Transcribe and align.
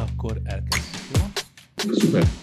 Akkor 0.00 0.40
elkezdjük. 0.44 1.32
Szuper. 1.76 2.39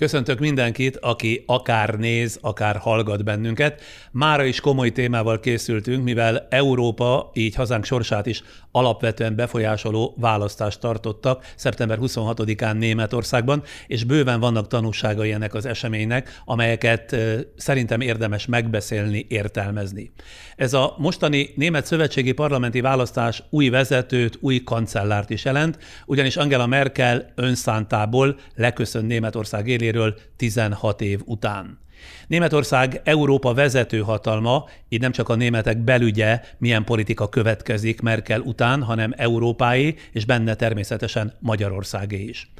Köszöntök 0.00 0.38
mindenkit, 0.38 0.96
aki 0.96 1.42
akár 1.46 1.94
néz, 1.94 2.38
akár 2.40 2.76
hallgat 2.76 3.24
bennünket. 3.24 3.80
Mára 4.10 4.44
is 4.44 4.60
komoly 4.60 4.90
témával 4.90 5.40
készültünk, 5.40 6.04
mivel 6.04 6.46
Európa, 6.50 7.30
így 7.34 7.54
hazánk 7.54 7.84
sorsát 7.84 8.26
is 8.26 8.42
alapvetően 8.72 9.36
befolyásoló 9.36 10.14
választást 10.18 10.80
tartottak 10.80 11.46
szeptember 11.56 11.98
26-án 12.00 12.78
Németországban, 12.78 13.62
és 13.86 14.04
bőven 14.04 14.40
vannak 14.40 14.66
tanúságai 14.66 15.32
ennek 15.32 15.54
az 15.54 15.66
eseménynek, 15.66 16.40
amelyeket 16.44 17.16
szerintem 17.56 18.00
érdemes 18.00 18.46
megbeszélni, 18.46 19.26
értelmezni. 19.28 20.12
Ez 20.56 20.74
a 20.74 20.94
mostani 20.98 21.50
német 21.56 21.86
szövetségi 21.86 22.32
parlamenti 22.32 22.80
választás 22.80 23.42
új 23.50 23.68
vezetőt, 23.68 24.38
új 24.40 24.62
kancellárt 24.62 25.30
is 25.30 25.44
jelent, 25.44 25.78
ugyanis 26.06 26.36
Angela 26.36 26.66
Merkel 26.66 27.32
önszántából 27.34 28.36
leköszön 28.54 29.04
Németország 29.04 29.66
éléről 29.90 30.14
16 30.36 31.00
év 31.00 31.20
után. 31.24 31.78
Németország 32.26 33.00
Európa 33.04 33.54
vezető 33.54 34.00
hatalma, 34.00 34.68
így 34.88 35.00
nem 35.00 35.12
csak 35.12 35.28
a 35.28 35.34
németek 35.34 35.78
belügye, 35.78 36.40
milyen 36.58 36.84
politika 36.84 37.28
következik 37.28 38.00
Merkel 38.00 38.40
után, 38.40 38.82
hanem 38.82 39.12
Európái, 39.16 39.96
és 40.12 40.24
benne 40.24 40.54
természetesen 40.54 41.32
Magyarországé 41.38 42.22
is. 42.22 42.50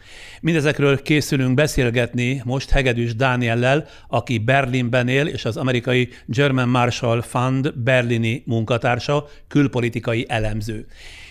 Mindezekről 0.41 1.03
készülünk 1.03 1.55
beszélgetni 1.55 2.43
most 2.45 2.71
Hegedűs 2.71 3.15
Dániellel, 3.15 3.87
aki 4.09 4.39
Berlinben 4.39 5.09
él, 5.09 5.27
és 5.27 5.45
az 5.45 5.57
amerikai 5.57 6.09
German 6.27 6.69
Marshall 6.69 7.21
Fund 7.21 7.75
berlini 7.79 8.43
munkatársa, 8.47 9.27
külpolitikai 9.49 10.25
elemző. 10.29 10.87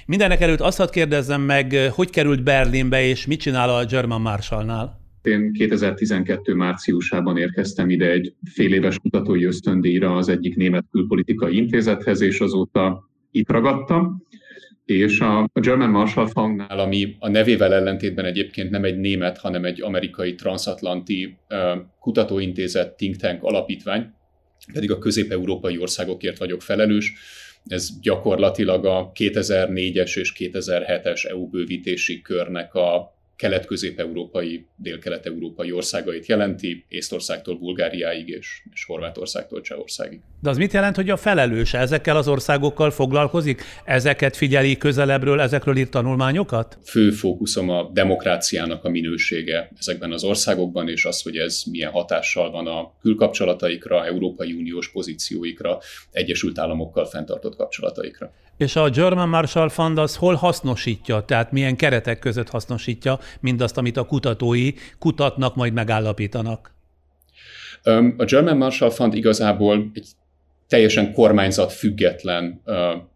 Mindenek 0.05 0.41
előtt 0.41 0.61
azt 0.61 0.77
hadd 0.77 0.91
kérdezzem 0.91 1.41
meg, 1.41 1.91
hogy 1.91 2.09
került 2.09 2.43
Berlinbe, 2.43 3.01
és 3.01 3.25
mit 3.25 3.39
csinál 3.39 3.69
a 3.69 3.85
German 3.85 4.21
Marshallnál? 4.21 4.98
Én 5.21 5.53
2012 5.53 6.53
márciusában 6.53 7.37
érkeztem 7.37 7.89
ide 7.89 8.09
egy 8.09 8.33
fél 8.43 8.73
éves 8.73 8.97
kutatói 8.97 9.43
ösztöndíjra 9.43 10.15
az 10.15 10.29
egyik 10.29 10.55
német 10.55 10.85
külpolitikai 10.91 11.55
intézethez, 11.55 12.21
és 12.21 12.39
azóta 12.39 13.09
itt 13.31 13.49
ragadtam. 13.49 14.27
És 14.85 15.19
a 15.19 15.49
German 15.53 15.89
Marshall 15.89 16.27
Fundnál, 16.27 16.79
ami 16.79 17.15
a 17.19 17.29
nevével 17.29 17.73
ellentétben 17.73 18.25
egyébként 18.25 18.69
nem 18.69 18.83
egy 18.83 18.97
német, 18.97 19.37
hanem 19.37 19.65
egy 19.65 19.81
amerikai 19.81 20.35
transatlanti 20.35 21.37
kutatóintézet, 21.99 22.97
think 22.97 23.15
tank 23.15 23.43
alapítvány, 23.43 24.13
pedig 24.73 24.91
a 24.91 24.97
közép-európai 24.97 25.77
országokért 25.79 26.37
vagyok 26.37 26.61
felelős. 26.61 27.13
Ez 27.65 27.99
gyakorlatilag 28.01 28.85
a 28.85 29.11
2004-es 29.15 30.17
és 30.17 30.33
2007-es 30.37 31.29
EU 31.29 31.49
bővítési 31.49 32.21
körnek 32.21 32.73
a 32.73 33.18
kelet-közép-európai, 33.39 34.67
dél-kelet-európai 34.75 35.71
országait 35.71 36.25
jelenti, 36.25 36.85
Észtországtól 36.87 37.57
Bulgáriáig 37.57 38.27
és, 38.29 38.61
és 38.73 38.85
Horvátországtól 38.85 39.61
Csehországig. 39.61 40.19
De 40.41 40.49
az 40.49 40.57
mit 40.57 40.73
jelent, 40.73 40.95
hogy 40.95 41.09
a 41.09 41.17
felelőse 41.17 41.77
ezekkel 41.77 42.17
az 42.17 42.27
országokkal 42.27 42.91
foglalkozik? 42.91 43.61
Ezeket 43.85 44.35
figyeli 44.35 44.77
közelebbről, 44.77 45.39
ezekről 45.39 45.77
írt 45.77 45.89
tanulmányokat? 45.89 46.77
Fő 46.83 47.11
fókuszom 47.11 47.69
a 47.69 47.89
demokráciának 47.93 48.83
a 48.83 48.89
minősége 48.89 49.71
ezekben 49.77 50.11
az 50.11 50.23
országokban, 50.23 50.89
és 50.89 51.05
az, 51.05 51.21
hogy 51.21 51.37
ez 51.37 51.63
milyen 51.71 51.91
hatással 51.91 52.51
van 52.51 52.67
a 52.67 52.93
külkapcsolataikra, 53.01 54.05
Európai 54.05 54.53
Uniós 54.53 54.91
pozícióikra, 54.91 55.77
Egyesült 56.11 56.59
Államokkal 56.59 57.05
fenntartott 57.05 57.55
kapcsolataikra. 57.55 58.31
És 58.59 58.75
a 58.75 58.89
German 58.89 59.29
Marshall 59.29 59.69
Fund 59.69 59.97
az 59.97 60.15
hol 60.15 60.33
hasznosítja, 60.33 61.21
tehát 61.21 61.51
milyen 61.51 61.75
keretek 61.75 62.19
között 62.19 62.49
hasznosítja 62.49 63.19
mindazt, 63.39 63.77
amit 63.77 63.97
a 63.97 64.05
kutatói 64.05 64.71
kutatnak, 64.97 65.55
majd 65.55 65.73
megállapítanak? 65.73 66.73
A 68.17 68.25
German 68.25 68.57
Marshall 68.57 68.89
Fund 68.89 69.13
igazából 69.13 69.91
egy 69.93 70.07
teljesen 70.67 71.13
kormányzat 71.13 71.71
független 71.71 72.61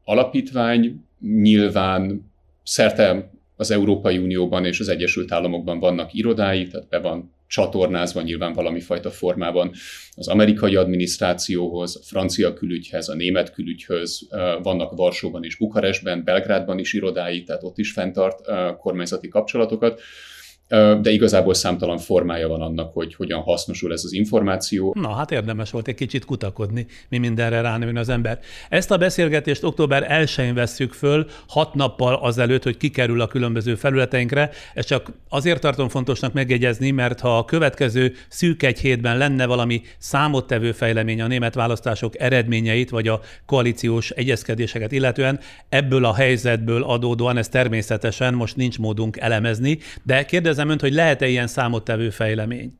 alapítvány, 0.03 1.03
nyilván 1.19 2.31
szerte 2.63 3.31
az 3.55 3.71
Európai 3.71 4.17
Unióban 4.17 4.65
és 4.65 4.79
az 4.79 4.87
Egyesült 4.87 5.31
Államokban 5.31 5.79
vannak 5.79 6.13
irodái, 6.13 6.67
tehát 6.67 6.87
be 6.87 6.99
van 6.99 7.33
csatornázva 7.53 8.21
nyilván 8.21 8.53
valami 8.53 8.79
fajta 8.79 9.11
formában. 9.11 9.71
Az 10.15 10.27
amerikai 10.27 10.75
adminisztrációhoz, 10.75 11.95
a 11.95 12.03
francia 12.03 12.53
külügyhez, 12.53 13.09
a 13.09 13.15
német 13.15 13.51
külügyhöz, 13.51 14.27
vannak 14.61 14.95
Varsóban 14.95 15.43
és 15.43 15.57
Bukarestben, 15.57 16.23
Belgrádban 16.23 16.79
is 16.79 16.93
irodái, 16.93 17.43
tehát 17.43 17.63
ott 17.63 17.77
is 17.77 17.91
fenntart 17.91 18.39
kormányzati 18.77 19.27
kapcsolatokat 19.27 20.01
de 21.01 21.09
igazából 21.09 21.53
számtalan 21.53 21.97
formája 21.97 22.47
van 22.47 22.61
annak, 22.61 22.93
hogy 22.93 23.15
hogyan 23.15 23.41
hasznosul 23.41 23.91
ez 23.93 24.01
az 24.03 24.13
információ. 24.13 24.93
Na, 24.99 25.13
hát 25.13 25.31
érdemes 25.31 25.71
volt 25.71 25.87
egy 25.87 25.95
kicsit 25.95 26.25
kutakodni, 26.25 26.85
mi 27.09 27.17
mindenre 27.17 27.61
ránőn 27.61 27.97
az 27.97 28.09
ember. 28.09 28.39
Ezt 28.69 28.91
a 28.91 28.97
beszélgetést 28.97 29.63
október 29.63 30.07
1-én 30.09 30.53
vesszük 30.53 30.93
föl, 30.93 31.25
hat 31.47 31.73
nappal 31.73 32.13
azelőtt, 32.13 32.63
hogy 32.63 32.77
kikerül 32.77 33.21
a 33.21 33.27
különböző 33.27 33.75
felületeinkre. 33.75 34.49
Ez 34.73 34.85
csak 34.85 35.11
azért 35.29 35.61
tartom 35.61 35.89
fontosnak 35.89 36.33
megjegyezni, 36.33 36.91
mert 36.91 37.19
ha 37.19 37.37
a 37.37 37.45
következő 37.45 38.13
szűk 38.27 38.63
egy 38.63 38.79
hétben 38.79 39.17
lenne 39.17 39.45
valami 39.45 39.81
számottevő 39.97 40.71
fejlemény 40.71 41.21
a 41.21 41.27
német 41.27 41.53
választások 41.53 42.19
eredményeit, 42.19 42.89
vagy 42.89 43.07
a 43.07 43.19
koalíciós 43.45 44.09
egyezkedéseket 44.09 44.91
illetően, 44.91 45.39
ebből 45.69 46.05
a 46.05 46.13
helyzetből 46.13 46.83
adódóan 46.83 47.37
ez 47.37 47.49
természetesen 47.49 48.33
most 48.33 48.55
nincs 48.55 48.79
módunk 48.79 49.17
elemezni, 49.17 49.77
de 50.03 50.25
kérdezem 50.25 50.62
kérdezem 50.63 50.69
önt, 50.69 50.81
hogy 50.81 50.93
lehet-e 50.93 51.27
ilyen 51.27 51.47
számottevő 51.47 52.09
fejlemény? 52.09 52.71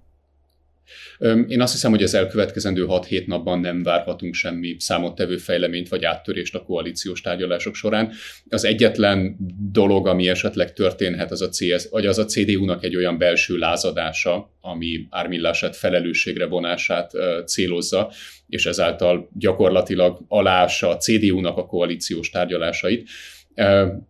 Én 1.48 1.62
azt 1.62 1.74
hiszem, 1.74 1.92
hogy 1.92 2.04
az 2.04 2.14
elkövetkezendő 2.14 2.86
6-7 2.88 3.26
napban 3.26 3.60
nem 3.60 3.84
várhatunk 3.84 4.34
semmi 4.34 4.76
számottevő 4.80 5.38
fejleményt 5.38 5.90
vagy 5.90 6.04
áttörést 6.06 6.56
a 6.56 6.64
koalíciós 6.64 7.22
tárgyalások 7.22 7.76
során. 7.76 8.12
Az 8.50 8.66
egyetlen 8.66 9.38
dolog, 9.72 10.08
ami 10.08 10.30
esetleg 10.30 10.74
történhet, 10.74 11.32
az 11.32 11.42
a, 11.42 11.50
CS, 11.50 11.90
vagy 11.90 12.06
az 12.06 12.18
a 12.18 12.26
CDU-nak 12.26 12.84
egy 12.84 12.96
olyan 12.96 13.18
belső 13.18 13.58
lázadása, 13.58 14.52
ami 14.62 15.08
ármillását, 15.10 15.76
felelősségre 15.76 16.46
vonását 16.46 17.12
célozza, 17.46 18.12
és 18.48 18.66
ezáltal 18.66 19.30
gyakorlatilag 19.40 20.20
alássa 20.28 20.90
a 20.90 20.98
CDU-nak 20.98 21.58
a 21.58 21.66
koalíciós 21.66 22.30
tárgyalásait. 22.30 23.10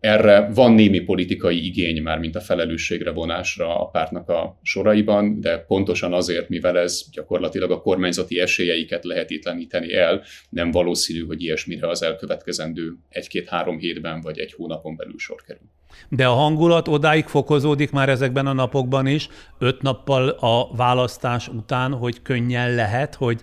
Erre 0.00 0.50
van 0.54 0.72
némi 0.72 1.00
politikai 1.00 1.66
igény 1.66 2.02
már, 2.02 2.18
mint 2.18 2.36
a 2.36 2.40
felelősségre 2.40 3.10
vonásra 3.10 3.80
a 3.80 3.84
pártnak 3.84 4.28
a 4.28 4.58
soraiban, 4.62 5.40
de 5.40 5.58
pontosan 5.58 6.12
azért, 6.12 6.48
mivel 6.48 6.78
ez 6.78 7.04
gyakorlatilag 7.12 7.70
a 7.70 7.80
kormányzati 7.80 8.40
esélyeiket 8.40 9.04
lehetetleníteni 9.04 9.94
el, 9.94 10.22
nem 10.48 10.70
valószínű, 10.70 11.26
hogy 11.26 11.42
ilyesmire 11.42 11.88
az 11.88 12.02
elkövetkezendő 12.02 12.96
egy-két-három 13.08 13.78
hétben 13.78 14.20
vagy 14.20 14.38
egy 14.38 14.52
hónapon 14.52 14.96
belül 14.96 15.18
sor 15.18 15.42
kerül. 15.46 15.68
De 16.08 16.26
a 16.26 16.32
hangulat 16.32 16.88
odáig 16.88 17.24
fokozódik 17.24 17.90
már 17.90 18.08
ezekben 18.08 18.46
a 18.46 18.52
napokban 18.52 19.06
is, 19.06 19.28
öt 19.58 19.82
nappal 19.82 20.28
a 20.28 20.74
választás 20.76 21.48
után, 21.48 21.92
hogy 21.92 22.22
könnyen 22.22 22.74
lehet, 22.74 23.14
hogy 23.14 23.40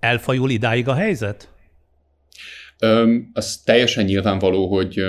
elfajul 0.00 0.50
idáig 0.50 0.88
a 0.88 0.94
helyzet? 0.94 1.51
Az 3.32 3.62
teljesen 3.64 4.04
nyilvánvaló, 4.04 4.66
hogy, 4.66 5.04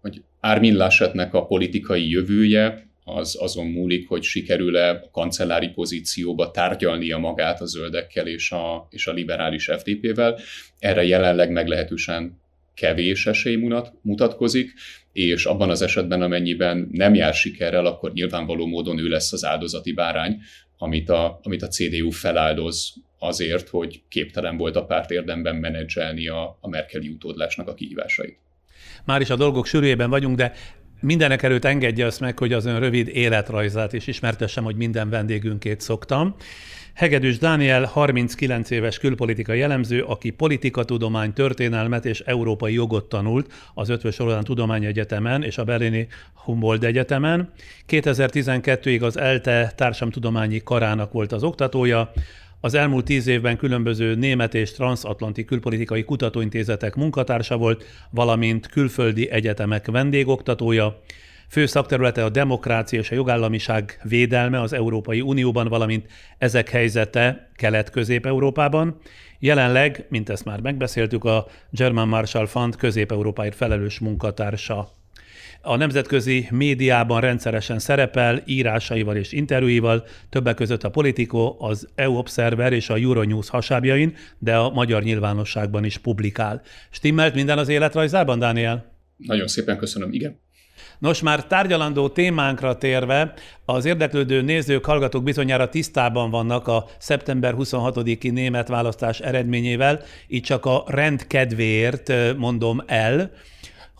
hogy 0.00 0.22
Armin 0.40 0.76
Laschetnek 0.76 1.34
a 1.34 1.46
politikai 1.46 2.10
jövője 2.10 2.90
az 3.04 3.36
azon 3.40 3.66
múlik, 3.66 4.08
hogy 4.08 4.22
sikerül-e 4.22 4.90
a 4.90 5.10
kancellári 5.12 5.68
pozícióba 5.68 6.50
tárgyalnia 6.50 7.18
magát 7.18 7.60
a 7.60 7.66
zöldekkel 7.66 8.26
és 8.26 8.50
a, 8.52 8.86
és 8.90 9.06
a 9.06 9.12
liberális 9.12 9.64
FDP-vel. 9.64 10.38
Erre 10.78 11.04
jelenleg 11.04 11.50
meglehetősen 11.50 12.40
kevés 12.74 13.26
esély 13.26 13.68
mutatkozik, 14.02 14.72
és 15.12 15.44
abban 15.44 15.70
az 15.70 15.82
esetben, 15.82 16.22
amennyiben 16.22 16.88
nem 16.92 17.14
jár 17.14 17.34
sikerrel, 17.34 17.86
akkor 17.86 18.12
nyilvánvaló 18.12 18.66
módon 18.66 18.98
ő 18.98 19.08
lesz 19.08 19.32
az 19.32 19.44
áldozati 19.44 19.92
bárány, 19.92 20.40
amit 20.78 21.08
a, 21.08 21.40
amit 21.42 21.62
a 21.62 21.68
CDU 21.68 22.10
feláldoz 22.10 22.94
azért, 23.22 23.68
hogy 23.68 24.02
képtelen 24.08 24.56
volt 24.56 24.76
a 24.76 24.84
párt 24.84 25.10
érdemben 25.10 25.56
menedzselni 25.56 26.28
a, 26.28 26.58
a 26.60 26.68
Merkeli 26.68 27.08
utódlásnak 27.08 27.68
a 27.68 27.74
kihívásait. 27.74 28.38
Már 29.04 29.20
is 29.20 29.30
a 29.30 29.36
dolgok 29.36 29.66
sűrűjében 29.66 30.10
vagyunk, 30.10 30.36
de 30.36 30.52
mindenek 31.00 31.42
előtt 31.42 31.64
engedje 31.64 32.06
azt 32.06 32.20
meg, 32.20 32.38
hogy 32.38 32.52
az 32.52 32.64
ön 32.64 32.80
rövid 32.80 33.08
életrajzát 33.08 33.92
is 33.92 34.06
ismertessem, 34.06 34.64
hogy 34.64 34.76
minden 34.76 35.10
vendégünkét 35.10 35.80
szoktam. 35.80 36.34
Hegedűs 36.94 37.38
Dániel 37.38 37.84
39 37.84 38.70
éves 38.70 38.98
külpolitikai 38.98 39.58
jellemző, 39.58 40.02
aki 40.02 40.30
politikatudomány, 40.30 41.32
történelmet 41.32 42.04
és 42.04 42.20
európai 42.20 42.72
jogot 42.72 43.08
tanult 43.08 43.52
az 43.74 43.88
Ötvös 43.88 44.16
Tudomány 44.16 44.42
Tudományegyetemen 44.42 45.42
és 45.42 45.58
a 45.58 45.64
Berlini 45.64 46.06
Humboldt 46.34 46.84
Egyetemen. 46.84 47.52
2012-ig 47.88 49.02
az 49.02 49.18
ELTE 49.18 49.72
társamtudományi 49.76 50.62
karának 50.64 51.12
volt 51.12 51.32
az 51.32 51.42
oktatója, 51.42 52.12
Az 52.64 52.74
elmúlt 52.74 53.04
tíz 53.04 53.26
évben 53.26 53.56
különböző 53.56 54.14
német 54.14 54.54
és 54.54 54.72
transatlanti 54.72 55.44
külpolitikai 55.44 56.04
kutatóintézetek 56.04 56.94
munkatársa 56.94 57.56
volt, 57.56 57.84
valamint 58.10 58.66
külföldi 58.66 59.30
egyetemek 59.30 59.86
vendégoktatója. 59.86 61.00
Fő 61.48 61.66
szakterülete 61.66 62.24
a 62.24 62.28
demokrácia 62.28 62.98
és 62.98 63.10
a 63.10 63.14
jogállamiság 63.14 64.00
védelme 64.02 64.60
az 64.60 64.72
Európai 64.72 65.20
Unióban, 65.20 65.68
valamint 65.68 66.06
ezek 66.38 66.68
helyzete 66.68 67.50
Kelet-Közép-Európában. 67.56 68.96
Jelenleg, 69.38 70.06
mint 70.08 70.28
ezt 70.28 70.44
már 70.44 70.60
megbeszéltük, 70.60 71.24
a 71.24 71.46
German 71.70 72.08
Marshall 72.08 72.46
Fund 72.46 72.76
közép-európáért 72.76 73.56
felelős 73.56 73.98
munkatársa. 73.98 75.01
A 75.64 75.76
nemzetközi 75.76 76.48
médiában 76.50 77.20
rendszeresen 77.20 77.78
szerepel 77.78 78.42
írásaival 78.44 79.16
és 79.16 79.32
interjúival, 79.32 80.04
többek 80.28 80.54
között 80.54 80.82
a 80.82 80.90
Politico, 80.90 81.56
az 81.58 81.88
EU 81.94 82.16
Observer 82.16 82.72
és 82.72 82.88
a 82.90 82.94
Euronews 82.94 83.48
hasábjain, 83.48 84.16
de 84.38 84.56
a 84.56 84.70
magyar 84.70 85.02
nyilvánosságban 85.02 85.84
is 85.84 85.98
publikál. 85.98 86.62
Stimmelt 86.90 87.34
minden 87.34 87.58
az 87.58 87.68
életrajzában, 87.68 88.38
Dániel? 88.38 88.92
Nagyon 89.16 89.46
szépen 89.46 89.76
köszönöm, 89.76 90.12
igen. 90.12 90.40
Nos, 90.98 91.20
már 91.20 91.46
tárgyalandó 91.46 92.08
témánkra 92.08 92.78
térve, 92.78 93.34
az 93.64 93.84
érdeklődő 93.84 94.40
nézők, 94.40 94.84
hallgatók 94.84 95.22
bizonyára 95.22 95.68
tisztában 95.68 96.30
vannak 96.30 96.68
a 96.68 96.86
szeptember 96.98 97.54
26-i 97.58 98.32
német 98.32 98.68
választás 98.68 99.20
eredményével, 99.20 100.02
így 100.28 100.42
csak 100.42 100.64
a 100.66 100.84
rend 100.86 101.26
kedvéért 101.26 102.36
mondom 102.36 102.82
el, 102.86 103.30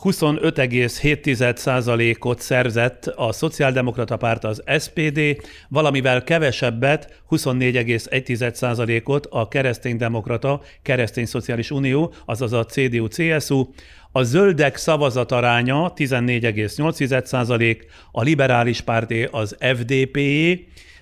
25,7%-ot 0.03 2.41
szerzett 2.41 3.07
a 3.07 3.33
Szociáldemokrata 3.33 4.17
Párt 4.17 4.45
az 4.45 4.63
SPD, 4.79 5.21
valamivel 5.69 6.25
kevesebbet, 6.25 7.23
24,1%-ot 7.31 9.27
a 9.31 9.49
Kereszténydemokrata 9.49 10.61
Keresztény 10.83 11.27
Szociális 11.27 11.71
Unió, 11.71 12.13
azaz 12.25 12.53
a 12.53 12.65
CDU-CSU, 12.65 13.67
a 14.13 14.23
zöldek 14.23 14.77
szavazataránya 14.77 15.93
14,8%, 15.97 17.77
a 18.13 18.23
liberális 18.23 18.81
párté 18.81 19.29
az 19.31 19.57
FDP 19.61 20.17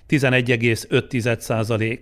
11,5%. 0.09 1.99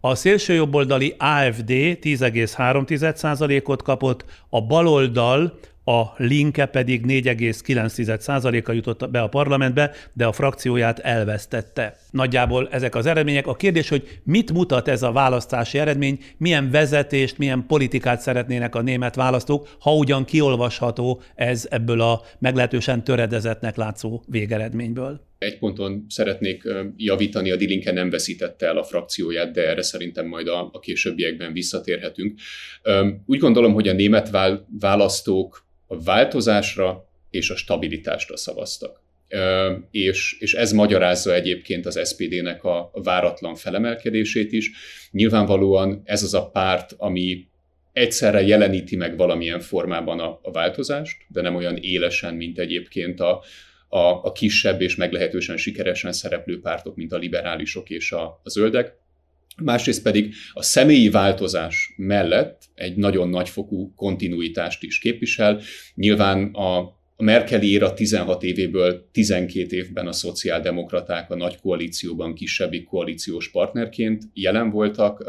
A 0.00 0.14
szélsőjobboldali 0.14 1.14
AFD 1.18 1.70
10,3%-ot 1.70 3.82
kapott, 3.82 4.24
a 4.48 4.66
baloldal 4.66 5.58
a 5.84 6.12
Linke 6.16 6.66
pedig 6.66 7.04
4,9%-a 7.06 8.72
jutott 8.72 9.10
be 9.10 9.20
a 9.20 9.28
parlamentbe, 9.28 9.90
de 10.12 10.26
a 10.26 10.32
frakcióját 10.32 10.98
elvesztette. 10.98 11.96
Nagyjából 12.10 12.68
ezek 12.70 12.94
az 12.94 13.06
eredmények. 13.06 13.46
A 13.46 13.54
kérdés, 13.54 13.88
hogy 13.88 14.20
mit 14.24 14.52
mutat 14.52 14.88
ez 14.88 15.02
a 15.02 15.12
választási 15.12 15.78
eredmény, 15.78 16.18
milyen 16.36 16.70
vezetést, 16.70 17.38
milyen 17.38 17.64
politikát 17.66 18.20
szeretnének 18.20 18.74
a 18.74 18.82
német 18.82 19.14
választók, 19.14 19.68
ha 19.78 19.94
ugyan 19.94 20.24
kiolvasható 20.24 21.22
ez 21.34 21.66
ebből 21.70 22.00
a 22.00 22.22
meglehetősen 22.38 23.04
töredezetnek 23.04 23.76
látszó 23.76 24.22
végeredményből. 24.26 25.28
Egy 25.38 25.58
ponton 25.58 26.06
szeretnék 26.08 26.62
javítani, 26.96 27.50
a 27.50 27.56
Dilinke 27.56 27.92
nem 27.92 28.10
veszítette 28.10 28.66
el 28.66 28.76
a 28.76 28.84
frakcióját, 28.84 29.52
de 29.52 29.68
erre 29.68 29.82
szerintem 29.82 30.26
majd 30.26 30.48
a, 30.48 30.68
a 30.72 30.78
későbbiekben 30.78 31.52
visszatérhetünk. 31.52 32.38
Úgy 33.26 33.38
gondolom, 33.38 33.72
hogy 33.72 33.88
a 33.88 33.92
német 33.92 34.30
választók 34.80 35.66
a 35.86 36.02
változásra 36.02 37.08
és 37.30 37.50
a 37.50 37.56
stabilitásra 37.56 38.36
szavaztak. 38.36 39.02
És, 39.90 40.36
és 40.38 40.54
ez 40.54 40.72
magyarázza 40.72 41.34
egyébként 41.34 41.86
az 41.86 42.08
SPD-nek 42.08 42.64
a 42.64 42.90
váratlan 42.92 43.54
felemelkedését 43.54 44.52
is. 44.52 44.70
Nyilvánvalóan 45.10 46.02
ez 46.04 46.22
az 46.22 46.34
a 46.34 46.50
párt, 46.50 46.94
ami 46.96 47.48
egyszerre 47.92 48.42
jeleníti 48.42 48.96
meg 48.96 49.16
valamilyen 49.16 49.60
formában 49.60 50.20
a, 50.20 50.38
a 50.42 50.50
változást, 50.50 51.16
de 51.28 51.40
nem 51.40 51.54
olyan 51.54 51.76
élesen, 51.76 52.34
mint 52.34 52.58
egyébként 52.58 53.20
a, 53.20 53.42
a, 53.88 53.98
a 53.98 54.32
kisebb 54.32 54.80
és 54.80 54.96
meglehetősen 54.96 55.56
sikeresen 55.56 56.12
szereplő 56.12 56.60
pártok, 56.60 56.96
mint 56.96 57.12
a 57.12 57.16
liberálisok 57.16 57.90
és 57.90 58.12
a, 58.12 58.40
a 58.42 58.48
zöldek. 58.48 58.98
Másrészt 59.62 60.02
pedig 60.02 60.34
a 60.52 60.62
személyi 60.62 61.10
változás 61.10 61.94
mellett 61.96 62.62
egy 62.74 62.96
nagyon 62.96 63.28
nagyfokú 63.28 63.94
kontinuitást 63.94 64.82
is 64.82 64.98
képvisel. 64.98 65.60
Nyilván 65.94 66.44
a, 66.44 66.99
a 67.20 67.22
Merkeli 67.22 67.70
éra 67.70 67.94
16 67.94 68.42
évéből 68.42 69.08
12 69.12 69.76
évben 69.76 70.06
a 70.06 70.12
szociáldemokraták 70.12 71.30
a 71.30 71.36
nagy 71.36 71.58
koalícióban 71.60 72.34
kisebbik 72.34 72.84
koalíciós 72.84 73.50
partnerként 73.50 74.22
jelen 74.34 74.70
voltak 74.70 75.20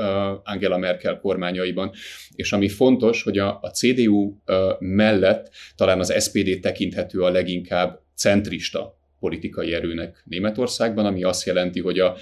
Angela 0.44 0.78
Merkel 0.78 1.20
kormányaiban, 1.20 1.92
és 2.36 2.52
ami 2.52 2.70
fontos, 2.70 3.24
hogy 3.24 3.38
a, 3.38 3.60
a 3.62 3.70
CDU 3.70 4.36
mellett 4.80 5.52
talán 5.76 6.00
az 6.00 6.24
SPD 6.24 6.60
tekinthető 6.60 7.22
a 7.22 7.30
leginkább 7.30 8.00
centrista 8.16 9.00
politikai 9.20 9.74
erőnek 9.74 10.24
Németországban, 10.26 11.06
ami 11.06 11.24
azt 11.24 11.46
jelenti, 11.46 11.80
hogy 11.80 12.00
a, 12.00 12.16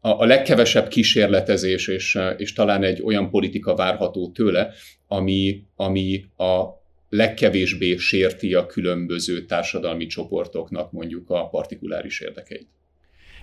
a, 0.00 0.08
a 0.08 0.24
legkevesebb 0.24 0.88
kísérletezés, 0.88 1.88
és, 1.88 2.18
és 2.36 2.52
talán 2.52 2.82
egy 2.82 3.02
olyan 3.02 3.30
politika 3.30 3.74
várható 3.74 4.30
tőle, 4.30 4.72
ami, 5.06 5.62
ami 5.76 6.24
a 6.36 6.82
legkevésbé 7.16 7.96
sérti 7.96 8.54
a 8.54 8.66
különböző 8.66 9.44
társadalmi 9.44 10.06
csoportoknak 10.06 10.92
mondjuk 10.92 11.30
a 11.30 11.48
partikuláris 11.48 12.20
érdekeit. 12.20 12.66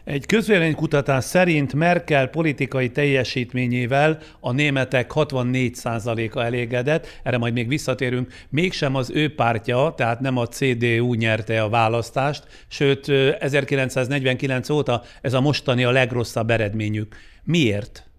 Egy 0.03 0.25
közvéleménykutatás 0.25 1.23
szerint 1.23 1.73
Merkel 1.73 2.27
politikai 2.27 2.89
teljesítményével 2.89 4.19
a 4.39 4.51
németek 4.51 5.12
64%-a 5.15 6.39
elégedett, 6.39 7.07
erre 7.23 7.38
majd 7.38 7.53
még 7.53 7.68
visszatérünk, 7.68 8.33
mégsem 8.50 8.95
az 8.95 9.09
ő 9.09 9.35
pártja, 9.35 9.94
tehát 9.97 10.19
nem 10.19 10.38
a 10.38 10.47
CDU 10.47 11.13
nyerte 11.13 11.62
a 11.62 11.69
választást, 11.69 12.65
sőt 12.68 13.09
1949 13.39 14.69
óta 14.69 15.03
ez 15.21 15.33
a 15.33 15.41
mostani 15.41 15.83
a 15.83 15.91
legrosszabb 15.91 16.50
eredményük. 16.50 17.15
Miért? 17.44 18.09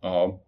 A 0.00 0.46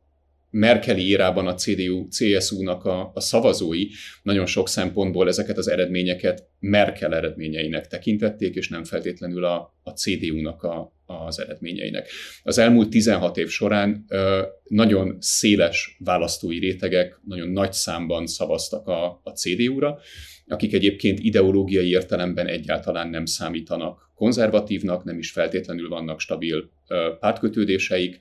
Merkeli 0.50 1.02
írában 1.02 1.46
a 1.46 1.54
CDU, 1.54 2.08
CSU-nak 2.08 2.84
a, 2.84 3.10
a 3.14 3.20
szavazói 3.20 3.86
nagyon 4.22 4.46
sok 4.46 4.68
szempontból 4.68 5.28
ezeket 5.28 5.58
az 5.58 5.68
eredményeket 5.68 6.48
Merkel 6.58 7.14
eredményeinek 7.14 7.86
tekintették, 7.86 8.54
és 8.54 8.68
nem 8.68 8.84
feltétlenül 8.84 9.44
a, 9.44 9.74
a 9.82 9.90
CDU-nak 9.90 10.62
a, 10.62 10.92
az 11.06 11.40
eredményeinek. 11.40 12.10
Az 12.42 12.58
elmúlt 12.58 12.90
16 12.90 13.36
év 13.36 13.48
során 13.48 14.04
ö, 14.08 14.42
nagyon 14.68 15.16
széles 15.20 15.96
választói 15.98 16.58
rétegek, 16.58 17.20
nagyon 17.24 17.48
nagy 17.48 17.72
számban 17.72 18.26
szavaztak 18.26 18.86
a, 18.86 19.20
a 19.22 19.30
CDU-ra, 19.30 19.98
akik 20.46 20.72
egyébként 20.72 21.18
ideológiai 21.18 21.88
értelemben 21.88 22.46
egyáltalán 22.46 23.08
nem 23.08 23.24
számítanak 23.24 24.10
konzervatívnak, 24.14 25.04
nem 25.04 25.18
is 25.18 25.30
feltétlenül 25.30 25.88
vannak 25.88 26.20
stabil 26.20 26.70
ö, 26.88 27.10
pártkötődéseik, 27.20 28.18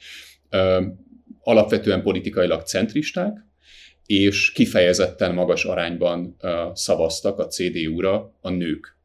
alapvetően 1.50 2.02
politikailag 2.02 2.62
centristák, 2.62 3.38
és 4.06 4.52
kifejezetten 4.52 5.34
magas 5.34 5.66
arányban 5.66 6.36
szavaztak 6.74 7.40
a 7.40 7.48
CDU-ra 7.48 8.34
a 8.42 8.50
nők. 8.50 8.98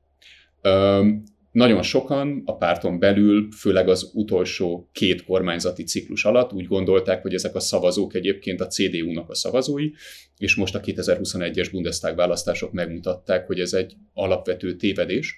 Nagyon 1.52 1.82
sokan 1.82 2.42
a 2.44 2.56
párton 2.56 2.98
belül, 2.98 3.48
főleg 3.52 3.88
az 3.88 4.10
utolsó 4.14 4.88
két 4.92 5.24
kormányzati 5.24 5.82
ciklus 5.84 6.24
alatt 6.24 6.52
úgy 6.52 6.66
gondolták, 6.66 7.22
hogy 7.22 7.34
ezek 7.34 7.54
a 7.54 7.60
szavazók 7.60 8.14
egyébként 8.14 8.60
a 8.60 8.66
CDU-nak 8.66 9.30
a 9.30 9.34
szavazói, 9.34 9.90
és 10.38 10.54
most 10.54 10.74
a 10.74 10.80
2021-es 10.80 11.68
Bundestag 11.72 12.16
választások 12.16 12.72
megmutatták, 12.72 13.46
hogy 13.46 13.60
ez 13.60 13.72
egy 13.72 13.94
alapvető 14.14 14.76
tévedés. 14.76 15.34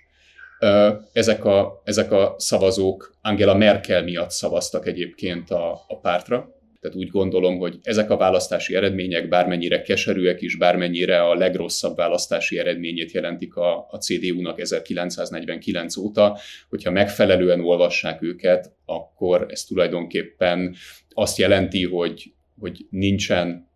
Ezek 1.13 1.45
a, 1.45 1.83
ezek 1.85 2.13
a 2.13 2.35
szavazók 2.39 3.15
Angela 3.23 3.55
Merkel 3.55 4.03
miatt 4.03 4.31
szavaztak 4.31 4.87
egyébként 4.87 5.51
a, 5.51 5.73
a 5.89 5.99
pártra, 6.01 6.56
tehát 6.81 6.97
úgy 6.97 7.09
gondolom, 7.09 7.59
hogy 7.59 7.79
ezek 7.83 8.11
a 8.11 8.17
választási 8.17 8.75
eredmények 8.75 9.29
bármennyire 9.29 9.83
keserűek 9.83 10.43
is, 10.43 10.57
bármennyire 10.57 11.23
a 11.23 11.35
legrosszabb 11.35 11.97
választási 11.97 12.59
eredményét 12.59 13.13
jelentik 13.13 13.57
a, 13.57 13.87
a 13.91 13.99
CDU-nak 13.99 14.61
1949 14.61 15.97
óta, 15.97 16.39
hogyha 16.69 16.91
megfelelően 16.91 17.61
olvassák 17.61 18.23
őket, 18.23 18.73
akkor 18.85 19.47
ez 19.49 19.65
tulajdonképpen 19.65 20.75
azt 21.09 21.39
jelenti, 21.39 21.85
hogy, 21.85 22.33
hogy 22.59 22.87
nincsen 22.91 23.69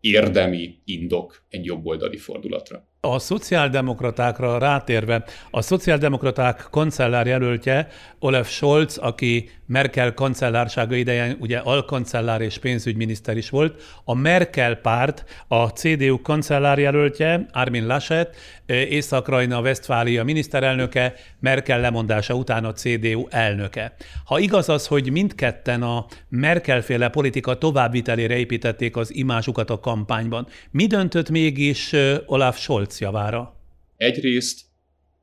érdemi 0.00 0.78
indok 0.84 1.42
egy 1.48 1.64
jobboldali 1.64 2.16
fordulatra. 2.16 2.88
A 3.00 3.18
szociáldemokratákra 3.18 4.58
rátérve, 4.58 5.24
a 5.50 5.62
szociáldemokraták 5.62 6.66
kancellár 6.70 7.26
jelöltje 7.26 7.88
Olaf 8.18 8.50
Scholz, 8.50 8.96
aki 8.96 9.50
Merkel 9.66 10.14
kancellársága 10.14 10.94
idején 10.94 11.36
ugye 11.40 11.58
alkancellár 11.58 12.40
és 12.40 12.58
pénzügyminiszter 12.58 13.36
is 13.36 13.50
volt. 13.50 13.82
A 14.04 14.14
Merkel 14.14 14.74
párt, 14.74 15.24
a 15.48 15.66
CDU 15.66 16.20
kancellárjelöltje, 16.20 17.46
Armin 17.52 17.86
Laschet, 17.86 18.36
Észak-Rajna 18.66 19.60
Westfália 19.60 20.24
miniszterelnöke, 20.24 21.14
Merkel 21.40 21.80
lemondása 21.80 22.34
után 22.34 22.64
a 22.64 22.72
CDU 22.72 23.26
elnöke. 23.30 23.94
Ha 24.24 24.38
igaz 24.38 24.68
az, 24.68 24.86
hogy 24.86 25.10
mindketten 25.10 25.82
a 25.82 26.06
Merkel-féle 26.28 27.08
politika 27.08 27.58
továbbvitelére 27.58 28.36
építették 28.36 28.96
az 28.96 29.14
imásukat 29.14 29.70
a 29.70 29.80
kampányban, 29.80 30.46
mi 30.70 30.86
döntött 30.86 31.30
mégis 31.30 31.92
Olaf 32.26 32.58
Scholz 32.58 33.00
javára? 33.00 33.56
Egyrészt 33.96 34.60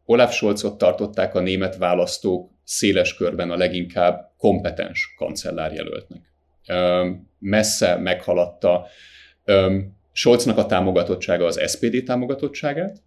Olaf 0.05 0.33
Scholzot 0.33 0.77
tartották 0.77 1.36
a 1.36 1.39
német 1.39 1.77
választók 1.77 2.51
széles 2.63 3.13
körben 3.13 3.51
a 3.51 3.55
leginkább 3.55 4.30
kompetens 4.41 5.13
kancellárjelöltnek. 5.17 6.21
Messze 7.39 7.95
meghaladta 7.95 8.88
Scholznak 10.12 10.57
a 10.57 10.65
támogatottsága 10.65 11.45
az 11.45 11.69
SPD 11.69 12.03
támogatottságát, 12.03 13.01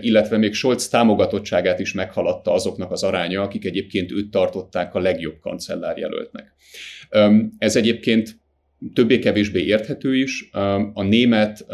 illetve 0.00 0.36
még 0.36 0.54
Scholz 0.54 0.88
támogatottságát 0.88 1.78
is 1.78 1.92
meghaladta 1.92 2.52
azoknak 2.52 2.90
az 2.90 3.02
aránya, 3.02 3.42
akik 3.42 3.64
egyébként 3.64 4.12
őt 4.12 4.30
tartották 4.30 4.94
a 4.94 5.00
legjobb 5.00 5.38
kancellárjelöltnek. 5.40 6.54
Ez 7.58 7.76
egyébként 7.76 8.38
többé-kevésbé 8.94 9.64
érthető 9.64 10.16
is. 10.16 10.48
A 10.92 11.02
német 11.02 11.66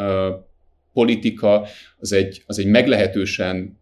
politika 0.93 1.67
az 1.99 2.13
egy, 2.13 2.43
az 2.47 2.59
egy 2.59 2.67
meglehetősen 2.67 3.79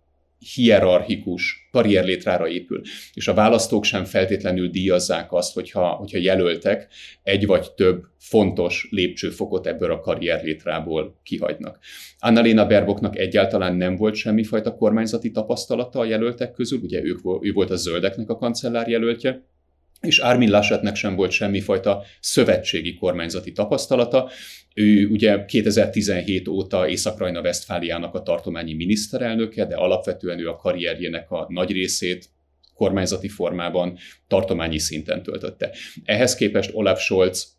hierarchikus 0.55 1.69
karrierlétrára 1.71 2.49
épül. 2.49 2.81
És 3.15 3.29
a 3.29 3.35
választók 3.35 3.85
sem 3.85 4.05
feltétlenül 4.05 4.69
díjazzák 4.69 5.33
azt, 5.33 5.55
hogyha, 5.55 5.87
hogyha 5.87 6.19
jelöltek 6.19 6.89
egy 7.23 7.47
vagy 7.47 7.73
több 7.73 8.03
fontos 8.19 8.89
lépcsőfokot 8.91 9.67
ebből 9.67 9.91
a 9.91 10.01
karrierlétrából 10.01 11.21
kihagynak. 11.23 11.79
Annalena 12.19 12.67
Berboknak 12.67 13.19
egyáltalán 13.19 13.77
nem 13.77 13.97
volt 13.97 14.15
semmifajta 14.15 14.75
kormányzati 14.75 15.31
tapasztalata 15.31 15.99
a 15.99 16.05
jelöltek 16.05 16.53
közül, 16.53 16.81
ugye 16.83 17.03
ők, 17.03 17.19
ő 17.41 17.53
volt 17.53 17.71
a 17.71 17.77
zöldeknek 17.77 18.29
a 18.31 18.37
kancellár 18.37 18.89
jelöltje, 18.89 19.43
és 20.05 20.19
Armin 20.19 20.51
Laschetnek 20.51 20.97
sem 20.97 21.15
volt 21.15 21.31
semmifajta 21.31 22.03
szövetségi 22.21 22.95
kormányzati 22.95 23.53
tapasztalata. 23.53 24.31
Ő 24.75 25.07
ugye 25.07 25.45
2017 25.45 26.49
óta 26.49 26.89
Észak-Rajna 26.89 27.41
Westfáliának 27.41 28.15
a 28.15 28.23
tartományi 28.23 28.75
miniszterelnöke, 28.75 29.65
de 29.67 29.77
alapvetően 29.77 30.39
ő 30.39 30.49
a 30.49 30.57
karrierjének 30.57 31.31
a 31.31 31.47
nagy 31.49 31.71
részét 31.71 32.29
kormányzati 32.75 33.29
formában 33.29 33.99
tartományi 34.27 34.79
szinten 34.79 35.23
töltötte. 35.23 35.71
Ehhez 36.05 36.35
képest 36.35 36.71
Olaf 36.73 37.01
Scholz 37.01 37.54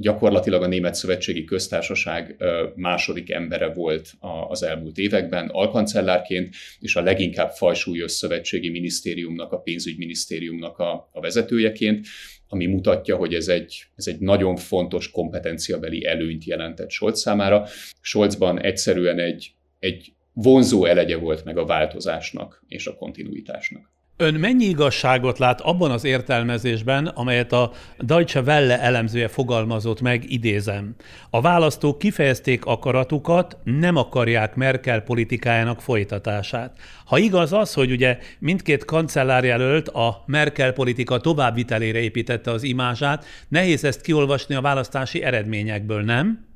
gyakorlatilag 0.00 0.62
a 0.62 0.66
Német 0.66 0.94
Szövetségi 0.94 1.44
Köztársaság 1.44 2.36
második 2.74 3.30
embere 3.30 3.72
volt 3.72 4.12
az 4.48 4.62
elmúlt 4.62 4.98
években, 4.98 5.48
alkancellárként, 5.48 6.54
és 6.80 6.96
a 6.96 7.02
leginkább 7.02 7.50
fajsúlyos 7.50 8.12
szövetségi 8.12 8.68
minisztériumnak, 8.68 9.52
a 9.52 9.58
pénzügyminisztériumnak 9.58 10.78
a, 10.78 11.08
a 11.12 11.20
vezetőjeként, 11.20 12.06
ami 12.48 12.66
mutatja, 12.66 13.16
hogy 13.16 13.34
ez 13.34 13.48
egy, 13.48 13.84
ez 13.96 14.06
egy 14.06 14.18
nagyon 14.18 14.56
fontos 14.56 15.10
kompetenciabeli 15.10 16.06
előnyt 16.06 16.44
jelentett 16.44 16.90
Scholz 16.90 17.20
számára. 17.20 17.66
Scholzban 18.00 18.60
egyszerűen 18.60 19.18
egy, 19.18 19.50
egy 19.78 20.12
vonzó 20.32 20.84
elegye 20.84 21.16
volt 21.16 21.44
meg 21.44 21.58
a 21.58 21.64
változásnak 21.64 22.64
és 22.68 22.86
a 22.86 22.94
kontinuitásnak. 22.94 23.97
Ön 24.20 24.34
mennyi 24.34 24.64
igazságot 24.64 25.38
lát 25.38 25.60
abban 25.60 25.90
az 25.90 26.04
értelmezésben, 26.04 27.06
amelyet 27.06 27.52
a 27.52 27.72
Deutsche 27.98 28.40
Welle 28.40 28.80
elemzője 28.80 29.28
fogalmazott 29.28 30.00
meg, 30.00 30.30
idézem. 30.32 30.94
A 31.30 31.40
választók 31.40 31.98
kifejezték 31.98 32.64
akaratukat, 32.64 33.56
nem 33.64 33.96
akarják 33.96 34.54
Merkel 34.54 35.00
politikájának 35.00 35.80
folytatását. 35.80 36.78
Ha 37.04 37.18
igaz 37.18 37.52
az, 37.52 37.74
hogy 37.74 37.90
ugye 37.90 38.18
mindkét 38.38 38.84
kancellárjelölt 38.84 39.88
a 39.88 40.22
Merkel 40.26 40.72
politika 40.72 41.20
továbbvitelére 41.20 41.98
építette 41.98 42.50
az 42.50 42.62
imázsát, 42.62 43.24
nehéz 43.48 43.84
ezt 43.84 44.00
kiolvasni 44.00 44.54
a 44.54 44.60
választási 44.60 45.22
eredményekből, 45.22 46.02
nem? 46.02 46.46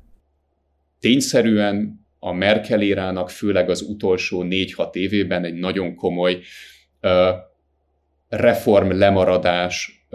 Tényszerűen 1.01 2.07
a 2.19 2.33
Merkel 2.33 2.83
érának 2.83 3.31
főleg 3.31 3.71
az 3.71 3.83
utolsó 3.83 4.43
négy-hat 4.43 4.95
évében 4.95 5.45
egy 5.45 5.55
nagyon 5.55 5.95
komoly 5.95 6.41
reform 8.33 8.91
lemaradás 8.91 10.07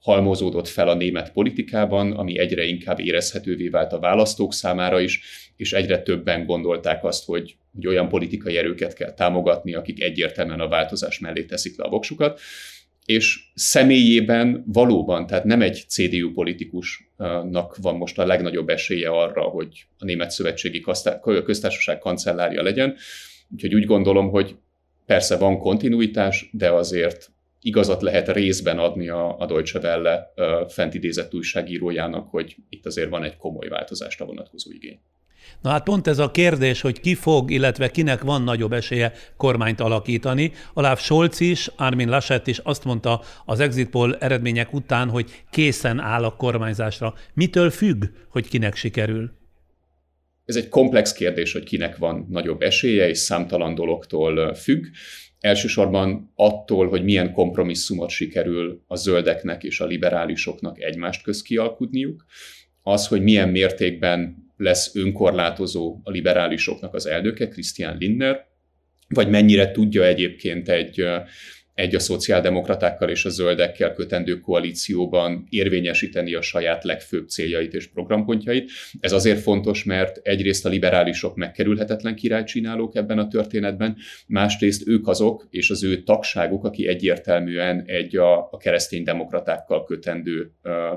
halmozódott 0.00 0.68
fel 0.68 0.88
a 0.88 0.94
német 0.94 1.32
politikában, 1.32 2.12
ami 2.12 2.38
egyre 2.38 2.64
inkább 2.64 3.00
érezhetővé 3.00 3.68
vált 3.68 3.92
a 3.92 3.98
választók 3.98 4.52
számára 4.52 5.00
is, 5.00 5.20
és 5.56 5.72
egyre 5.72 6.02
többen 6.02 6.46
gondolták 6.46 7.04
azt, 7.04 7.24
hogy, 7.24 7.56
hogy 7.74 7.86
olyan 7.86 8.08
politikai 8.08 8.56
erőket 8.56 8.94
kell 8.94 9.14
támogatni, 9.14 9.74
akik 9.74 10.02
egyértelműen 10.02 10.60
a 10.60 10.68
változás 10.68 11.18
mellé 11.18 11.44
teszik 11.44 11.78
le 11.78 11.84
a 11.84 11.88
voksukat. 11.88 12.40
És 13.04 13.38
személyében 13.54 14.64
valóban, 14.66 15.26
tehát 15.26 15.44
nem 15.44 15.62
egy 15.62 15.84
CDU 15.88 16.32
politikusnak 16.32 17.76
van 17.76 17.96
most 17.96 18.18
a 18.18 18.26
legnagyobb 18.26 18.68
esélye 18.68 19.08
arra, 19.08 19.42
hogy 19.42 19.86
a 19.98 20.04
Német 20.04 20.30
Szövetségi 20.30 20.84
Köztársaság 21.44 21.98
kancellárja 21.98 22.62
legyen. 22.62 22.94
Úgyhogy 23.50 23.74
úgy 23.74 23.84
gondolom, 23.84 24.30
hogy 24.30 24.56
persze 25.06 25.36
van 25.36 25.58
kontinuitás, 25.58 26.48
de 26.52 26.70
azért 26.70 27.33
igazat 27.64 28.02
lehet 28.02 28.28
részben 28.28 28.78
adni 28.78 29.08
a, 29.08 29.38
a 29.38 29.46
Deutsche 29.46 29.80
Welle 29.80 30.32
fent 30.68 30.94
idézett 30.94 31.34
újságírójának, 31.34 32.28
hogy 32.30 32.56
itt 32.68 32.86
azért 32.86 33.08
van 33.08 33.24
egy 33.24 33.36
komoly 33.36 33.68
változásra 33.68 34.24
vonatkozó 34.24 34.70
igény. 34.72 35.00
Na 35.62 35.70
hát 35.70 35.82
pont 35.82 36.06
ez 36.06 36.18
a 36.18 36.30
kérdés, 36.30 36.80
hogy 36.80 37.00
ki 37.00 37.14
fog, 37.14 37.50
illetve 37.50 37.90
kinek 37.90 38.22
van 38.22 38.42
nagyobb 38.42 38.72
esélye 38.72 39.12
kormányt 39.36 39.80
alakítani. 39.80 40.52
Olaf 40.74 41.02
Scholz 41.02 41.40
is, 41.40 41.70
Armin 41.76 42.08
Laschet 42.08 42.46
is 42.46 42.58
azt 42.58 42.84
mondta 42.84 43.20
az 43.44 43.60
exit 43.60 43.90
poll 43.90 44.14
eredmények 44.14 44.72
után, 44.72 45.08
hogy 45.08 45.44
készen 45.50 46.00
áll 46.00 46.24
a 46.24 46.36
kormányzásra. 46.36 47.14
Mitől 47.34 47.70
függ, 47.70 48.04
hogy 48.28 48.48
kinek 48.48 48.76
sikerül? 48.76 49.30
Ez 50.44 50.56
egy 50.56 50.68
komplex 50.68 51.12
kérdés, 51.12 51.52
hogy 51.52 51.64
kinek 51.64 51.96
van 51.96 52.26
nagyobb 52.30 52.62
esélye, 52.62 53.08
és 53.08 53.18
számtalan 53.18 53.74
dologtól 53.74 54.54
függ. 54.54 54.84
Elsősorban 55.44 56.32
attól, 56.34 56.88
hogy 56.88 57.04
milyen 57.04 57.32
kompromisszumot 57.32 58.10
sikerül 58.10 58.82
a 58.86 58.96
zöldeknek 58.96 59.64
és 59.64 59.80
a 59.80 59.86
liberálisoknak 59.86 60.82
egymást 60.82 61.22
köz 61.22 61.42
kialkudniuk, 61.42 62.24
az, 62.82 63.06
hogy 63.06 63.22
milyen 63.22 63.48
mértékben 63.48 64.36
lesz 64.56 64.94
önkorlátozó 64.94 66.00
a 66.02 66.10
liberálisoknak 66.10 66.94
az 66.94 67.06
elnöke, 67.06 67.48
Christian 67.48 67.96
Lindner, 67.96 68.46
vagy 69.08 69.28
mennyire 69.28 69.70
tudja 69.70 70.04
egyébként 70.04 70.68
egy 70.68 71.04
egy 71.74 71.94
a 71.94 71.98
szociáldemokratákkal 71.98 73.08
és 73.08 73.24
a 73.24 73.28
zöldekkel 73.28 73.92
kötendő 73.92 74.40
koalícióban 74.40 75.46
érvényesíteni 75.48 76.34
a 76.34 76.42
saját 76.42 76.84
legfőbb 76.84 77.28
céljait 77.28 77.74
és 77.74 77.86
programpontjait. 77.86 78.70
Ez 79.00 79.12
azért 79.12 79.40
fontos, 79.40 79.84
mert 79.84 80.16
egyrészt 80.16 80.66
a 80.66 80.68
liberálisok 80.68 81.36
megkerülhetetlen 81.36 82.14
királycsinálók 82.14 82.94
ebben 82.96 83.18
a 83.18 83.28
történetben, 83.28 83.96
másrészt 84.26 84.86
ők 84.86 85.08
azok, 85.08 85.46
és 85.50 85.70
az 85.70 85.84
ő 85.84 86.02
tagságuk, 86.02 86.64
aki 86.64 86.88
egyértelműen 86.88 87.82
egy 87.86 88.16
a, 88.16 88.38
a 88.38 88.56
kereszténydemokratákkal 88.56 89.84
kötendő 89.84 90.50
ö, 90.62 90.92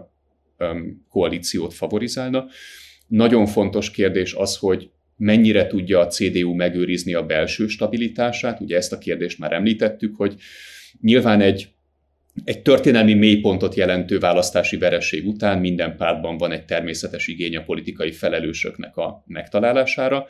ö, 0.57 0.79
koalíciót 1.09 1.73
favorizálna. 1.73 2.45
Nagyon 3.07 3.45
fontos 3.45 3.91
kérdés 3.91 4.33
az, 4.33 4.57
hogy 4.57 4.89
mennyire 5.17 5.67
tudja 5.67 5.99
a 5.99 6.07
CDU 6.07 6.53
megőrizni 6.53 7.13
a 7.13 7.25
belső 7.25 7.67
stabilitását. 7.67 8.59
Ugye 8.59 8.75
ezt 8.77 8.93
a 8.93 8.97
kérdést 8.97 9.39
már 9.39 9.51
említettük, 9.51 10.15
hogy 10.15 10.35
nyilván 11.01 11.41
egy 11.41 11.69
egy 12.43 12.61
történelmi 12.61 13.13
mélypontot 13.13 13.75
jelentő 13.75 14.19
választási 14.19 14.77
vereség 14.77 15.27
után 15.27 15.59
minden 15.59 15.95
pártban 15.97 16.37
van 16.37 16.51
egy 16.51 16.65
természetes 16.65 17.27
igény 17.27 17.55
a 17.55 17.63
politikai 17.63 18.11
felelősöknek 18.11 18.97
a 18.97 19.23
megtalálására. 19.27 20.27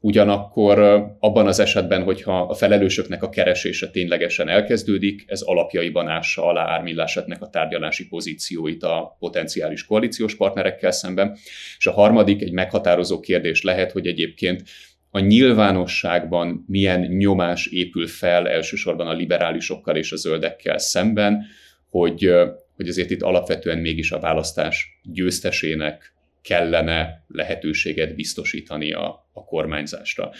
Ugyanakkor 0.00 0.78
abban 1.18 1.46
az 1.46 1.58
esetben, 1.58 2.02
hogyha 2.02 2.40
a 2.40 2.54
felelősöknek 2.54 3.22
a 3.22 3.28
keresése 3.28 3.90
ténylegesen 3.90 4.48
elkezdődik, 4.48 5.24
ez 5.26 5.40
alapjaiban 5.40 6.08
ássa 6.08 6.46
alá 6.46 6.72
ármillásetnek 6.72 7.42
a 7.42 7.48
tárgyalási 7.48 8.08
pozícióit 8.08 8.82
a 8.82 9.16
potenciális 9.18 9.84
koalíciós 9.84 10.36
partnerekkel 10.36 10.90
szemben. 10.90 11.36
És 11.78 11.86
a 11.86 11.92
harmadik, 11.92 12.42
egy 12.42 12.52
meghatározó 12.52 13.20
kérdés 13.20 13.62
lehet, 13.62 13.92
hogy 13.92 14.06
egyébként 14.06 14.62
a 15.10 15.18
nyilvánosságban 15.18 16.64
milyen 16.66 17.00
nyomás 17.00 17.66
épül 17.66 18.06
fel 18.06 18.48
elsősorban 18.48 19.06
a 19.06 19.12
liberálisokkal 19.12 19.96
és 19.96 20.12
a 20.12 20.16
zöldekkel 20.16 20.78
szemben, 20.78 21.44
hogy, 21.90 22.32
hogy 22.76 22.88
azért 22.88 23.10
itt 23.10 23.22
alapvetően 23.22 23.78
mégis 23.78 24.12
a 24.12 24.20
választás 24.20 25.00
győztesének 25.02 26.12
kellene 26.42 27.24
lehetőséget 27.28 28.14
biztosítani 28.14 28.92
a, 28.92 29.27
kormányzásra. 29.48 30.30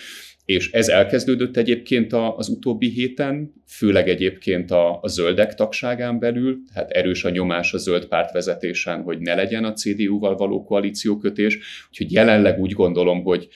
és 0.45 0.71
ez 0.71 0.89
elkezdődött 0.89 1.57
egyébként 1.57 2.13
az 2.13 2.49
utóbbi 2.49 2.89
héten, 2.89 3.53
főleg 3.67 4.09
egyébként 4.09 4.71
a, 4.71 4.99
a 5.03 5.09
zöldek 5.09 5.55
tagságán 5.55 6.19
belül, 6.19 6.59
tehát 6.73 6.91
erős 6.91 7.25
a 7.25 7.31
nyomás 7.31 7.75
a 7.75 7.79
zöld 7.79 8.07
párt 8.07 8.33
vezetésen, 8.33 9.03
hogy 9.03 9.19
ne 9.19 9.35
legyen 9.35 9.65
a 9.65 9.73
CDU-val 9.73 10.37
való 10.37 10.65
koalíciókötés, 10.65 11.59
úgyhogy 11.89 12.13
jelenleg 12.13 12.59
úgy 12.59 12.73
gondolom, 12.73 13.23
hogy 13.23 13.49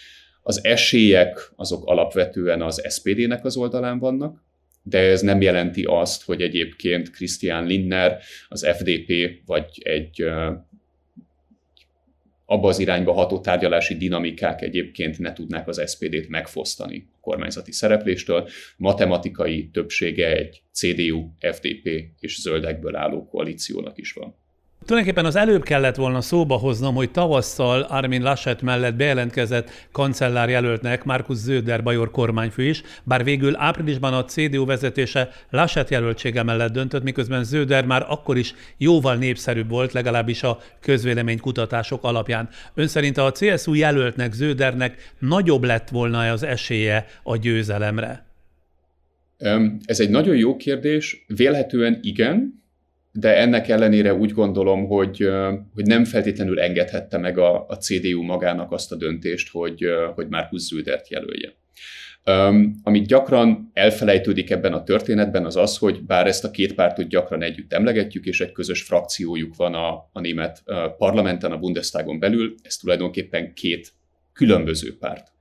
az 0.43 0.65
esélyek 0.65 1.53
azok 1.57 1.87
alapvetően 1.87 2.63
az 2.63 2.87
SPD-nek 2.89 3.45
az 3.45 3.57
oldalán 3.57 3.99
vannak, 3.99 4.45
de 4.83 4.99
ez 4.99 5.21
nem 5.21 5.41
jelenti 5.41 5.83
azt, 5.83 6.25
hogy 6.25 6.41
egyébként 6.41 7.11
Christian 7.11 7.67
Lindner, 7.67 8.19
az 8.49 8.67
FDP 8.77 9.13
vagy 9.47 9.67
egy 9.83 10.25
abba 12.53 12.69
az 12.69 12.79
irányba 12.79 13.13
ható 13.13 13.41
tárgyalási 13.41 13.97
dinamikák 13.97 14.63
egyébként 14.63 15.19
ne 15.19 15.33
tudnák 15.33 15.69
az 15.69 15.91
SPD-t 15.91 16.29
megfosztani 16.29 17.09
a 17.13 17.19
kormányzati 17.21 17.73
szerepléstől. 17.73 18.49
Matematikai 18.77 19.71
többsége 19.71 20.37
egy 20.37 20.63
CDU, 20.73 21.29
FDP 21.53 21.89
és 22.19 22.41
zöldekből 22.41 22.97
álló 22.97 23.27
koalíciónak 23.27 23.99
is 23.99 24.13
van. 24.13 24.42
Tulajdonképpen 24.85 25.25
az 25.25 25.37
előbb 25.37 25.63
kellett 25.63 25.97
volna 25.97 26.21
szóba 26.21 26.57
hoznom, 26.57 26.95
hogy 26.95 27.11
tavasszal 27.11 27.81
Armin 27.81 28.23
Laschet 28.23 28.63
mellett 28.63 28.95
bejelentkezett 28.95 29.71
kancellár 29.93 30.49
jelöltnek 30.49 31.05
Markus 31.05 31.37
Zöder 31.37 31.83
bajor 31.83 32.11
kormányfő 32.11 32.63
is, 32.63 32.83
bár 33.05 33.25
végül 33.25 33.57
áprilisban 33.57 34.15
a 34.15 34.25
CDU 34.25 34.65
vezetése 34.65 35.31
Laschet 35.51 35.91
jelöltsége 35.91 36.43
mellett 36.43 36.73
döntött, 36.73 37.03
miközben 37.03 37.45
Zöder 37.45 37.85
már 37.85 38.07
akkor 38.09 38.37
is 38.37 38.55
jóval 38.79 39.17
népszerűbb 39.17 39.69
volt, 39.69 39.93
legalábbis 39.93 40.43
a 40.43 40.59
közvéleménykutatások 40.81 42.05
alapján. 42.05 42.49
Ön 42.75 42.87
szerint 42.87 43.19
a 43.19 43.33
CSU 43.33 43.75
jelöltnek, 43.75 44.33
Zödernek 44.33 45.13
nagyobb 45.19 45.65
lett 45.65 45.89
volna 45.89 46.31
az 46.31 46.43
esélye 46.43 47.07
a 47.23 47.37
győzelemre? 47.37 48.27
Ez 49.85 50.01
egy 50.01 50.11
nagyon 50.11 50.37
jó 50.37 50.57
kérdés. 50.57 51.25
Vélhetően 51.27 51.99
igen, 52.03 52.62
de 53.13 53.37
ennek 53.37 53.69
ellenére 53.69 54.15
úgy 54.15 54.33
gondolom, 54.33 54.87
hogy, 54.87 55.29
hogy 55.75 55.87
nem 55.87 56.05
feltétlenül 56.05 56.61
engedhette 56.61 57.19
meg 57.19 57.39
a, 57.39 57.67
a 57.69 57.77
CDU 57.77 58.23
magának 58.23 58.73
azt 58.73 58.93
a 58.93 58.97
döntést, 58.97 59.51
hogy, 59.51 59.85
hogy 60.15 60.29
Markus 60.29 60.61
Zöldert 60.61 61.09
jelölje. 61.09 61.53
Um, 62.27 62.81
amit 62.83 63.07
gyakran 63.07 63.71
elfelejtődik 63.73 64.51
ebben 64.51 64.73
a 64.73 64.83
történetben, 64.83 65.45
az 65.45 65.57
az, 65.57 65.79
hogy 65.79 66.03
bár 66.03 66.27
ezt 66.27 66.45
a 66.45 66.51
két 66.51 66.75
pártot 66.75 67.09
gyakran 67.09 67.43
együtt 67.43 67.73
emlegetjük, 67.73 68.25
és 68.25 68.41
egy 68.41 68.53
közös 68.53 68.83
frakciójuk 68.83 69.57
van 69.57 69.75
a, 69.75 70.09
a 70.13 70.21
német 70.21 70.63
uh, 70.67 70.97
parlamenten, 70.99 71.53
a 71.53 71.59
Bundestagon 71.59 72.19
belül, 72.19 72.55
ez 72.63 72.77
tulajdonképpen 72.77 73.55
két 73.55 73.93
különböző 74.33 74.99
párt. 74.99 75.33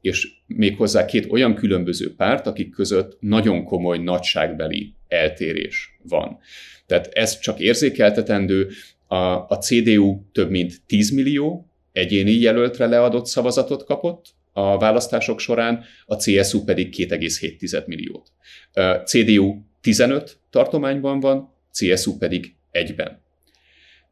És 0.00 0.28
méghozzá 0.46 1.04
két 1.04 1.32
olyan 1.32 1.54
különböző 1.54 2.14
párt, 2.14 2.46
akik 2.46 2.70
között 2.70 3.16
nagyon 3.20 3.64
komoly 3.64 3.98
nagyságbeli 3.98 4.94
eltérés 5.08 5.98
van. 6.02 6.38
Tehát 6.86 7.06
ez 7.06 7.38
csak 7.38 7.60
érzékeltetendő. 7.60 8.70
A, 9.06 9.16
a 9.16 9.58
CDU 9.60 10.20
több 10.32 10.50
mint 10.50 10.82
10 10.86 11.10
millió 11.10 11.66
egyéni 11.92 12.32
jelöltre 12.32 12.86
leadott 12.86 13.26
szavazatot 13.26 13.84
kapott 13.84 14.34
a 14.52 14.78
választások 14.78 15.40
során, 15.40 15.84
a 16.06 16.16
CSU 16.16 16.64
pedig 16.64 16.94
2,7 16.96 17.86
milliót. 17.86 18.32
A 18.72 18.80
CDU 18.80 19.56
15 19.80 20.38
tartományban 20.50 21.20
van, 21.20 21.54
CSU 21.72 22.16
pedig 22.16 22.54
egyben. 22.70 23.22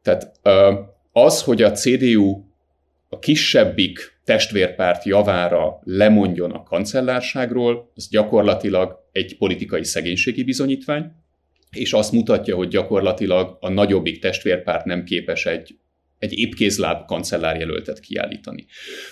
Tehát 0.02 0.40
az, 1.12 1.42
hogy 1.42 1.62
a 1.62 1.72
CDU 1.72 2.44
a 3.08 3.18
kisebbik 3.18 4.20
testvérpárt 4.24 5.04
javára 5.04 5.80
lemondjon 5.84 6.50
a 6.50 6.62
kancellárságról, 6.62 7.90
az 7.94 8.08
gyakorlatilag 8.08 9.08
egy 9.12 9.36
politikai 9.38 9.84
szegénységi 9.84 10.42
bizonyítvány, 10.42 11.12
és 11.74 11.92
azt 11.92 12.12
mutatja, 12.12 12.56
hogy 12.56 12.68
gyakorlatilag 12.68 13.56
a 13.60 13.68
nagyobbik 13.68 14.20
testvérpárt 14.20 14.84
nem 14.84 15.04
képes 15.04 15.46
egy 15.46 15.76
egy 16.24 16.38
épkézláb 16.38 17.06
kancellárjelöltet 17.06 18.00
kiállítani. 18.00 18.66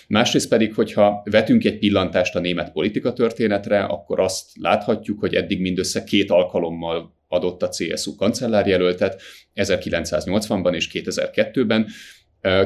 Másrészt 0.08 0.48
pedig, 0.48 0.74
hogyha 0.74 1.22
vetünk 1.30 1.64
egy 1.64 1.78
pillantást 1.78 2.34
a 2.34 2.40
német 2.40 2.72
politika 2.72 3.12
történetre, 3.12 3.84
akkor 3.84 4.20
azt 4.20 4.50
láthatjuk, 4.60 5.20
hogy 5.20 5.34
eddig 5.34 5.60
mindössze 5.60 6.04
két 6.04 6.30
alkalommal 6.30 7.14
adott 7.28 7.62
a 7.62 7.68
CSU 7.68 8.14
kancellárjelöltet, 8.14 9.22
1980-ban 9.54 10.74
és 10.74 10.88
2002-ben, 10.92 11.86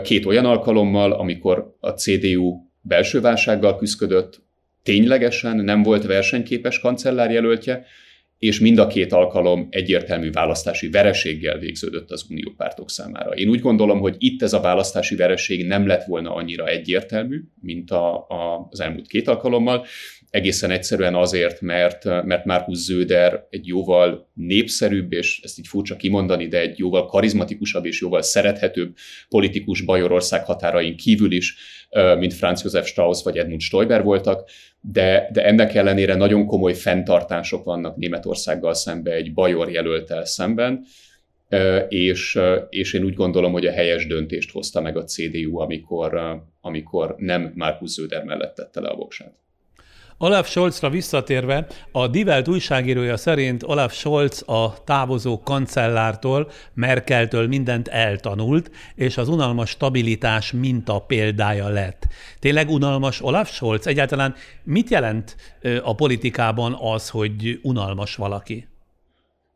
két 0.03 0.27
olyan 0.27 0.45
alkalommal, 0.45 1.13
amikor 1.13 1.77
a 1.81 1.91
CDU 1.91 2.57
belső 2.81 3.21
válsággal 3.21 3.77
küzdött, 3.77 4.43
ténylegesen 4.83 5.57
nem 5.57 5.83
volt 5.83 6.07
versenyképes 6.07 6.79
kancellárjelöltje, 6.79 7.87
és 8.39 8.61
mind 8.61 8.79
a 8.79 8.87
két 8.87 9.13
alkalom 9.13 9.67
egyértelmű 9.71 10.31
választási 10.31 10.89
vereséggel 10.91 11.59
végződött 11.59 12.11
az 12.11 12.27
uniópártok 12.31 12.91
számára. 12.91 13.31
Én 13.31 13.49
úgy 13.49 13.61
gondolom, 13.61 14.01
hogy 14.01 14.15
itt 14.19 14.43
ez 14.43 14.53
a 14.53 14.61
választási 14.61 15.17
vereség 15.17 15.67
nem 15.67 15.87
lett 15.87 16.05
volna 16.05 16.35
annyira 16.35 16.67
egyértelmű, 16.67 17.41
mint 17.61 17.91
a, 17.91 18.15
a, 18.15 18.69
az 18.71 18.81
elmúlt 18.81 19.07
két 19.07 19.29
alkalommal, 19.29 19.87
egészen 20.31 20.71
egyszerűen 20.71 21.15
azért, 21.15 21.61
mert, 21.61 22.05
mert 22.05 22.45
Markus 22.45 22.77
Zöder 22.77 23.47
egy 23.51 23.67
jóval 23.67 24.31
népszerűbb, 24.35 25.13
és 25.13 25.41
ezt 25.43 25.59
így 25.59 25.67
furcsa 25.67 25.97
kimondani, 25.97 26.49
de 26.49 26.61
egy 26.61 26.79
jóval 26.79 27.07
karizmatikusabb 27.07 27.87
és 27.87 28.01
jóval 28.01 28.23
szerethetőbb 28.23 28.97
politikus 29.29 29.81
Bajorország 29.81 30.45
határain 30.45 30.97
kívül 30.97 31.33
is, 31.33 31.57
mint 31.91 32.35
Franz 32.35 32.63
Josef 32.63 32.87
Strauss 32.87 33.23
vagy 33.23 33.39
Edmund 33.39 33.61
Stoiber 33.61 34.03
voltak, 34.03 34.51
de, 34.81 35.29
de 35.33 35.45
ennek 35.45 35.75
ellenére 35.75 36.15
nagyon 36.15 36.47
komoly 36.47 36.75
fenntartások 36.75 37.65
vannak 37.65 37.97
Németországgal 37.97 38.75
szemben, 38.75 39.15
egy 39.15 39.35
Bajor 39.35 39.71
jelöltel 39.71 40.25
szemben, 40.25 40.85
és, 41.89 42.39
és 42.69 42.93
én 42.93 43.05
úgy 43.05 43.15
gondolom, 43.15 43.53
hogy 43.53 43.67
a 43.67 43.73
helyes 43.73 44.07
döntést 44.07 44.51
hozta 44.51 44.81
meg 44.81 44.97
a 44.97 45.05
CDU, 45.05 45.59
amikor, 45.59 46.41
amikor 46.61 47.15
nem 47.19 47.53
Markus 47.55 47.91
Zöder 47.91 48.25
mellett 48.25 48.55
tette 48.55 48.81
le 48.81 48.89
a 48.89 48.97
voksát. 48.97 49.35
Olaf 50.19 50.49
Scholzra 50.49 50.91
visszatérve, 50.91 51.67
a 51.93 52.09
Die 52.09 52.43
újságírója 52.47 53.17
szerint 53.17 53.63
Olaf 53.63 53.95
Scholz 53.95 54.43
a 54.47 54.85
távozó 54.85 55.41
kancellártól, 55.43 56.51
Merkeltől 56.75 57.47
mindent 57.47 57.89
eltanult, 57.89 58.71
és 58.95 59.17
az 59.17 59.29
unalmas 59.29 59.71
stabilitás 59.71 60.53
minta 60.53 60.99
példája 60.99 61.69
lett. 61.69 62.07
Tényleg 62.39 62.69
unalmas 62.69 63.23
Olaf 63.23 63.51
Scholz? 63.51 63.87
Egyáltalán 63.87 64.35
mit 64.63 64.91
jelent 64.91 65.37
a 65.83 65.95
politikában 65.95 66.77
az, 66.81 67.11
hogy 67.11 67.59
unalmas 67.63 68.15
valaki? 68.15 68.69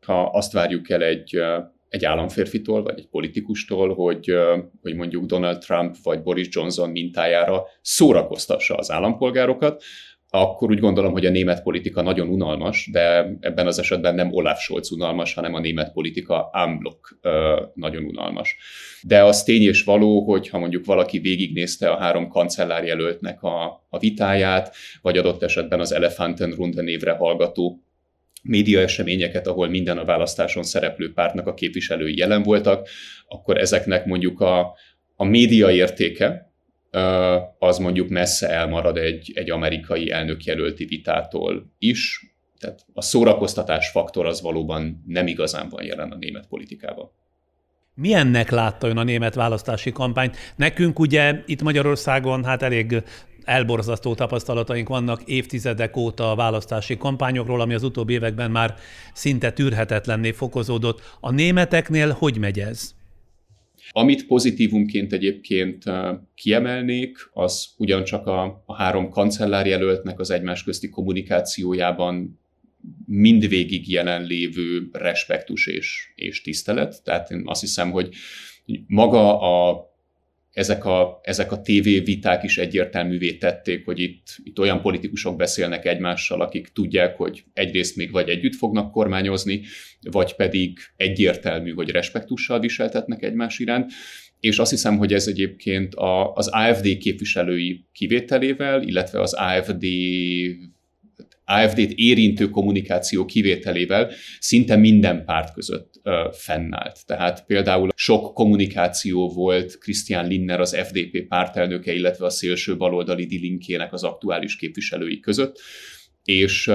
Ha 0.05 0.23
azt 0.23 0.51
várjuk 0.51 0.89
el 0.89 1.03
egy 1.03 1.41
egy 1.91 2.05
államférfitól, 2.05 2.83
vagy 2.83 2.99
egy 2.99 3.07
politikustól, 3.07 3.93
hogy, 3.93 4.33
hogy 4.81 4.95
mondjuk 4.95 5.25
Donald 5.25 5.57
Trump 5.57 5.95
vagy 6.03 6.21
Boris 6.21 6.47
Johnson 6.51 6.89
mintájára 6.89 7.63
szórakoztassa 7.81 8.75
az 8.75 8.91
állampolgárokat, 8.91 9.83
akkor 10.33 10.69
úgy 10.69 10.79
gondolom, 10.79 11.11
hogy 11.11 11.25
a 11.25 11.29
német 11.29 11.63
politika 11.63 12.01
nagyon 12.01 12.27
unalmas, 12.27 12.89
de 12.91 13.33
ebben 13.39 13.67
az 13.67 13.79
esetben 13.79 14.15
nem 14.15 14.33
Olaf 14.33 14.59
Scholz 14.59 14.91
unalmas, 14.91 15.33
hanem 15.33 15.53
a 15.53 15.59
német 15.59 15.91
politika 15.91 16.49
unblock 16.65 17.17
nagyon 17.73 18.03
unalmas. 18.03 18.57
De 19.01 19.23
az 19.23 19.43
tény 19.43 19.61
és 19.61 19.83
való, 19.83 20.19
hogy 20.19 20.49
ha 20.49 20.57
mondjuk 20.57 20.85
valaki 20.85 21.19
végignézte 21.19 21.89
a 21.89 21.97
három 21.97 22.27
kancellárjelöltnek 22.27 23.43
a, 23.43 23.85
a 23.89 23.99
vitáját, 23.99 24.75
vagy 25.01 25.17
adott 25.17 25.43
esetben 25.43 25.79
az 25.79 25.91
Elefantenrunde 25.91 26.81
névre 26.81 27.11
hallgató 27.11 27.83
média 28.43 28.79
eseményeket, 28.79 29.47
ahol 29.47 29.69
minden 29.69 29.97
a 29.97 30.05
választáson 30.05 30.63
szereplő 30.63 31.13
pártnak 31.13 31.47
a 31.47 31.53
képviselői 31.53 32.17
jelen 32.17 32.43
voltak, 32.43 32.87
akkor 33.27 33.57
ezeknek 33.57 34.05
mondjuk 34.05 34.39
a, 34.39 34.75
a 35.15 35.23
média 35.23 35.71
értéke, 35.71 36.50
az 37.59 37.77
mondjuk 37.77 38.09
messze 38.09 38.49
elmarad 38.49 38.97
egy, 38.97 39.31
egy 39.35 39.49
amerikai 39.49 40.11
elnökjelölti 40.11 40.85
vitától 40.85 41.73
is. 41.77 42.25
Tehát 42.59 42.85
a 42.93 43.01
szórakoztatás 43.01 43.89
faktor 43.89 44.25
az 44.25 44.41
valóban 44.41 45.03
nem 45.07 45.27
igazán 45.27 45.69
van 45.69 45.83
jelen 45.83 46.11
a 46.11 46.15
német 46.15 46.47
politikában. 46.47 47.11
Milyennek 47.93 48.49
látta 48.49 48.87
ön 48.87 48.97
a 48.97 49.03
német 49.03 49.35
választási 49.35 49.91
kampányt? 49.91 50.37
Nekünk 50.55 50.99
ugye 50.99 51.41
itt 51.45 51.61
Magyarországon 51.61 52.43
hát 52.43 52.61
elég 52.61 53.03
elborzasztó 53.43 54.15
tapasztalataink 54.15 54.87
vannak 54.87 55.21
évtizedek 55.23 55.97
óta 55.97 56.31
a 56.31 56.35
választási 56.35 56.97
kampányokról, 56.97 57.61
ami 57.61 57.73
az 57.73 57.83
utóbbi 57.83 58.13
években 58.13 58.51
már 58.51 58.75
szinte 59.13 59.51
tűrhetetlenné 59.51 60.31
fokozódott. 60.31 61.17
A 61.19 61.31
németeknél 61.31 62.11
hogy 62.11 62.37
megy 62.37 62.59
ez? 62.59 62.93
Amit 63.91 64.27
pozitívumként 64.27 65.13
egyébként 65.13 65.83
kiemelnék, 66.35 67.17
az 67.33 67.73
ugyancsak 67.77 68.27
a, 68.27 68.63
a 68.65 68.75
három 68.75 69.09
kancellárjelöltnek 69.09 70.19
az 70.19 70.31
egymás 70.31 70.63
közti 70.63 70.89
kommunikációjában 70.89 72.39
mindvégig 73.05 73.91
jelenlévő 73.91 74.89
respektus 74.91 75.67
és, 75.67 76.11
és 76.15 76.41
tisztelet. 76.41 77.03
Tehát 77.03 77.31
én 77.31 77.41
azt 77.45 77.61
hiszem, 77.61 77.91
hogy 77.91 78.09
maga 78.87 79.39
a 79.39 79.89
ezek 80.51 80.85
a, 80.85 81.19
ezek 81.23 81.51
a 81.51 81.61
tévéviták 81.61 82.43
is 82.43 82.57
egyértelművé 82.57 83.33
tették, 83.33 83.85
hogy 83.85 83.99
itt, 83.99 84.25
itt 84.43 84.59
olyan 84.59 84.81
politikusok 84.81 85.35
beszélnek 85.35 85.85
egymással, 85.85 86.41
akik 86.41 86.67
tudják, 86.67 87.17
hogy 87.17 87.43
egyrészt 87.53 87.95
még 87.95 88.11
vagy 88.11 88.29
együtt 88.29 88.55
fognak 88.55 88.91
kormányozni, 88.91 89.61
vagy 90.11 90.35
pedig 90.35 90.77
egyértelmű, 90.95 91.73
hogy 91.73 91.89
respektussal 91.89 92.59
viseltetnek 92.59 93.23
egymás 93.23 93.59
iránt. 93.59 93.91
És 94.39 94.59
azt 94.59 94.71
hiszem, 94.71 94.97
hogy 94.97 95.13
ez 95.13 95.27
egyébként 95.27 95.95
a, 95.95 96.33
az 96.33 96.47
AFD 96.47 96.97
képviselői 96.97 97.85
kivételével, 97.91 98.81
illetve 98.81 99.21
az 99.21 99.33
AFD 99.33 99.85
AFD-t 101.51 101.91
érintő 101.95 102.49
kommunikáció 102.49 103.25
kivételével 103.25 104.11
szinte 104.39 104.75
minden 104.75 105.25
párt 105.25 105.53
között 105.53 106.01
fennállt. 106.31 107.05
Tehát 107.05 107.45
például 107.45 107.89
sok 107.95 108.33
kommunikáció 108.33 109.29
volt 109.29 109.77
Christian 109.77 110.27
Linner, 110.27 110.59
az 110.59 110.75
FDP 110.75 111.27
pártelnöke, 111.27 111.93
illetve 111.93 112.25
a 112.25 112.29
szélső 112.29 112.77
baloldali 112.77 113.25
Dilinkének 113.25 113.93
az 113.93 114.03
aktuális 114.03 114.55
képviselői 114.55 115.19
között, 115.19 115.59
és 116.23 116.71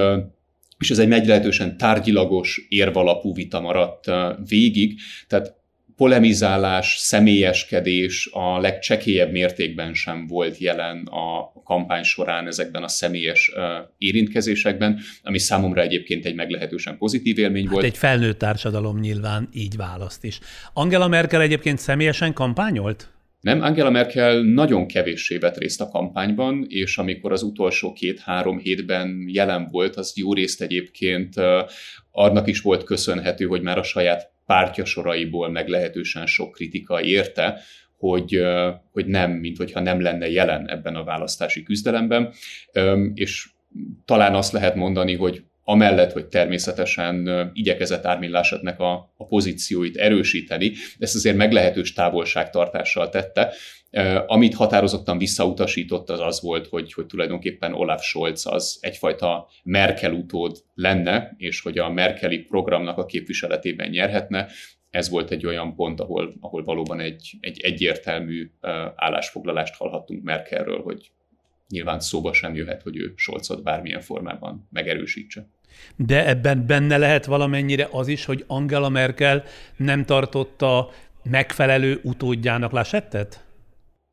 és 0.79 0.91
ez 0.91 0.99
egy 0.99 1.09
meglehetősen 1.09 1.77
tárgyilagos, 1.77 2.67
érvalapú 2.69 3.35
vita 3.35 3.61
maradt 3.61 4.11
végig, 4.49 5.01
tehát 5.27 5.56
polemizálás, 5.97 6.97
személyeskedés 6.99 8.29
a 8.33 8.59
legcsekélyebb 8.61 9.31
mértékben 9.31 9.95
sem 9.95 10.27
volt 10.27 10.59
jelen 10.59 11.07
a 11.07 11.53
kampány 11.65 12.03
során 12.03 12.47
ezekben 12.47 12.83
a 12.83 12.89
személyes 12.89 13.53
érintkezésekben, 13.99 15.01
ami 15.23 15.39
számomra 15.39 15.81
egyébként 15.81 16.25
egy 16.25 16.35
meglehetősen 16.35 16.99
pozitív 16.99 17.39
élmény 17.39 17.65
hát 17.65 17.73
volt. 17.73 17.85
egy 17.85 17.97
felnőtt 17.97 18.39
társadalom 18.39 18.99
nyilván 18.99 19.49
így 19.53 19.77
választ 19.77 20.25
is. 20.25 20.39
Angela 20.73 21.09
Merkel 21.09 21.41
egyébként 21.41 21.79
személyesen 21.79 22.33
kampányolt? 22.33 23.11
Nem, 23.41 23.63
Angela 23.63 23.91
Merkel 23.91 24.41
nagyon 24.43 24.87
kevéssé 24.87 25.37
vett 25.37 25.59
részt 25.59 25.81
a 25.81 25.89
kampányban, 25.89 26.67
és 26.69 26.99
amikor 26.99 27.33
az 27.33 27.43
utolsó 27.43 27.93
két-három 27.93 28.59
hétben 28.59 29.25
jelen 29.27 29.69
volt, 29.71 29.97
az 29.97 30.13
jó 30.17 30.35
részt 30.35 30.63
egyébként 30.63 31.35
annak 32.11 32.49
is 32.49 32.61
volt 32.61 32.85
köszönhető, 32.85 33.47
hogy 33.47 33.63
már 33.63 33.79
a 33.79 33.83
saját 33.83 34.35
pártja 34.47 34.85
soraiból 34.85 35.51
meglehetősen 35.51 36.27
sok 36.27 36.53
kritika 36.53 37.03
érte, 37.03 37.61
hogy, 37.97 38.43
hogy 38.93 39.07
nem, 39.07 39.31
mint 39.31 39.57
hogyha 39.57 39.81
nem 39.81 40.01
lenne 40.01 40.31
jelen 40.31 40.69
ebben 40.69 40.97
a 40.97 41.05
választási 41.05 41.63
küzdelemben, 41.63 42.33
és 43.15 43.49
talán 44.05 44.35
azt 44.35 44.53
lehet 44.53 44.75
mondani, 44.75 45.15
hogy 45.15 45.45
amellett, 45.69 46.13
hogy 46.13 46.27
természetesen 46.27 47.51
igyekezett 47.53 48.05
Ármin 48.05 48.31
Lássetnek 48.31 48.81
a, 48.81 49.13
a 49.17 49.27
pozícióit 49.27 49.97
erősíteni, 49.97 50.73
ezt 50.99 51.15
azért 51.15 51.37
meglehetős 51.37 51.93
távolságtartással 51.93 53.09
tette. 53.09 53.53
Amit 54.27 54.55
határozottan 54.55 55.19
visszautasított, 55.19 56.11
az 56.11 56.21
az 56.21 56.41
volt, 56.41 56.67
hogy, 56.67 56.93
hogy 56.93 57.07
tulajdonképpen 57.07 57.75
Olaf 57.75 58.03
Scholz 58.03 58.47
az 58.47 58.79
egyfajta 58.81 59.49
Merkel 59.63 60.13
utód 60.13 60.57
lenne, 60.75 61.35
és 61.37 61.61
hogy 61.61 61.79
a 61.79 61.91
Merkeli 61.91 62.39
programnak 62.39 62.99
a 62.99 63.07
képviseletében 63.07 63.91
nyerhetne. 63.91 64.47
Ez 64.91 65.09
volt 65.09 65.31
egy 65.31 65.47
olyan 65.47 65.75
pont, 65.75 66.01
ahol, 66.01 66.35
ahol 66.41 66.65
valóban 66.65 67.01
egy, 67.01 67.37
egy 67.41 67.61
egyértelmű 67.61 68.51
állásfoglalást 68.97 69.75
hallhattunk 69.75 70.23
Merkelről, 70.23 70.83
hogy 70.83 71.11
nyilván 71.69 72.01
szóba 72.01 72.33
sem 72.33 72.55
jöhet, 72.55 72.83
hogy 72.83 72.97
ő 72.97 73.13
Scholzot 73.17 73.63
bármilyen 73.63 74.01
formában 74.01 74.69
megerősítse. 74.71 75.49
De 75.97 76.27
ebben 76.27 76.67
benne 76.67 76.97
lehet 76.99 77.25
valamennyire 77.25 77.89
az 77.91 78.09
is, 78.09 78.25
hogy 78.25 78.45
Angela 78.47 78.89
Merkel 78.89 79.45
nem 79.77 80.05
tartotta 80.05 80.91
megfelelő 81.23 82.01
utódjának 82.03 82.73
Lasettet? 82.73 83.45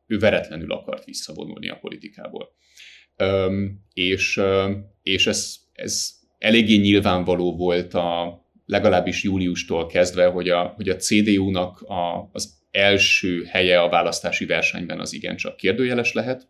Ő 0.06 0.18
veretlenül 0.18 0.72
akart 0.72 1.04
visszavonulni 1.04 1.68
a 1.68 1.78
politikából. 1.80 2.48
Öm, 3.16 3.80
és, 3.92 4.40
és 5.02 5.26
ez, 5.26 5.54
ez 5.72 6.10
eléggé 6.38 6.76
nyilvánvaló 6.76 7.56
volt 7.56 7.94
a, 7.94 8.38
legalábbis 8.66 9.22
júliustól 9.22 9.86
kezdve, 9.86 10.26
hogy 10.26 10.48
a, 10.48 10.72
hogy 10.76 10.88
a 10.88 10.96
CDU-nak 10.96 11.80
a, 11.80 12.28
az 12.32 12.62
első 12.70 13.44
helye 13.44 13.80
a 13.80 13.88
választási 13.88 14.46
versenyben 14.46 15.00
az 15.00 15.12
igencsak 15.12 15.56
kérdőjeles 15.56 16.12
lehet, 16.12 16.48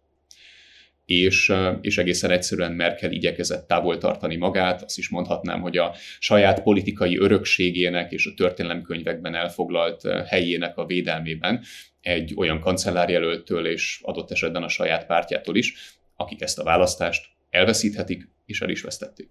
és, 1.04 1.52
és 1.80 1.98
egészen 1.98 2.30
egyszerűen 2.30 2.72
Merkel 2.72 3.10
igyekezett 3.10 3.66
távol 3.66 3.98
tartani 3.98 4.36
magát. 4.36 4.82
Azt 4.82 4.98
is 4.98 5.08
mondhatnám, 5.08 5.60
hogy 5.60 5.76
a 5.76 5.94
saját 6.18 6.62
politikai 6.62 7.18
örökségének 7.18 8.12
és 8.12 8.26
a 8.26 8.34
történelemkönyvekben 8.36 9.34
elfoglalt 9.34 10.02
helyének 10.26 10.76
a 10.76 10.86
védelmében 10.86 11.62
egy 12.00 12.32
olyan 12.36 12.60
kancellárjelöltől 12.60 13.66
és 13.66 14.00
adott 14.02 14.30
esetben 14.30 14.62
a 14.62 14.68
saját 14.68 15.06
pártjától 15.06 15.56
is, 15.56 15.74
akik 16.16 16.42
ezt 16.42 16.58
a 16.58 16.64
választást 16.64 17.26
elveszíthetik 17.50 18.28
és 18.46 18.60
el 18.60 18.68
is 18.68 18.82
vesztették. 18.82 19.30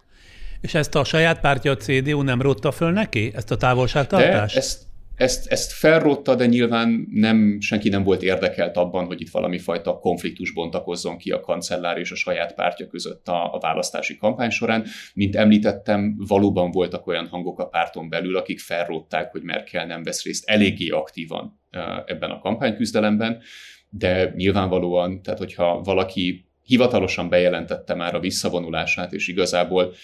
És 0.60 0.74
ezt 0.74 0.94
a 0.94 1.04
saját 1.04 1.40
pártja, 1.40 1.70
a 1.70 1.76
CDU 1.76 2.22
nem 2.22 2.42
rotta 2.42 2.72
föl 2.72 2.90
neki, 2.90 3.32
ezt 3.34 3.50
a 3.50 3.56
távolságtartást? 3.56 4.54
De 4.54 4.60
ezt, 4.60 4.82
ezt, 5.16 5.46
ezt 5.46 5.72
felrotta, 5.72 6.34
de 6.34 6.46
nyilván 6.46 7.06
nem, 7.10 7.60
senki 7.60 7.88
nem 7.88 8.02
volt 8.02 8.22
érdekelt 8.22 8.76
abban, 8.76 9.06
hogy 9.06 9.20
itt 9.20 9.30
valami 9.30 9.58
fajta 9.58 9.98
konfliktus 9.98 10.52
bontakozzon 10.52 11.16
ki 11.16 11.30
a 11.30 11.40
kancellár 11.40 11.98
és 11.98 12.10
a 12.10 12.14
saját 12.14 12.54
pártja 12.54 12.86
között 12.86 13.28
a, 13.28 13.54
a 13.54 13.58
választási 13.58 14.16
kampány 14.16 14.50
során. 14.50 14.84
Mint 15.14 15.36
említettem, 15.36 16.14
valóban 16.26 16.70
voltak 16.70 17.06
olyan 17.06 17.26
hangok 17.26 17.58
a 17.58 17.66
párton 17.66 18.08
belül, 18.08 18.36
akik 18.36 18.60
felrották, 18.60 19.30
hogy 19.30 19.42
Merkel 19.42 19.86
nem 19.86 20.02
vesz 20.02 20.24
részt 20.24 20.48
eléggé 20.48 20.88
aktívan 20.88 21.60
ebben 22.06 22.30
a 22.30 22.38
kampányküzdelemben, 22.38 23.42
de 23.88 24.32
nyilvánvalóan, 24.36 25.22
tehát 25.22 25.38
hogyha 25.38 25.80
valaki 25.80 26.48
hivatalosan 26.62 27.28
bejelentette 27.28 27.94
már 27.94 28.14
a 28.14 28.20
visszavonulását, 28.20 29.12
és 29.12 29.28
igazából 29.28 29.94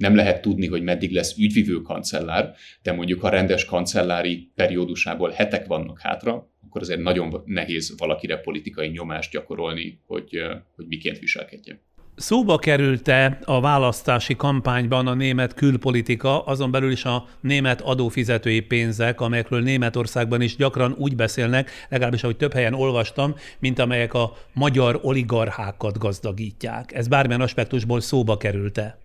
nem 0.00 0.14
lehet 0.14 0.40
tudni, 0.40 0.66
hogy 0.66 0.82
meddig 0.82 1.12
lesz 1.12 1.38
ügyvivő 1.38 1.80
kancellár, 1.80 2.54
de 2.82 2.92
mondjuk 2.92 3.22
a 3.22 3.28
rendes 3.28 3.64
kancellári 3.64 4.50
periódusából 4.54 5.30
hetek 5.30 5.66
vannak 5.66 6.00
hátra, 6.00 6.50
akkor 6.66 6.80
azért 6.80 7.00
nagyon 7.00 7.42
nehéz 7.44 7.94
valakire 7.98 8.36
politikai 8.36 8.88
nyomást 8.88 9.30
gyakorolni, 9.30 10.00
hogy, 10.06 10.42
hogy 10.76 10.86
miként 10.86 11.18
viselkedjen. 11.18 11.80
Szóba 12.16 12.58
került-e 12.58 13.38
a 13.44 13.60
választási 13.60 14.36
kampányban 14.36 15.06
a 15.06 15.14
német 15.14 15.54
külpolitika, 15.54 16.44
azon 16.44 16.70
belül 16.70 16.90
is 16.90 17.04
a 17.04 17.26
német 17.40 17.80
adófizetői 17.80 18.60
pénzek, 18.60 19.20
amelyekről 19.20 19.60
Németországban 19.60 20.40
is 20.40 20.56
gyakran 20.56 20.94
úgy 20.98 21.16
beszélnek, 21.16 21.70
legalábbis 21.88 22.22
ahogy 22.22 22.36
több 22.36 22.52
helyen 22.52 22.74
olvastam, 22.74 23.34
mint 23.58 23.78
amelyek 23.78 24.14
a 24.14 24.32
magyar 24.52 24.98
oligarchákat 25.02 25.98
gazdagítják. 25.98 26.94
Ez 26.94 27.08
bármilyen 27.08 27.40
aspektusból 27.40 28.00
szóba 28.00 28.36
került-e? 28.36 28.98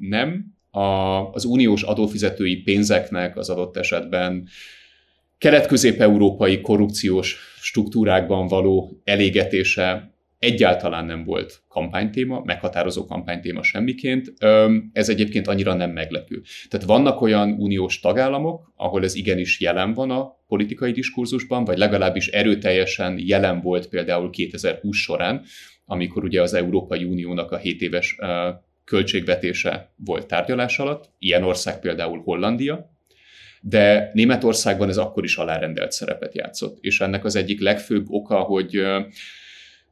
Nem. 0.00 0.58
A, 0.70 0.80
az 1.32 1.44
uniós 1.44 1.82
adófizetői 1.82 2.56
pénzeknek 2.56 3.36
az 3.36 3.48
adott 3.48 3.76
esetben 3.76 4.48
kelet-közép-európai 5.38 6.60
korrupciós 6.60 7.36
struktúrákban 7.60 8.46
való 8.46 9.00
elégetése 9.04 10.14
egyáltalán 10.38 11.04
nem 11.04 11.24
volt 11.24 11.62
kampánytéma, 11.68 12.42
meghatározó 12.44 13.04
kampánytéma 13.04 13.62
semmiként. 13.62 14.32
Ez 14.92 15.08
egyébként 15.08 15.46
annyira 15.46 15.74
nem 15.74 15.90
meglepő. 15.90 16.42
Tehát 16.68 16.86
vannak 16.86 17.20
olyan 17.20 17.52
uniós 17.52 18.00
tagállamok, 18.00 18.72
ahol 18.76 19.04
ez 19.04 19.14
igenis 19.14 19.60
jelen 19.60 19.94
van 19.94 20.10
a 20.10 20.38
politikai 20.46 20.92
diskurzusban, 20.92 21.64
vagy 21.64 21.78
legalábbis 21.78 22.28
erőteljesen 22.28 23.18
jelen 23.18 23.60
volt 23.60 23.88
például 23.88 24.30
2020 24.30 24.96
során, 24.96 25.42
amikor 25.84 26.24
ugye 26.24 26.42
az 26.42 26.54
Európai 26.54 27.04
Uniónak 27.04 27.50
a 27.50 27.56
7 27.56 27.80
éves 27.80 28.16
költségvetése 28.90 29.92
volt 29.96 30.26
tárgyalás 30.26 30.78
alatt, 30.78 31.10
ilyen 31.18 31.42
ország 31.42 31.80
például 31.80 32.22
Hollandia, 32.24 32.90
de 33.60 34.10
Németországban 34.12 34.88
ez 34.88 34.96
akkor 34.96 35.24
is 35.24 35.36
alárendelt 35.36 35.92
szerepet 35.92 36.34
játszott. 36.34 36.78
És 36.80 37.00
ennek 37.00 37.24
az 37.24 37.36
egyik 37.36 37.60
legfőbb 37.60 38.04
oka, 38.08 38.38
hogy 38.38 38.82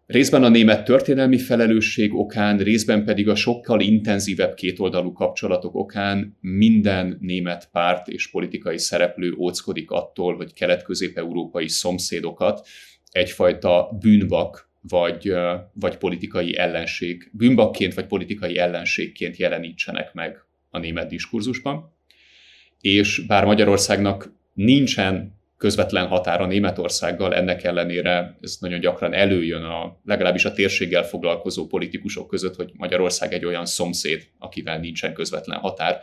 részben 0.07 0.45
a 0.45 0.49
német 0.49 0.85
történelmi 0.85 1.39
felelősség 1.39 2.15
okán, 2.15 2.59
részben 2.59 3.05
pedig 3.05 3.29
a 3.29 3.35
sokkal 3.35 3.81
intenzívebb 3.81 4.55
kétoldalú 4.55 5.13
kapcsolatok 5.13 5.75
okán 5.75 6.37
minden 6.41 7.19
német 7.21 7.69
párt 7.73 8.09
és 8.09 8.31
politikai 8.31 8.79
szereplő 8.79 9.33
óckodik 9.33 9.91
attól, 9.91 10.37
hogy 10.37 10.53
kelet-közép-európai 10.53 11.69
szomszédokat 11.69 12.67
egyfajta 13.11 13.99
bűnvak 14.01 14.68
vagy, 14.81 15.33
vagy 15.73 15.97
politikai 15.97 16.59
ellenség, 16.59 17.31
bűnbakként 17.33 17.95
vagy 17.95 18.07
politikai 18.07 18.59
ellenségként 18.59 19.37
jelenítsenek 19.37 20.13
meg 20.15 20.45
a 20.71 20.79
német 20.79 21.09
diskurzusban. 21.09 21.97
És 22.81 23.27
bár 23.27 23.45
Magyarországnak 23.45 24.33
nincsen 24.53 25.37
közvetlen 25.57 26.07
határa 26.07 26.47
Németországgal, 26.47 27.35
ennek 27.35 27.65
ellenére 27.65 28.39
ez 28.41 28.57
nagyon 28.61 28.81
gyakran 28.81 29.15
előjön 29.15 29.63
a 29.63 30.01
legalábbis 30.05 30.45
a 30.45 30.53
térséggel 30.53 31.03
foglalkozó 31.05 31.67
politikusok 31.67 32.29
között, 32.29 32.57
hogy 32.57 32.71
Magyarország 32.75 33.33
egy 33.33 33.45
olyan 33.45 33.67
szomszéd, 33.67 34.27
akivel 34.39 34.79
nincsen 34.79 35.15
közvetlen 35.15 35.59
határ. 35.59 36.01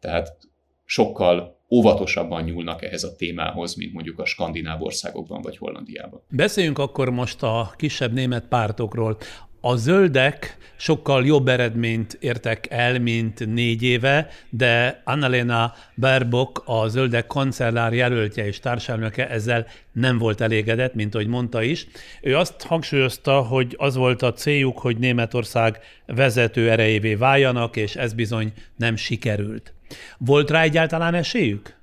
Tehát 0.00 0.36
sokkal 0.84 1.57
óvatosabban 1.70 2.42
nyúlnak 2.42 2.82
ehhez 2.82 3.04
a 3.04 3.16
témához, 3.16 3.74
mint 3.74 3.92
mondjuk 3.92 4.18
a 4.18 4.24
skandináv 4.24 4.82
országokban 4.82 5.42
vagy 5.42 5.56
Hollandiában. 5.56 6.22
Beszéljünk 6.30 6.78
akkor 6.78 7.10
most 7.10 7.42
a 7.42 7.72
kisebb 7.76 8.12
német 8.12 8.44
pártokról. 8.48 9.16
A 9.60 9.76
zöldek 9.76 10.56
sokkal 10.76 11.26
jobb 11.26 11.48
eredményt 11.48 12.16
értek 12.20 12.66
el, 12.70 12.98
mint 12.98 13.46
négy 13.46 13.82
éve, 13.82 14.28
de 14.50 15.02
Annalena 15.04 15.74
Baerbock, 15.96 16.62
a 16.64 16.88
zöldek 16.88 17.26
kancellár 17.26 17.92
jelöltje 17.92 18.46
és 18.46 18.60
társelnöke 18.60 19.28
ezzel 19.28 19.66
nem 19.92 20.18
volt 20.18 20.40
elégedett, 20.40 20.94
mint 20.94 21.14
ahogy 21.14 21.26
mondta 21.26 21.62
is. 21.62 21.86
Ő 22.22 22.36
azt 22.36 22.62
hangsúlyozta, 22.62 23.40
hogy 23.40 23.74
az 23.78 23.96
volt 23.96 24.22
a 24.22 24.32
céljuk, 24.32 24.78
hogy 24.78 24.96
Németország 24.96 25.78
vezető 26.06 26.70
erejévé 26.70 27.14
váljanak, 27.14 27.76
és 27.76 27.96
ez 27.96 28.12
bizony 28.12 28.52
nem 28.76 28.96
sikerült. 28.96 29.72
Volt 30.18 30.50
rá 30.50 30.62
egyáltalán 30.62 31.14
esélyük? 31.14 31.76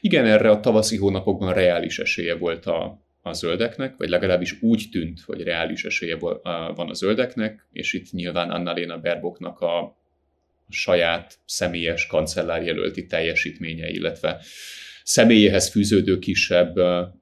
Igen, 0.00 0.26
erre 0.26 0.50
a 0.50 0.60
tavaszi 0.60 0.96
hónapokban 0.96 1.54
reális 1.54 1.98
esélye 1.98 2.36
volt 2.36 2.66
a, 2.66 3.06
a 3.28 3.32
zöldeknek, 3.32 3.96
vagy 3.96 4.08
legalábbis 4.08 4.62
úgy 4.62 4.88
tűnt, 4.90 5.20
hogy 5.20 5.42
reális 5.42 5.84
esélye 5.84 6.16
van 6.74 6.88
a 6.88 6.92
zöldeknek, 6.92 7.66
és 7.72 7.92
itt 7.92 8.12
nyilván 8.12 8.50
Annalena 8.50 8.98
Berboknak 8.98 9.60
a 9.60 9.96
saját 10.68 11.38
személyes 11.44 12.06
kancellárjelölti 12.06 13.06
teljesítménye, 13.06 13.88
illetve 13.88 14.40
személyéhez 15.02 15.68
fűződő 15.68 16.18
kisebb 16.18 16.74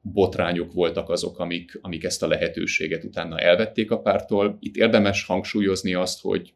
botrányok 0.02 0.72
voltak 0.72 1.08
azok, 1.08 1.38
amik, 1.38 1.78
amik 1.80 2.04
ezt 2.04 2.22
a 2.22 2.28
lehetőséget 2.28 3.04
utána 3.04 3.38
elvették 3.38 3.90
a 3.90 4.00
pártól. 4.00 4.56
Itt 4.60 4.76
érdemes 4.76 5.24
hangsúlyozni 5.24 5.94
azt, 5.94 6.20
hogy 6.20 6.54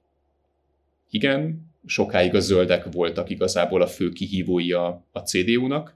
igen, 1.11 1.71
sokáig 1.87 2.35
a 2.35 2.41
zöldek 2.41 2.93
voltak 2.93 3.31
igazából 3.31 3.83
a 3.83 3.87
fő 3.87 4.09
kihívói 4.09 4.73
a, 4.73 5.07
a 5.13 5.19
CDU-nak, 5.19 5.95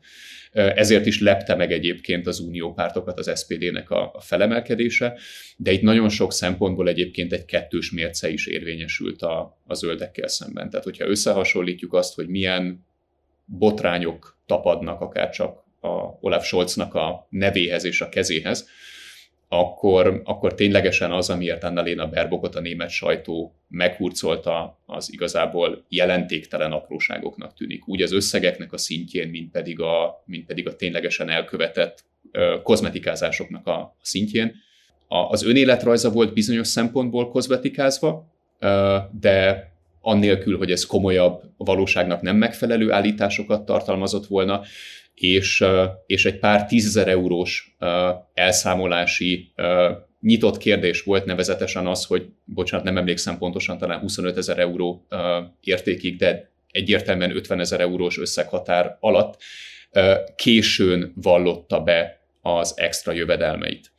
ezért 0.55 1.07
is 1.07 1.21
lepte 1.21 1.55
meg 1.55 1.73
egyébként 1.73 2.27
az 2.27 2.41
uniópártokat 2.41 3.19
az 3.19 3.39
SPD-nek 3.41 3.91
a, 3.91 4.15
felemelkedése, 4.21 5.19
de 5.57 5.73
itt 5.73 5.83
nagyon 5.83 6.09
sok 6.09 6.33
szempontból 6.33 6.89
egyébként 6.89 7.33
egy 7.33 7.45
kettős 7.45 7.93
mérce 7.93 8.29
is 8.29 8.47
érvényesült 8.47 9.23
a, 9.23 9.61
a 9.67 9.75
zöldekkel 9.75 10.29
szemben. 10.29 10.71
Tehát, 10.71 10.85
hogyha 10.85 11.09
összehasonlítjuk 11.09 11.93
azt, 11.93 12.15
hogy 12.15 12.29
milyen 12.29 12.87
botrányok 13.45 14.39
tapadnak 14.47 15.01
akár 15.01 15.31
csak 15.31 15.65
a 15.81 16.19
Olaf 16.21 16.45
Scholznak 16.45 16.95
a 16.95 17.27
nevéhez 17.31 17.85
és 17.85 18.01
a 18.01 18.09
kezéhez, 18.09 18.69
akkor, 19.49 20.21
akkor 20.25 20.55
ténylegesen 20.55 21.13
az, 21.13 21.31
amiért 21.31 21.65
Annalena 21.65 22.07
Berbokot 22.07 22.55
a 22.55 22.61
német 22.61 22.91
sajtó 22.91 23.55
meghurcolta, 23.69 24.79
az 24.87 25.13
igazából 25.13 25.85
jelentéktelen 25.89 26.73
apróságoknak 26.73 27.55
tűnik. 27.55 27.89
Úgy 27.89 28.03
az 28.03 28.13
összegeknek 28.13 28.73
a 28.73 28.79
szintjén, 28.79 29.29
mint 29.29 29.51
pedig 29.51 29.81
a, 29.81 30.23
mint 30.27 30.47
pedig 30.47 30.69
a 30.69 30.77
ténylegesen 30.77 31.29
elkövetett 31.29 32.05
ö, 32.33 32.57
kozmetikázásoknak 32.63 33.67
a 33.67 33.97
szintjén. 34.03 34.55
A, 35.09 35.17
az 35.17 35.45
önéletrajza 35.45 36.11
volt 36.11 36.33
bizonyos 36.33 36.67
szempontból 36.67 37.29
kozmetikázva, 37.29 38.27
ö, 38.59 38.97
de 39.21 39.69
annélkül, 40.01 40.59
hogy 40.59 40.71
ez 40.71 40.85
komolyabb, 40.85 41.43
a 41.57 41.65
valóságnak 41.65 42.21
nem 42.21 42.37
megfelelő 42.37 42.93
állításokat 42.93 43.65
tartalmazott 43.65 44.27
volna, 44.27 44.63
és, 45.15 45.65
és 46.07 46.25
egy 46.25 46.39
pár 46.39 46.67
tízezer 46.67 47.09
eurós 47.09 47.77
elszámolási 48.35 49.53
nyitott 50.21 50.59
kérdés 50.59 51.03
volt 51.03 51.25
nevezetesen 51.25 51.87
az, 51.87 52.05
hogy, 52.05 52.29
bocsánat, 52.45 52.85
nem 52.85 52.97
emlékszem 52.97 53.39
pontosan, 53.39 53.79
talán 53.79 53.99
25 53.99 54.37
ezer 54.37 54.59
euró 54.59 55.07
értékig, 55.61 56.17
de 56.17 56.51
egyértelműen 56.71 57.37
50 57.37 57.61
ezer 57.61 57.81
eurós 57.81 58.19
összeghatár 58.19 58.97
alatt 59.01 59.43
későn 60.37 61.13
vallotta 61.15 61.81
be 61.81 62.21
az 62.43 62.75
extra 62.77 63.13
jövedelmeit. 63.13 63.93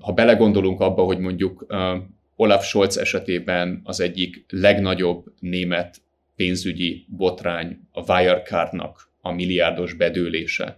Ha 0.00 0.12
belegondolunk 0.14 0.80
abba, 0.80 1.02
hogy 1.02 1.18
mondjuk 1.18 1.66
Olaf 2.36 2.64
Scholz 2.64 2.98
esetében 2.98 3.80
az 3.84 4.00
egyik 4.00 4.44
legnagyobb 4.48 5.24
német 5.40 5.96
pénzügyi 6.36 7.06
botrány 7.08 7.78
a 7.92 8.12
Wirecardnak 8.12 9.11
a 9.22 9.32
milliárdos 9.32 9.92
bedőlése, 9.92 10.76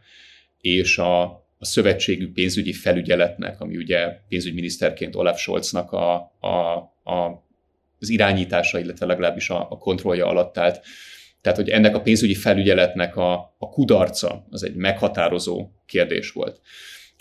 és 0.61 0.99
a, 0.99 1.23
a 1.59 1.65
szövetségű 1.65 2.33
pénzügyi 2.33 2.73
felügyeletnek, 2.73 3.61
ami 3.61 3.77
ugye 3.77 4.07
pénzügyminiszterként 4.29 5.17
Olaf 5.17 5.39
Scholznak 5.39 5.93
a, 5.93 6.15
a, 6.41 6.77
a, 7.13 7.45
az 8.01 8.09
irányítása, 8.09 8.79
illetve 8.79 9.07
legalábbis 9.07 9.51
a, 9.51 9.71
a 9.71 9.79
kontrollja 9.79 10.27
alatt 10.27 10.59
állt. 10.59 10.85
Tehát, 11.41 11.59
hogy 11.59 11.69
ennek 11.69 11.95
a 11.95 12.01
pénzügyi 12.01 12.35
felügyeletnek 12.35 13.17
a, 13.17 13.33
a 13.59 13.69
kudarca, 13.69 14.47
az 14.51 14.65
egy 14.65 14.75
meghatározó 14.75 15.69
kérdés 15.87 16.33
volt. 16.33 16.61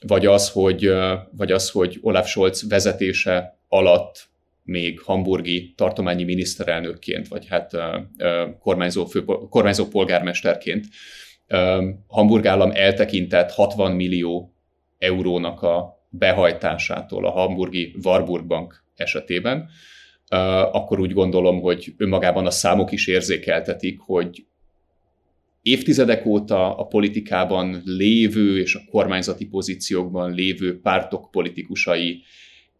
Vagy 0.08 0.26
az, 0.26 0.50
hogy, 0.50 0.92
vagy 1.32 1.52
az, 1.52 1.70
hogy 1.70 1.98
Olaf 2.02 2.28
Scholz 2.28 2.68
vezetése 2.68 3.60
alatt 3.68 4.32
még 4.64 5.00
hamburgi 5.00 5.74
tartományi 5.78 6.24
miniszterelnökként, 6.24 7.28
vagy 7.28 7.48
hát 7.48 7.72
kormányzó, 8.60 9.06
fő, 9.06 9.24
kormányzó 9.50 9.88
polgármesterként 9.88 10.86
Hamburg 12.08 12.46
állam 12.46 12.72
eltekintett 12.74 13.52
60 13.52 13.92
millió 13.92 14.54
eurónak 14.98 15.62
a 15.62 16.06
behajtásától 16.10 17.26
a 17.26 17.32
hamburgi 17.32 17.96
Warburg 18.04 18.46
Bank 18.46 18.84
esetében, 18.96 19.70
akkor 20.72 21.00
úgy 21.00 21.14
gondolom, 21.14 21.62
hogy 21.62 21.94
önmagában 21.98 22.46
a 22.46 22.52
számok 22.52 22.92
is 22.92 23.08
érzékeltetik, 23.08 24.00
hogy 24.00 24.46
évtizedek 25.62 26.26
óta 26.26 26.78
a 26.78 26.88
politikában 26.88 27.82
lévő 27.86 28.60
és 28.60 28.76
a 28.76 28.82
kormányzati 28.90 29.46
pozíciókban 29.46 30.34
lévő 30.34 30.80
pártok 30.80 31.32
politikusai 31.32 32.24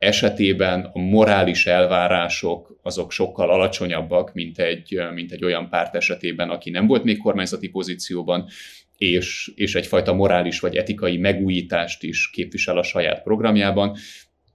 esetében 0.04 0.90
a 0.94 1.00
morális 1.00 1.66
elvárások 1.66 2.80
azok 2.82 3.12
sokkal 3.12 3.50
alacsonyabbak, 3.50 4.34
mint 4.34 4.60
egy, 4.60 5.00
mint 5.14 5.32
egy 5.32 5.44
olyan 5.44 5.70
párt 5.70 5.96
esetében, 5.96 6.50
aki 6.50 6.70
nem 6.70 6.88
volt 6.88 7.04
még 7.04 7.18
kormányzati 7.18 7.70
pozícióban, 7.70 8.48
és, 8.98 9.52
és 9.56 9.76
egyfajta 9.76 10.14
morális 10.14 10.60
vagy 10.60 10.76
etikai 10.76 11.18
megújítást 11.18 12.04
is 12.04 12.30
képvisel 12.30 12.78
a 12.78 12.84
saját 12.84 13.24
programjában. 13.24 13.96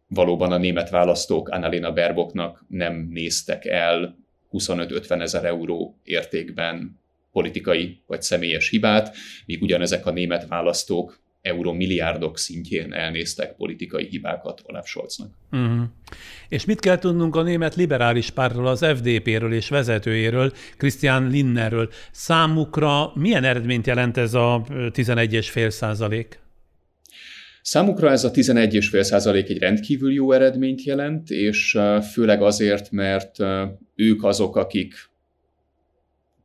Valóban 0.09 0.53
a 0.53 0.59
német 0.59 0.91
választók 0.91 1.49
Annalena 1.49 1.93
Berboknak 1.93 2.65
nem 2.69 3.09
néztek 3.11 3.65
el 3.65 4.19
25-50 4.53 5.21
ezer 5.21 5.45
euró 5.45 5.99
értékben 6.05 7.01
politikai 7.33 8.01
vagy 8.07 8.23
személyes 8.23 8.69
hibát, 8.69 9.17
míg 9.47 9.63
ugyanezek 9.63 10.07
a 10.07 10.11
német 10.11 10.47
választók 10.49 11.21
euromilliárdok 11.43 12.39
szintjén 12.39 12.93
elnéztek 12.93 13.57
politikai 13.57 14.07
hibákat 14.07 14.63
Olaf 14.65 14.87
Scholznak. 14.87 15.31
Uh-huh. 15.53 15.83
És 16.49 16.65
mit 16.65 16.81
kell 16.81 16.99
tudnunk 16.99 17.37
a 17.37 17.43
német 17.43 17.75
liberális 17.75 18.31
pártról, 18.31 18.67
az 18.67 18.85
FDP-ről 18.85 19.53
és 19.53 19.69
vezetőjéről, 19.69 20.53
Christian 20.77 21.29
Linnerről? 21.29 21.91
Számukra 22.13 23.13
milyen 23.15 23.45
eredményt 23.45 23.87
jelent 23.87 24.17
ez 24.17 24.35
a 24.35 24.65
11,5 24.69 25.71
százalék? 25.71 26.41
Számukra 27.63 28.11
ez 28.11 28.25
a 28.25 28.31
11,5 28.31 29.03
százalék 29.03 29.49
egy 29.49 29.59
rendkívül 29.59 30.13
jó 30.13 30.33
eredményt 30.33 30.83
jelent, 30.83 31.31
és 31.31 31.79
főleg 32.13 32.43
azért, 32.43 32.91
mert 32.91 33.37
ők 33.95 34.25
azok, 34.25 34.57
akik 34.57 35.08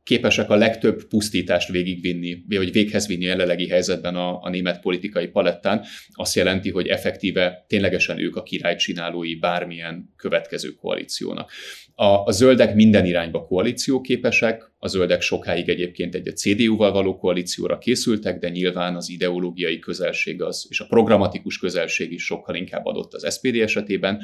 képesek 0.04 0.50
a 0.50 0.54
legtöbb 0.54 1.04
pusztítást 1.08 1.70
végigvinni, 1.70 2.44
vagy 2.48 2.72
véghez 2.72 3.06
vinni 3.06 3.24
jelenlegi 3.24 3.68
helyzetben 3.68 4.16
a, 4.16 4.42
a 4.42 4.48
német 4.48 4.80
politikai 4.80 5.26
palettán, 5.26 5.84
azt 6.12 6.34
jelenti, 6.34 6.70
hogy 6.70 6.86
effektíve 6.86 7.64
ténylegesen 7.68 8.18
ők 8.18 8.36
a 8.36 8.42
király 8.42 8.76
csinálói 8.76 9.34
bármilyen 9.34 10.12
következő 10.16 10.70
koalíciónak. 10.70 11.50
A, 11.96 12.04
a 12.04 12.30
zöldek 12.30 12.74
minden 12.74 13.06
irányba 13.06 13.44
koalícióképesek, 13.44 14.72
a 14.78 14.88
zöldek 14.88 15.20
sokáig 15.20 15.68
egyébként 15.68 16.14
egy 16.14 16.28
a 16.28 16.32
CDU-val 16.32 16.92
való 16.92 17.16
koalícióra 17.16 17.78
készültek, 17.78 18.38
de 18.38 18.48
nyilván 18.48 18.96
az 18.96 19.10
ideológiai 19.10 19.78
közelség 19.78 20.42
az, 20.42 20.66
és 20.68 20.80
a 20.80 20.86
programatikus 20.86 21.58
közelség 21.58 22.12
is 22.12 22.24
sokkal 22.24 22.54
inkább 22.54 22.86
adott 22.86 23.14
az 23.14 23.34
SPD 23.34 23.56
esetében. 23.60 24.22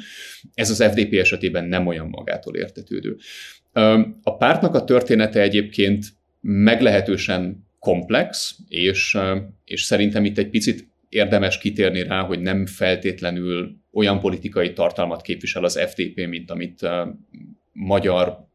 Ez 0.53 0.69
az 0.69 0.83
FDP 0.83 1.13
esetében 1.13 1.65
nem 1.65 1.87
olyan 1.87 2.07
magától 2.07 2.55
értetődő. 2.55 3.17
A 4.23 4.37
pártnak 4.37 4.75
a 4.75 4.83
története 4.83 5.41
egyébként 5.41 6.05
meglehetősen 6.41 7.67
komplex, 7.79 8.57
és, 8.67 9.17
és 9.65 9.81
szerintem 9.81 10.25
itt 10.25 10.37
egy 10.37 10.49
picit 10.49 10.87
érdemes 11.09 11.57
kitérni 11.57 12.03
rá, 12.03 12.21
hogy 12.21 12.39
nem 12.39 12.65
feltétlenül 12.65 13.75
olyan 13.91 14.19
politikai 14.19 14.73
tartalmat 14.73 15.21
képvisel 15.21 15.63
az 15.63 15.79
FDP, 15.79 16.27
mint 16.27 16.51
amit 16.51 16.87
magyar 17.71 18.49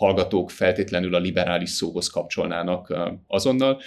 hallgatók 0.00 0.50
feltétlenül 0.50 1.14
a 1.14 1.18
liberális 1.18 1.70
szóhoz 1.70 2.08
kapcsolnának 2.08 2.94
azonnal. 3.26 3.80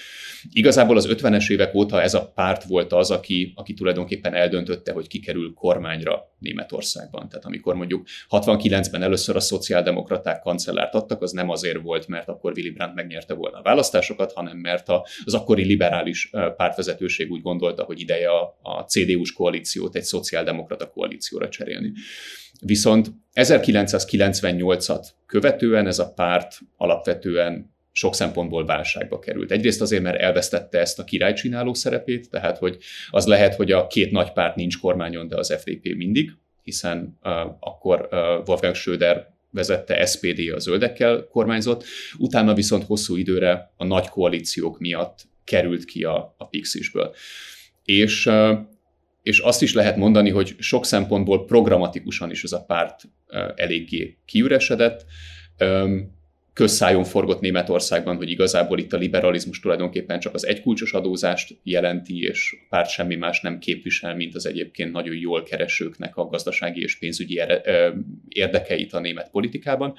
Igazából 0.52 0.98
az 0.98 1.08
50-es 1.10 1.52
évek 1.52 1.74
óta 1.74 2.02
ez 2.02 2.14
a 2.14 2.32
párt 2.36 2.64
volt 2.64 2.94
az, 2.94 3.12
aki, 3.12 3.54
aki 3.56 3.74
tulajdonképpen 3.74 4.34
eldöntötte, 4.34 4.92
hogy 4.92 5.08
kikerül 5.08 5.54
kormányra 5.54 6.32
Németországban. 6.40 7.30
Tehát 7.30 7.46
amikor 7.46 7.76
mondjuk 7.76 8.08
69-ben 8.30 9.02
először 9.02 9.36
a 9.36 9.40
szociáldemokraták 9.40 10.42
kancellárt 10.42 10.94
adtak, 10.94 11.22
az 11.22 11.32
nem 11.32 11.50
azért 11.50 11.82
volt, 11.82 12.08
mert 12.08 12.28
akkor 12.28 12.52
Willy 12.56 12.70
Brandt 12.70 12.96
megnyerte 12.96 13.34
volna 13.34 13.58
a 13.58 13.62
választásokat, 13.62 14.32
hanem 14.32 14.58
mert 14.58 14.88
az 15.24 15.34
akkori 15.34 15.64
liberális 15.64 16.30
pártvezetőség 16.58 17.32
úgy 17.32 17.42
gondolta, 17.42 17.84
hogy 17.84 18.00
ideje 18.00 18.30
a, 18.30 18.60
a 18.62 18.82
CDU-s 18.82 19.34
koalíciót 19.34 19.96
egy 19.96 20.04
szociáldemokrata 20.04 20.90
koalícióra 20.90 21.50
cserélni. 21.50 21.92
Viszont 22.62 23.12
1998-at 23.34 25.08
követően 25.26 25.88
ez 25.88 26.00
a 26.00 26.14
párt 26.14 26.60
alapvetően 26.78 27.74
sok 27.92 28.16
szempontból 28.16 28.66
válságba 28.66 29.20
került. 29.20 29.52
Egyrészt 29.52 29.82
azért, 29.82 30.04
mert 30.04 30.20
elvesztette 30.20 30.80
ezt 30.80 31.00
a 31.00 31.04
királycsináló 31.04 31.74
szerepét, 31.74 32.30
tehát 32.30 32.58
hogy 32.58 32.78
az 33.10 33.26
lehet, 33.26 33.56
hogy 33.56 33.72
a 33.72 33.88
két 33.88 34.12
nagy 34.12 34.32
párt 34.32 34.56
nincs 34.56 34.80
kormányon, 34.80 35.28
de 35.28 35.38
az 35.38 35.54
FDP 35.60 35.96
mindig, 35.96 36.32
hiszen 36.64 37.20
uh, 37.24 37.32
akkor 37.60 38.08
uh, 38.12 38.18
Wolfgang 38.48 38.76
Schröder 38.76 39.32
vezette 39.50 40.06
SPD 40.06 40.52
a 40.54 40.60
zöldekkel 40.60 41.28
kormányzott, 41.32 41.84
utána 42.18 42.54
viszont 42.54 42.84
hosszú 42.84 43.16
időre 43.16 43.74
a 43.78 43.86
nagy 43.86 44.10
koalíciók 44.10 44.80
miatt 44.80 45.20
került 45.44 45.86
ki 45.86 46.04
a, 46.04 46.36
a 46.38 46.48
Pixisből. 46.48 47.16
És, 47.84 48.26
uh, 48.26 48.58
és 49.24 49.40
azt 49.40 49.62
is 49.62 49.74
lehet 49.74 49.96
mondani, 49.96 50.30
hogy 50.30 50.56
sok 50.60 50.86
szempontból 50.86 51.46
programatikusan 51.46 52.32
is 52.32 52.44
ez 52.44 52.52
a 52.52 52.64
párt 52.64 53.02
eléggé 53.56 54.18
kiüresedett. 54.26 55.06
Közszájon 56.54 57.04
forgott 57.04 57.40
Németországban, 57.40 58.16
hogy 58.16 58.30
igazából 58.30 58.80
itt 58.80 58.94
a 58.94 58.98
liberalizmus 58.98 59.60
tulajdonképpen 59.60 60.20
csak 60.20 60.34
az 60.34 60.46
egykulcsos 60.46 60.94
adózást 60.94 61.58
jelenti, 61.64 62.24
és 62.24 62.56
a 62.62 62.66
párt 62.70 62.90
semmi 62.90 63.16
más 63.16 63.42
nem 63.42 63.60
képvisel, 63.60 64.16
mint 64.16 64.36
az 64.36 64.46
egyébként 64.46 64.92
nagyon 64.92 65.16
jól 65.16 65.44
keresőknek 65.44 66.18
a 66.18 66.26
gazdasági 66.26 66.82
és 66.82 66.98
pénzügyi 66.98 67.42
érdekeit 68.28 68.94
a 68.94 69.00
német 69.00 69.30
politikában. 69.30 69.94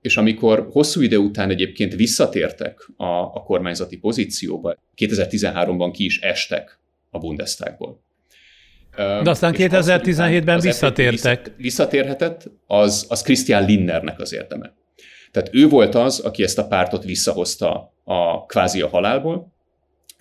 És 0.00 0.16
amikor 0.16 0.68
hosszú 0.70 1.00
idő 1.00 1.16
után 1.16 1.50
egyébként 1.50 1.94
visszatértek 1.94 2.88
a, 2.96 3.04
a 3.04 3.42
kormányzati 3.44 3.96
pozícióba, 3.96 4.74
2013-ban 4.96 5.90
ki 5.92 6.04
is 6.04 6.20
estek 6.20 6.80
a 7.12 7.18
Bundestagból. 7.18 8.02
De 8.96 9.30
aztán 9.30 9.54
2017-ben 9.56 10.60
visszatértek. 10.60 11.52
Visszatérhetett, 11.56 12.50
az, 12.66 13.06
az 13.08 13.22
Christian 13.22 13.64
Linnernek 13.64 14.20
az 14.20 14.32
érdeme. 14.32 14.74
Tehát 15.30 15.50
ő 15.52 15.68
volt 15.68 15.94
az, 15.94 16.20
aki 16.20 16.42
ezt 16.42 16.58
a 16.58 16.66
pártot 16.66 17.04
visszahozta 17.04 17.94
a 18.04 18.46
kvázi 18.46 18.80
a 18.80 18.88
halálból, 18.88 19.52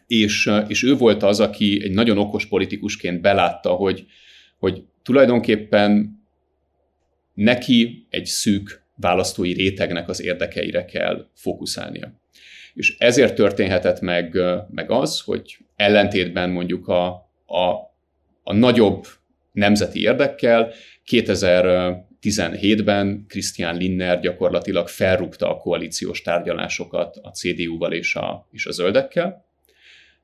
és, 0.07 0.51
és 0.67 0.83
ő 0.83 0.95
volt 0.95 1.23
az, 1.23 1.39
aki 1.39 1.81
egy 1.83 1.91
nagyon 1.91 2.17
okos 2.17 2.45
politikusként 2.45 3.21
belátta, 3.21 3.69
hogy, 3.69 4.05
hogy 4.59 4.83
tulajdonképpen 5.03 6.19
neki 7.33 8.07
egy 8.09 8.25
szűk 8.25 8.83
választói 8.95 9.53
rétegnek 9.53 10.09
az 10.09 10.21
érdekeire 10.21 10.85
kell 10.85 11.27
fókuszálnia. 11.33 12.21
És 12.73 12.95
ezért 12.97 13.35
történhetett 13.35 13.99
meg, 13.99 14.37
meg 14.69 14.91
az, 14.91 15.19
hogy 15.19 15.57
ellentétben 15.81 16.49
mondjuk 16.49 16.87
a, 16.87 17.07
a 17.45 17.89
a 18.43 18.53
nagyobb 18.53 19.05
nemzeti 19.51 20.01
érdekkel. 20.01 20.71
2017-ben 21.11 23.25
Christian 23.27 23.75
Linner 23.75 24.19
gyakorlatilag 24.19 24.87
felrúgta 24.87 25.49
a 25.49 25.57
koalíciós 25.57 26.21
tárgyalásokat 26.21 27.17
a 27.21 27.29
CDU-val 27.29 27.93
és 27.93 28.15
a, 28.15 28.47
és 28.51 28.65
a 28.65 28.71
zöldekkel, 28.71 29.45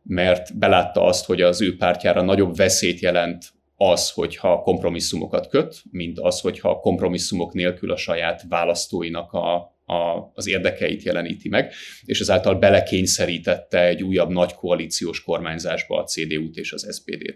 mert 0.04 0.58
belátta 0.58 1.04
azt, 1.04 1.26
hogy 1.26 1.42
az 1.42 1.62
ő 1.62 1.78
pártjára 1.78 2.22
nagyobb 2.22 2.56
veszélyt 2.56 3.00
jelent 3.00 3.46
az, 3.76 4.12
hogyha 4.12 4.60
kompromisszumokat 4.60 5.48
köt, 5.48 5.82
mint 5.92 6.20
az, 6.20 6.40
hogyha 6.40 6.80
kompromisszumok 6.80 7.54
nélkül 7.54 7.92
a 7.92 7.98
saját 7.98 8.46
választóinak 8.50 9.34
a, 9.34 9.77
a, 9.90 10.32
az 10.34 10.48
érdekeit 10.48 11.04
jeleníti 11.04 11.50
meg, 11.50 11.74
és 12.06 12.20
ezáltal 12.20 12.56
belekényszerítette 12.56 13.86
egy 13.86 14.04
újabb 14.04 14.30
nagy 14.30 14.54
koalíciós 14.54 15.24
kormányzásba 15.24 16.00
a 16.00 16.04
CDU-t 16.04 16.58
és 16.58 16.72
az 16.72 17.02
SPD-t. 17.02 17.36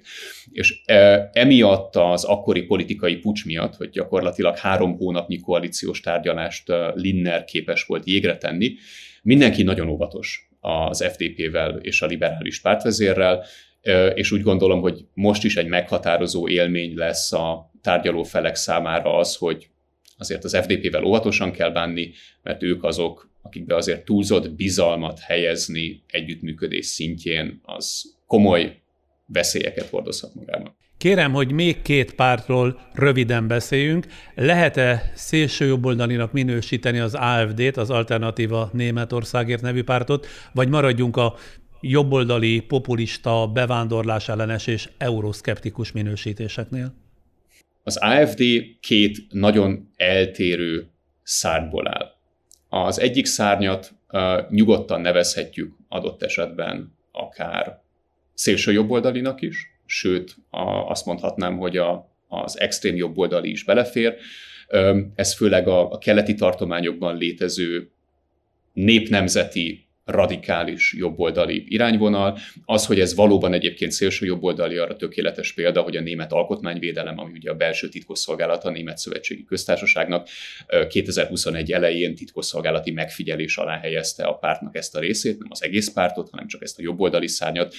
És 0.52 0.82
e, 0.86 1.30
emiatt 1.34 1.96
az 1.96 2.24
akkori 2.24 2.62
politikai 2.62 3.16
pucs 3.16 3.46
miatt, 3.46 3.76
hogy 3.76 3.90
gyakorlatilag 3.90 4.58
három 4.58 4.98
hónapnyi 4.98 5.40
koalíciós 5.40 6.00
tárgyalást 6.00 6.70
e, 6.70 6.92
Linner 6.96 7.44
képes 7.44 7.84
volt 7.84 8.08
jégre 8.08 8.38
tenni, 8.38 8.74
mindenki 9.24 9.64
nagyon 9.64 9.90
óvatos 9.90 10.50
az 10.60 11.04
FDP-vel 11.04 11.78
és 11.82 12.02
a 12.02 12.06
liberális 12.06 12.62
pártvezérrel, 12.62 13.44
e, 13.82 14.08
és 14.08 14.32
úgy 14.32 14.42
gondolom, 14.42 14.82
hogy 14.82 15.06
most 15.14 15.44
is 15.44 15.56
egy 15.58 15.68
meghatározó 15.68 16.48
élmény 16.48 16.94
lesz 16.96 17.34
a 17.34 17.72
tárgyaló 17.82 18.24
felek 18.24 18.56
számára 18.56 19.18
az, 19.18 19.36
hogy 19.36 19.70
azért 20.22 20.44
az 20.44 20.58
FDP-vel 20.58 21.04
óvatosan 21.04 21.52
kell 21.52 21.70
bánni, 21.70 22.12
mert 22.44 22.64
ők 22.64 22.84
azok, 22.84 23.30
akikbe 23.42 23.76
azért 23.76 24.06
túlzott 24.06 24.52
bizalmat 24.52 25.20
helyezni 25.20 26.04
együttműködés 26.08 26.86
szintjén, 26.86 27.60
az 27.64 28.16
komoly 28.26 28.82
veszélyeket 29.26 29.90
hordozhat 29.90 30.36
magában. 30.36 30.76
Kérem, 30.98 31.34
hogy 31.34 31.52
még 31.52 31.82
két 31.82 32.16
pártról 32.16 32.80
röviden 32.94 33.48
beszéljünk. 33.48 34.06
Lehet-e 34.36 35.12
szélsőjobboldalinak 35.16 36.32
minősíteni 36.32 37.00
az 37.00 37.14
AFD-t, 37.14 37.78
az 37.78 37.90
Alternatíva 37.90 38.70
Németországért 38.74 39.62
nevű 39.62 39.84
pártot, 39.84 40.28
vagy 40.54 40.70
maradjunk 40.70 41.18
a 41.18 41.36
jobboldali, 41.82 42.60
populista, 42.60 43.48
bevándorlás 43.48 44.30
ellenes 44.30 44.68
és 44.68 44.90
euroszkeptikus 44.98 45.92
minősítéseknél? 45.92 46.94
Az 47.84 47.98
AFD 47.98 48.44
két 48.80 49.18
nagyon 49.30 49.92
eltérő 49.96 50.88
szárnyból 51.24 51.88
áll. 51.88 52.16
Az 52.70 53.00
egyik 53.00 53.26
szárnyat 53.26 53.94
uh, 54.12 54.50
nyugodtan 54.50 55.02
nevezhetjük 55.02 55.76
adott 55.88 56.24
esetben 56.24 56.98
akár 57.12 57.82
szélső 58.34 58.72
jobboldalinak 58.72 59.42
is, 59.42 59.72
sőt 59.86 60.36
a, 60.50 60.62
azt 60.62 61.06
mondhatnám, 61.06 61.58
hogy 61.58 61.78
a, 61.78 62.16
az 62.28 62.60
extrém 62.60 62.96
jobboldali 62.96 63.50
is 63.52 63.64
belefér. 63.64 64.16
Ez 65.16 65.36
főleg 65.36 65.68
a, 65.68 65.92
a 65.92 65.98
keleti 65.98 66.34
tartományokban 66.34 67.18
létező 67.18 67.92
népnemzeti 68.74 69.88
radikális 70.12 70.94
jobboldali 70.98 71.64
irányvonal. 71.68 72.38
Az, 72.66 72.86
hogy 72.86 73.00
ez 73.00 73.16
valóban 73.16 73.54
egyébként 73.54 73.92
szélső 73.92 74.26
jobboldali, 74.26 74.78
arra 74.78 74.96
tökéletes 74.96 75.54
példa, 75.54 75.82
hogy 75.82 75.98
a 75.98 76.02
német 76.02 76.32
alkotmányvédelem, 76.32 77.20
ami 77.20 77.32
ugye 77.32 77.52
a 77.52 77.56
belső 77.56 77.90
titkosszolgálat 77.90 78.64
a 78.64 78.70
Német 78.70 78.98
Szövetségi 78.98 79.44
Köztársaságnak 79.44 80.28
2021 80.90 81.72
elején 81.72 82.16
titkosszolgálati 82.16 82.92
megfigyelés 82.92 83.58
alá 83.58 83.80
helyezte 83.80 84.24
a 84.24 84.34
pártnak 84.34 84.76
ezt 84.76 84.96
a 84.96 85.00
részét, 85.00 85.40
nem 85.40 85.48
az 85.52 85.64
egész 85.64 85.90
pártot, 85.94 86.30
hanem 86.30 86.48
csak 86.48 86.62
ezt 86.62 86.80
a 86.80 86.82
jobboldali 86.82 87.28
szárnyat, 87.28 87.74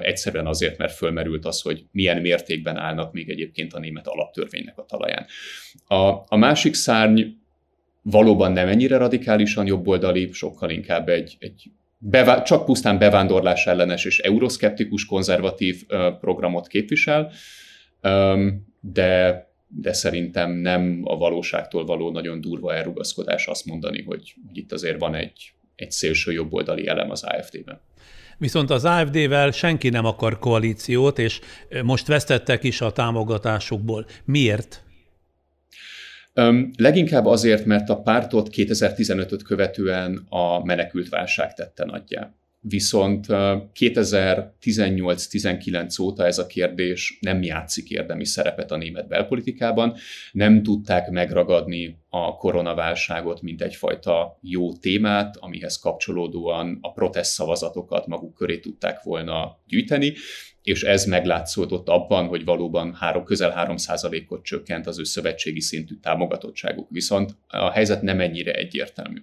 egyszerűen 0.00 0.46
azért, 0.46 0.78
mert 0.78 0.92
fölmerült 0.92 1.44
az, 1.44 1.60
hogy 1.60 1.84
milyen 1.90 2.20
mértékben 2.20 2.76
állnak 2.76 3.12
még 3.12 3.30
egyébként 3.30 3.72
a 3.72 3.78
német 3.78 4.06
alaptörvénynek 4.06 4.78
a 4.78 4.84
talaján. 4.84 5.26
A, 5.86 5.96
a 6.26 6.36
másik 6.36 6.74
szárny 6.74 7.22
valóban 8.02 8.52
nem 8.52 8.68
ennyire 8.68 8.96
radikálisan 8.96 9.66
jobboldali, 9.66 10.32
sokkal 10.32 10.70
inkább 10.70 11.08
egy, 11.08 11.36
egy 11.38 11.70
bevá- 11.98 12.46
csak 12.46 12.64
pusztán 12.64 12.98
bevándorlás 12.98 13.66
ellenes 13.66 14.04
és 14.04 14.18
euroszkeptikus 14.18 15.06
konzervatív 15.06 15.82
uh, 15.88 16.18
programot 16.20 16.66
képvisel, 16.66 17.32
um, 18.02 18.66
de, 18.80 19.46
de 19.68 19.92
szerintem 19.92 20.50
nem 20.50 21.00
a 21.04 21.16
valóságtól 21.16 21.84
való 21.84 22.10
nagyon 22.10 22.40
durva 22.40 22.74
elrugaszkodás 22.74 23.46
azt 23.46 23.66
mondani, 23.66 24.02
hogy, 24.02 24.34
hogy 24.46 24.56
itt 24.56 24.72
azért 24.72 25.00
van 25.00 25.14
egy, 25.14 25.52
egy 25.76 25.90
szélső 25.90 26.32
jobboldali 26.32 26.86
elem 26.86 27.10
az 27.10 27.22
AFD-ben. 27.24 27.80
Viszont 28.38 28.70
az 28.70 28.84
AFD-vel 28.84 29.50
senki 29.50 29.88
nem 29.88 30.04
akar 30.04 30.38
koalíciót, 30.38 31.18
és 31.18 31.40
most 31.84 32.06
vesztettek 32.06 32.64
is 32.64 32.80
a 32.80 32.92
támogatásukból. 32.92 34.06
Miért? 34.24 34.81
Leginkább 36.76 37.26
azért, 37.26 37.64
mert 37.64 37.88
a 37.88 38.00
pártot 38.00 38.48
2015-öt 38.52 39.42
követően 39.42 40.26
a 40.28 40.64
menekült 40.64 41.08
válság 41.08 41.54
tette 41.54 41.84
nagyjá. 41.84 42.34
Viszont 42.60 43.26
2018-19 43.28 46.00
óta 46.00 46.26
ez 46.26 46.38
a 46.38 46.46
kérdés 46.46 47.18
nem 47.20 47.42
játszik 47.42 47.90
érdemi 47.90 48.24
szerepet 48.24 48.70
a 48.70 48.76
német 48.76 49.08
belpolitikában, 49.08 49.96
nem 50.32 50.62
tudták 50.62 51.10
megragadni 51.10 52.01
a 52.14 52.36
koronaválságot, 52.36 53.42
mint 53.42 53.62
egyfajta 53.62 54.38
jó 54.40 54.72
témát, 54.72 55.36
amihez 55.36 55.78
kapcsolódóan 55.78 56.78
a 56.80 56.92
protest 56.92 57.30
szavazatokat 57.30 58.06
maguk 58.06 58.34
köré 58.34 58.58
tudták 58.58 59.02
volna 59.02 59.58
gyűjteni, 59.66 60.12
és 60.62 60.82
ez 60.82 61.04
meglátszódott 61.04 61.88
abban, 61.88 62.26
hogy 62.26 62.44
valóban 62.44 62.94
három, 62.94 63.24
közel 63.24 63.66
3%-ot 63.68 64.42
csökkent 64.42 64.86
az 64.86 64.98
ő 64.98 65.04
szövetségi 65.04 65.60
szintű 65.60 65.94
támogatottságuk. 65.94 66.88
Viszont 66.90 67.36
a 67.48 67.70
helyzet 67.70 68.02
nem 68.02 68.20
ennyire 68.20 68.52
egyértelmű. 68.52 69.22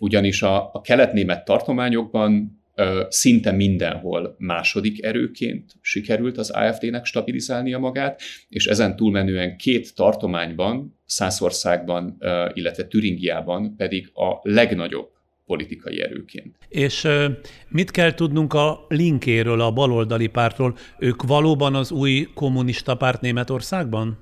Ugyanis 0.00 0.42
a, 0.42 0.70
a 0.72 0.80
kelet-német 0.80 1.44
tartományokban 1.44 2.62
szinte 3.08 3.50
mindenhol 3.50 4.34
második 4.38 5.04
erőként 5.04 5.72
sikerült 5.80 6.38
az 6.38 6.50
AFD-nek 6.50 7.04
stabilizálnia 7.04 7.78
magát, 7.78 8.20
és 8.48 8.66
ezen 8.66 8.96
túlmenően 8.96 9.56
két 9.56 9.94
tartományban, 9.94 11.00
Szászországban, 11.12 12.16
illetve 12.52 12.86
Türingiában 12.86 13.76
pedig 13.76 14.10
a 14.14 14.38
legnagyobb 14.42 15.10
politikai 15.46 16.02
erőként. 16.02 16.56
És 16.68 17.08
mit 17.68 17.90
kell 17.90 18.14
tudnunk 18.14 18.54
a 18.54 18.86
linkéről, 18.88 19.60
a 19.60 19.72
baloldali 19.72 20.26
pártról? 20.26 20.76
Ők 20.98 21.22
valóban 21.22 21.74
az 21.74 21.90
új 21.90 22.28
kommunista 22.34 22.96
párt 22.96 23.20
Németországban? 23.20 24.18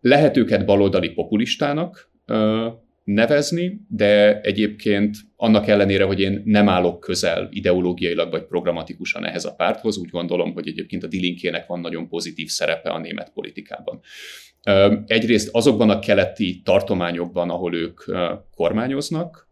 Lehet 0.00 0.36
őket 0.36 0.64
baloldali 0.64 1.08
populistának 1.08 2.10
nevezni, 3.04 3.80
de 3.88 4.40
egyébként 4.40 5.16
annak 5.36 5.66
ellenére, 5.68 6.04
hogy 6.04 6.20
én 6.20 6.42
nem 6.44 6.68
állok 6.68 7.00
közel 7.00 7.48
ideológiailag 7.50 8.30
vagy 8.30 8.44
programatikusan 8.44 9.24
ehhez 9.24 9.44
a 9.44 9.54
párthoz, 9.54 9.98
úgy 9.98 10.10
gondolom, 10.10 10.52
hogy 10.52 10.68
egyébként 10.68 11.04
a 11.04 11.06
Dilinkének 11.06 11.66
van 11.66 11.80
nagyon 11.80 12.08
pozitív 12.08 12.48
szerepe 12.48 12.90
a 12.90 12.98
német 12.98 13.30
politikában. 13.34 14.00
Egyrészt 15.06 15.48
azokban 15.52 15.90
a 15.90 15.98
keleti 15.98 16.60
tartományokban, 16.64 17.50
ahol 17.50 17.74
ők 17.74 18.00
kormányoznak, 18.54 19.48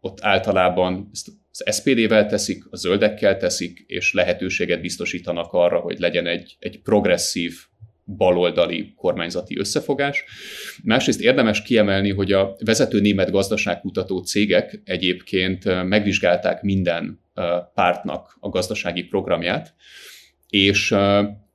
ott 0.00 0.18
általában 0.20 1.10
ezt 1.12 1.28
az 1.50 1.74
SPD-vel 1.74 2.26
teszik, 2.26 2.64
a 2.70 2.76
zöldekkel 2.76 3.36
teszik, 3.36 3.84
és 3.86 4.12
lehetőséget 4.12 4.80
biztosítanak 4.80 5.52
arra, 5.52 5.78
hogy 5.78 5.98
legyen 5.98 6.26
egy, 6.26 6.56
egy 6.58 6.80
progresszív 6.82 7.54
baloldali 8.16 8.92
kormányzati 8.96 9.58
összefogás. 9.58 10.24
Másrészt 10.82 11.20
érdemes 11.20 11.62
kiemelni, 11.62 12.10
hogy 12.10 12.32
a 12.32 12.56
vezető 12.64 13.00
német 13.00 13.30
gazdaságkutató 13.30 14.18
cégek 14.18 14.80
egyébként 14.84 15.84
megvizsgálták 15.84 16.62
minden 16.62 17.20
pártnak 17.74 18.36
a 18.40 18.48
gazdasági 18.48 19.02
programját, 19.02 19.74
és, 20.48 20.94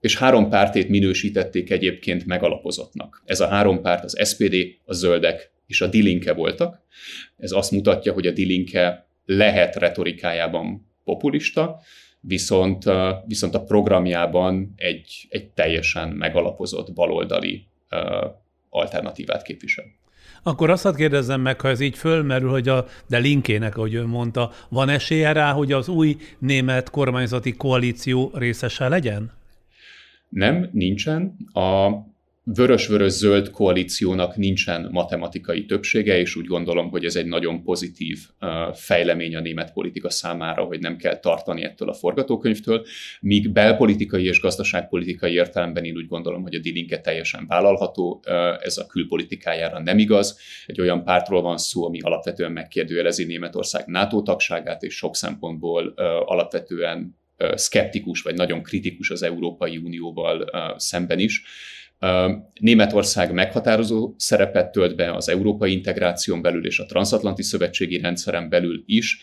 és 0.03 0.17
három 0.17 0.49
pártét 0.49 0.89
minősítették 0.89 1.71
egyébként 1.71 2.25
megalapozottnak. 2.25 3.21
Ez 3.25 3.39
a 3.39 3.47
három 3.47 3.81
párt 3.81 4.03
az 4.03 4.27
SPD, 4.29 4.55
a 4.85 4.93
Zöldek 4.93 5.51
és 5.67 5.81
a 5.81 5.87
Dilinke 5.87 6.33
voltak. 6.33 6.81
Ez 7.37 7.51
azt 7.51 7.71
mutatja, 7.71 8.13
hogy 8.13 8.27
a 8.27 8.31
Dilinke 8.31 9.07
lehet 9.25 9.75
retorikájában 9.75 10.87
populista, 11.03 11.79
viszont, 12.19 12.83
viszont 13.25 13.55
a 13.55 13.63
programjában 13.63 14.73
egy, 14.75 15.27
egy 15.29 15.47
teljesen 15.49 16.09
megalapozott 16.09 16.93
baloldali 16.93 17.67
alternatívát 18.69 19.41
képvisel. 19.41 19.85
Akkor 20.43 20.69
azt 20.69 20.83
hadd 20.83 20.95
kérdezzem 20.95 21.41
meg, 21.41 21.61
ha 21.61 21.67
ez 21.67 21.79
így 21.79 21.97
fölmerül, 21.97 22.49
hogy 22.49 22.67
a, 22.67 22.85
de 23.07 23.17
linkének, 23.17 23.77
ahogy 23.77 23.95
ön 23.95 24.07
mondta, 24.07 24.51
van 24.69 24.89
esélye 24.89 25.31
rá, 25.31 25.51
hogy 25.51 25.71
az 25.71 25.87
új 25.87 26.17
német 26.39 26.89
kormányzati 26.89 27.53
koalíció 27.53 28.31
részese 28.33 28.87
legyen? 28.87 29.41
Nem, 30.33 30.69
nincsen. 30.71 31.35
A 31.53 31.89
vörös-vörös-zöld 32.45 33.49
koalíciónak 33.49 34.35
nincsen 34.35 34.89
matematikai 34.91 35.65
többsége, 35.65 36.19
és 36.19 36.35
úgy 36.35 36.45
gondolom, 36.45 36.89
hogy 36.89 37.05
ez 37.05 37.15
egy 37.15 37.25
nagyon 37.25 37.63
pozitív 37.63 38.19
fejlemény 38.73 39.35
a 39.35 39.39
német 39.39 39.73
politika 39.73 40.09
számára, 40.09 40.63
hogy 40.63 40.79
nem 40.79 40.97
kell 40.97 41.19
tartani 41.19 41.63
ettől 41.63 41.89
a 41.89 41.93
forgatókönyvtől, 41.93 42.85
míg 43.21 43.51
belpolitikai 43.51 44.25
és 44.25 44.41
gazdaságpolitikai 44.41 45.33
értelemben 45.33 45.83
én 45.83 45.95
úgy 45.95 46.07
gondolom, 46.07 46.41
hogy 46.41 46.55
a 46.55 46.59
Dilinke 46.59 46.99
teljesen 46.99 47.45
vállalható, 47.47 48.23
ez 48.59 48.77
a 48.77 48.85
külpolitikájára 48.85 49.79
nem 49.79 49.97
igaz. 49.97 50.39
Egy 50.65 50.81
olyan 50.81 51.03
pártról 51.03 51.41
van 51.41 51.57
szó, 51.57 51.85
ami 51.85 51.99
alapvetően 51.99 52.51
megkérdőjelezi 52.51 53.23
Németország 53.23 53.87
NATO 53.87 54.21
tagságát, 54.21 54.83
és 54.83 54.95
sok 54.95 55.15
szempontból 55.15 55.93
alapvetően 56.25 57.21
szkeptikus 57.55 58.21
vagy 58.21 58.35
nagyon 58.35 58.63
kritikus 58.63 59.09
az 59.09 59.23
Európai 59.23 59.77
Unióval 59.77 60.45
szemben 60.77 61.19
is 61.19 61.43
Németország 62.59 63.33
meghatározó 63.33 64.13
szerepet 64.17 64.71
tölt 64.71 64.95
be 64.95 65.13
az 65.13 65.29
európai 65.29 65.71
integráción 65.71 66.41
belül 66.41 66.65
és 66.65 66.79
a 66.79 66.85
transatlanti 66.85 67.43
szövetségi 67.43 67.99
rendszeren 67.99 68.49
belül 68.49 68.83
is, 68.85 69.19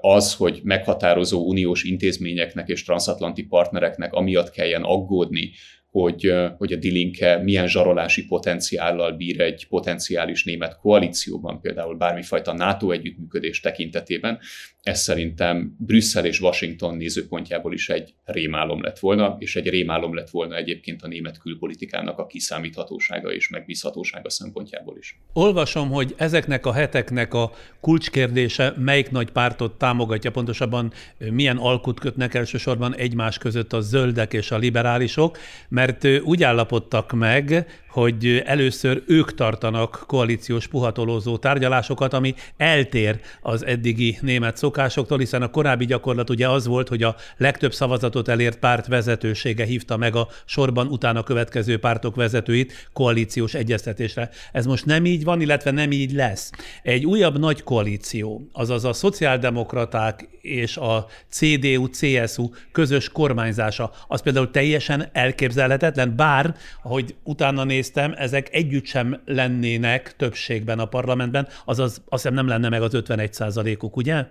az, 0.00 0.34
hogy 0.34 0.60
meghatározó 0.62 1.48
uniós 1.48 1.82
intézményeknek 1.82 2.68
és 2.68 2.84
transatlanti 2.84 3.42
partnereknek 3.42 4.12
amiatt 4.12 4.50
kelljen 4.50 4.82
aggódni, 4.82 5.50
hogy, 5.90 6.34
hogy 6.56 6.72
a 6.72 6.76
Dilinke 6.76 7.36
milyen 7.36 7.68
zsarolási 7.68 8.24
potenciállal 8.24 9.12
bír 9.12 9.40
egy 9.40 9.66
potenciális 9.68 10.44
német 10.44 10.76
koalícióban, 10.76 11.60
például 11.60 11.96
bármifajta 11.96 12.52
NATO 12.52 12.90
együttműködés 12.90 13.60
tekintetében. 13.60 14.38
Ez 14.82 15.00
szerintem 15.00 15.76
Brüsszel 15.78 16.24
és 16.24 16.40
Washington 16.40 16.96
nézőpontjából 16.96 17.72
is 17.72 17.88
egy 17.88 18.14
rémálom 18.24 18.82
lett 18.82 18.98
volna, 18.98 19.36
és 19.38 19.56
egy 19.56 19.68
rémálom 19.68 20.14
lett 20.14 20.30
volna 20.30 20.56
egyébként 20.56 21.02
a 21.02 21.08
német 21.08 21.38
külpolitikának 21.38 22.18
a 22.18 22.26
kiszámíthatósága 22.26 23.32
és 23.32 23.48
megbízhatósága 23.48 24.30
szempontjából 24.30 24.96
is. 24.98 25.18
Olvasom, 25.32 25.90
hogy 25.90 26.14
ezeknek 26.16 26.66
a 26.66 26.72
heteknek 26.72 27.34
a 27.34 27.52
kulcskérdése, 27.80 28.74
melyik 28.78 29.10
nagy 29.10 29.30
pártot 29.30 29.78
támogatja, 29.78 30.30
pontosabban 30.30 30.92
milyen 31.18 31.56
alkut 31.56 32.00
kötnek 32.00 32.34
elsősorban 32.34 32.96
egymás 32.96 33.38
között 33.38 33.72
a 33.72 33.80
zöldek 33.80 34.32
és 34.32 34.50
a 34.50 34.58
liberálisok, 34.58 35.38
mert 35.68 36.06
úgy 36.24 36.42
állapodtak 36.42 37.12
meg, 37.12 37.66
hogy 37.92 38.42
először 38.44 39.02
ők 39.06 39.34
tartanak 39.34 40.04
koalíciós 40.06 40.66
puhatolózó 40.66 41.36
tárgyalásokat, 41.36 42.12
ami 42.12 42.34
eltér 42.56 43.20
az 43.40 43.66
eddigi 43.66 44.18
német 44.20 44.56
szokásoktól, 44.56 45.18
hiszen 45.18 45.42
a 45.42 45.50
korábbi 45.50 45.84
gyakorlat 45.84 46.30
ugye 46.30 46.48
az 46.48 46.66
volt, 46.66 46.88
hogy 46.88 47.02
a 47.02 47.16
legtöbb 47.36 47.72
szavazatot 47.72 48.28
elért 48.28 48.58
párt 48.58 48.86
vezetősége 48.86 49.64
hívta 49.64 49.96
meg 49.96 50.16
a 50.16 50.28
sorban 50.44 50.86
utána 50.86 51.22
következő 51.22 51.78
pártok 51.78 52.14
vezetőit 52.14 52.88
koalíciós 52.92 53.54
egyeztetésre. 53.54 54.30
Ez 54.52 54.66
most 54.66 54.86
nem 54.86 55.04
így 55.04 55.24
van, 55.24 55.40
illetve 55.40 55.70
nem 55.70 55.90
így 55.90 56.12
lesz. 56.12 56.50
Egy 56.82 57.06
újabb 57.06 57.38
nagy 57.38 57.62
koalíció, 57.62 58.48
azaz 58.52 58.84
a 58.84 58.92
szociáldemokraták 58.92 60.28
és 60.40 60.76
a 60.76 61.06
CDU-CSU 61.28 62.50
közös 62.72 63.08
kormányzása, 63.08 63.92
az 64.08 64.22
például 64.22 64.50
teljesen 64.50 65.08
elképzelhetetlen, 65.12 66.16
bár, 66.16 66.54
ahogy 66.82 67.14
utána 67.22 67.64
néz 67.64 67.81
néztem, 67.82 68.14
ezek 68.16 68.54
együtt 68.54 68.84
sem 68.84 69.22
lennének 69.24 70.16
többségben 70.16 70.78
a 70.78 70.86
parlamentben, 70.86 71.48
azaz 71.64 72.02
azt 72.08 72.22
hiszem 72.22 72.34
nem 72.34 72.46
lenne 72.46 72.68
meg 72.68 72.82
az 72.82 72.94
51 72.94 73.32
százalékuk, 73.32 73.96
ugye? 73.96 74.26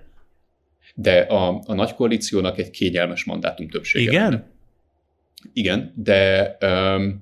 De 0.96 1.20
a, 1.20 1.62
a 1.66 1.74
nagy 1.74 1.94
koalíciónak 1.94 2.58
egy 2.58 2.70
kényelmes 2.70 3.24
mandátum 3.24 3.70
többsége 3.70 4.12
Igen? 4.12 4.30
Lenne. 4.30 4.50
Igen, 5.54 5.94
de 5.96 6.58
um, 6.62 7.22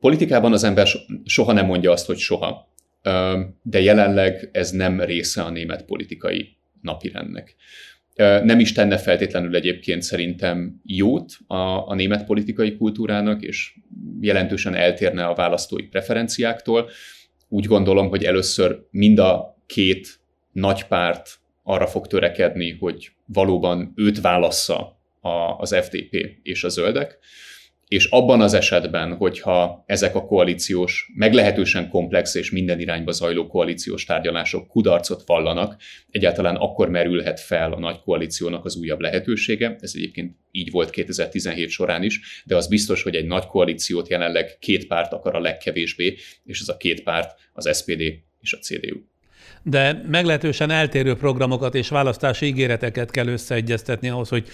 politikában 0.00 0.52
az 0.52 0.64
ember 0.64 0.88
soha 1.24 1.52
nem 1.52 1.66
mondja 1.66 1.90
azt, 1.90 2.06
hogy 2.06 2.18
soha. 2.18 2.72
Um, 3.04 3.58
de 3.62 3.80
jelenleg 3.80 4.48
ez 4.52 4.70
nem 4.70 5.00
része 5.00 5.42
a 5.42 5.50
német 5.50 5.84
politikai 5.84 6.56
napirendnek. 6.82 7.54
Nem 8.16 8.60
is 8.60 8.72
tenne 8.72 8.98
feltétlenül 8.98 9.56
egyébként 9.56 10.02
szerintem 10.02 10.80
jót 10.84 11.38
a, 11.46 11.88
a 11.88 11.94
német 11.94 12.24
politikai 12.24 12.76
kultúrának, 12.76 13.42
és 13.42 13.74
jelentősen 14.20 14.74
eltérne 14.74 15.24
a 15.24 15.34
választói 15.34 15.82
preferenciáktól. 15.82 16.90
Úgy 17.48 17.66
gondolom, 17.66 18.08
hogy 18.08 18.24
először 18.24 18.78
mind 18.90 19.18
a 19.18 19.56
két 19.66 20.20
nagy 20.52 20.84
párt 20.84 21.38
arra 21.62 21.86
fog 21.86 22.06
törekedni, 22.06 22.76
hogy 22.80 23.10
valóban 23.26 23.92
őt 23.96 24.20
válassza 24.20 25.00
az 25.58 25.74
FDP 25.74 26.38
és 26.42 26.64
a 26.64 26.68
zöldek, 26.68 27.18
és 27.88 28.04
abban 28.04 28.40
az 28.40 28.54
esetben, 28.54 29.14
hogyha 29.14 29.84
ezek 29.86 30.14
a 30.14 30.24
koalíciós, 30.24 31.12
meglehetősen 31.14 31.88
komplex 31.88 32.34
és 32.34 32.50
minden 32.50 32.80
irányba 32.80 33.12
zajló 33.12 33.46
koalíciós 33.46 34.04
tárgyalások 34.04 34.68
kudarcot 34.68 35.22
vallanak, 35.26 35.76
egyáltalán 36.10 36.56
akkor 36.56 36.88
merülhet 36.88 37.40
fel 37.40 37.72
a 37.72 37.78
nagy 37.78 38.00
koalíciónak 38.00 38.64
az 38.64 38.76
újabb 38.76 39.00
lehetősége. 39.00 39.76
Ez 39.80 39.92
egyébként 39.94 40.36
így 40.50 40.70
volt 40.70 40.90
2017 40.90 41.68
során 41.68 42.02
is, 42.02 42.42
de 42.44 42.56
az 42.56 42.68
biztos, 42.68 43.02
hogy 43.02 43.14
egy 43.14 43.26
nagy 43.26 43.46
koalíciót 43.46 44.08
jelenleg 44.08 44.56
két 44.58 44.86
párt 44.86 45.12
akar 45.12 45.34
a 45.34 45.40
legkevésbé, 45.40 46.16
és 46.44 46.60
ez 46.60 46.68
a 46.68 46.76
két 46.76 47.02
párt 47.02 47.38
az 47.52 47.78
SPD 47.78 48.00
és 48.40 48.52
a 48.52 48.58
CDU 48.58 48.98
de 49.68 50.02
meglehetősen 50.08 50.70
eltérő 50.70 51.14
programokat 51.14 51.74
és 51.74 51.88
választási 51.88 52.46
ígéreteket 52.46 53.10
kell 53.10 53.26
összeegyeztetni 53.26 54.08
ahhoz, 54.08 54.28
hogy 54.28 54.48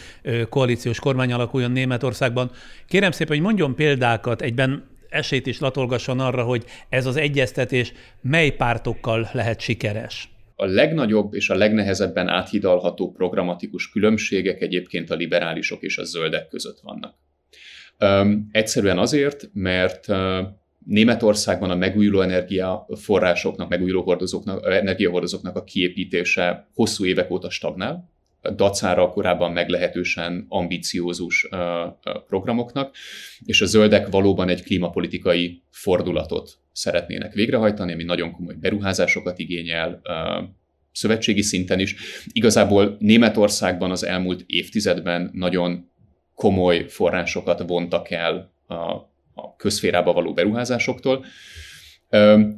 koalíciós 0.49 0.99
kormány 0.99 1.33
alakuljon 1.33 1.71
Németországban. 1.71 2.51
Kérem 2.89 3.11
szépen, 3.11 3.37
hogy 3.37 3.45
mondjon 3.45 3.75
példákat 3.75 4.43
egyben 4.43 4.85
esélyt 5.09 5.47
is 5.47 5.59
latolgasson 5.59 6.21
arra, 6.21 6.43
hogy 6.43 6.65
ez 6.89 7.07
az 7.07 7.17
egyeztetés 7.17 7.93
mely 8.21 8.51
pártokkal 8.51 9.29
lehet 9.33 9.61
sikeres? 9.61 10.29
A 10.57 10.65
legnagyobb 10.65 11.35
és 11.35 11.51
a 11.51 11.55
legnehezebben 11.55 12.29
áthidalható 12.29 13.11
programatikus 13.11 13.91
különbségek 13.91 14.61
egyébként 14.61 15.11
a 15.11 15.15
liberálisok 15.15 15.83
és 15.83 15.99
a 15.99 16.05
zöldek 16.05 16.49
között 16.49 16.81
vannak. 16.83 17.15
Um, 17.99 18.49
egyszerűen 18.53 18.99
azért, 18.99 19.51
mert 19.53 20.07
Németországban 20.85 21.71
a 21.71 21.75
megújuló 21.75 22.21
energiaforrásoknak, 22.21 23.69
megújuló 23.69 24.03
hordozóknak, 24.03 24.67
energiahordozóknak 24.67 25.57
a 25.57 25.65
kiépítése 25.65 26.69
hosszú 26.75 27.05
évek 27.05 27.31
óta 27.31 27.51
stagnál, 27.51 28.11
dacára 28.57 29.09
korábban 29.09 29.53
meglehetősen 29.53 30.47
ambiciózus 30.49 31.49
programoknak, 32.29 32.97
és 33.45 33.61
a 33.61 33.67
zöldek 33.67 34.09
valóban 34.09 34.49
egy 34.49 34.63
klímapolitikai 34.63 35.63
fordulatot 35.71 36.59
szeretnének 36.73 37.33
végrehajtani, 37.33 37.93
ami 37.93 38.05
nagyon 38.05 38.33
komoly 38.33 38.55
beruházásokat 38.55 39.39
igényel, 39.39 40.01
szövetségi 40.93 41.43
szinten 41.43 41.79
is. 41.79 41.95
Igazából 42.33 42.97
Németországban 42.99 43.91
az 43.91 44.05
elmúlt 44.05 44.45
évtizedben 44.47 45.31
nagyon 45.33 45.91
komoly 46.35 46.89
forrásokat 46.89 47.63
vontak 47.67 48.11
el 48.11 48.53
a, 48.67 49.11
a 49.35 49.57
közférába 49.57 50.13
való 50.13 50.33
beruházásoktól, 50.33 51.25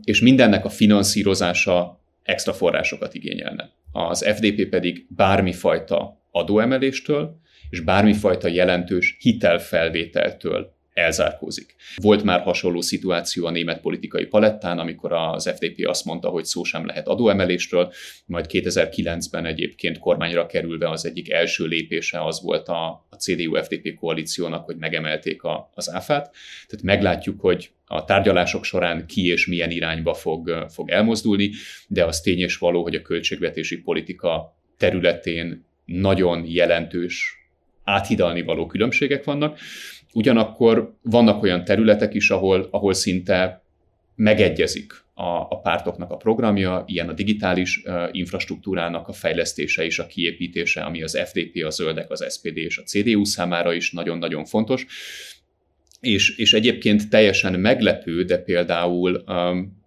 és 0.04 0.20
mindennek 0.20 0.64
a 0.64 0.68
finanszírozása 0.68 2.00
extra 2.22 2.52
forrásokat 2.52 3.14
igényelne. 3.14 3.70
Az 3.92 4.24
FDP 4.34 4.68
pedig 4.68 5.06
bármifajta 5.08 6.22
adóemeléstől 6.30 7.40
és 7.70 7.80
bármifajta 7.80 8.48
jelentős 8.48 9.16
hitelfelvételtől 9.20 10.74
elzárkózik. 10.94 11.74
Volt 11.96 12.22
már 12.22 12.40
hasonló 12.40 12.80
szituáció 12.80 13.46
a 13.46 13.50
német 13.50 13.80
politikai 13.80 14.24
palettán, 14.24 14.78
amikor 14.78 15.12
az 15.12 15.50
FDP 15.56 15.86
azt 15.86 16.04
mondta, 16.04 16.28
hogy 16.28 16.44
szó 16.44 16.64
sem 16.64 16.86
lehet 16.86 17.08
adóemelésről, 17.08 17.92
majd 18.26 18.46
2009-ben 18.48 19.46
egyébként 19.46 19.98
kormányra 19.98 20.46
kerülve 20.46 20.90
az 20.90 21.06
egyik 21.06 21.30
első 21.30 21.64
lépése 21.64 22.24
az 22.24 22.42
volt 22.42 22.68
a, 22.68 23.06
a 23.10 23.16
CDU-FDP 23.16 23.94
koalíciónak, 23.94 24.64
hogy 24.64 24.76
megemelték 24.76 25.42
a, 25.42 25.70
az 25.74 25.90
áfát. 25.90 26.34
Tehát 26.66 26.84
meglátjuk, 26.84 27.40
hogy 27.40 27.70
a 27.86 28.04
tárgyalások 28.04 28.64
során 28.64 29.06
ki 29.06 29.26
és 29.26 29.46
milyen 29.46 29.70
irányba 29.70 30.14
fog, 30.14 30.66
fog 30.68 30.90
elmozdulni, 30.90 31.50
de 31.88 32.04
az 32.04 32.20
tény 32.20 32.40
és 32.40 32.56
való, 32.56 32.82
hogy 32.82 32.94
a 32.94 33.02
költségvetési 33.02 33.80
politika 33.80 34.56
területén 34.76 35.66
nagyon 35.84 36.44
jelentős 36.46 37.44
áthidalni 37.84 38.42
való 38.42 38.66
különbségek 38.66 39.24
vannak. 39.24 39.58
Ugyanakkor 40.14 40.96
vannak 41.02 41.42
olyan 41.42 41.64
területek 41.64 42.14
is, 42.14 42.30
ahol, 42.30 42.68
ahol 42.70 42.94
szinte 42.94 43.62
megegyezik 44.14 45.04
a, 45.14 45.22
a 45.22 45.60
pártoknak 45.62 46.10
a 46.10 46.16
programja, 46.16 46.84
ilyen 46.86 47.08
a 47.08 47.12
digitális 47.12 47.82
infrastruktúrának 48.10 49.08
a 49.08 49.12
fejlesztése 49.12 49.84
és 49.84 49.98
a 49.98 50.06
kiépítése, 50.06 50.80
ami 50.80 51.02
az 51.02 51.18
FDP, 51.24 51.64
a 51.64 51.70
Zöldek, 51.70 52.10
az 52.10 52.32
SPD 52.32 52.56
és 52.56 52.78
a 52.78 52.82
CDU 52.82 53.24
számára 53.24 53.72
is 53.72 53.92
nagyon-nagyon 53.92 54.44
fontos. 54.44 54.86
És, 56.00 56.36
és 56.36 56.52
egyébként 56.52 57.08
teljesen 57.08 57.60
meglepő, 57.60 58.24
de 58.24 58.38
például 58.38 59.24
um, 59.26 59.82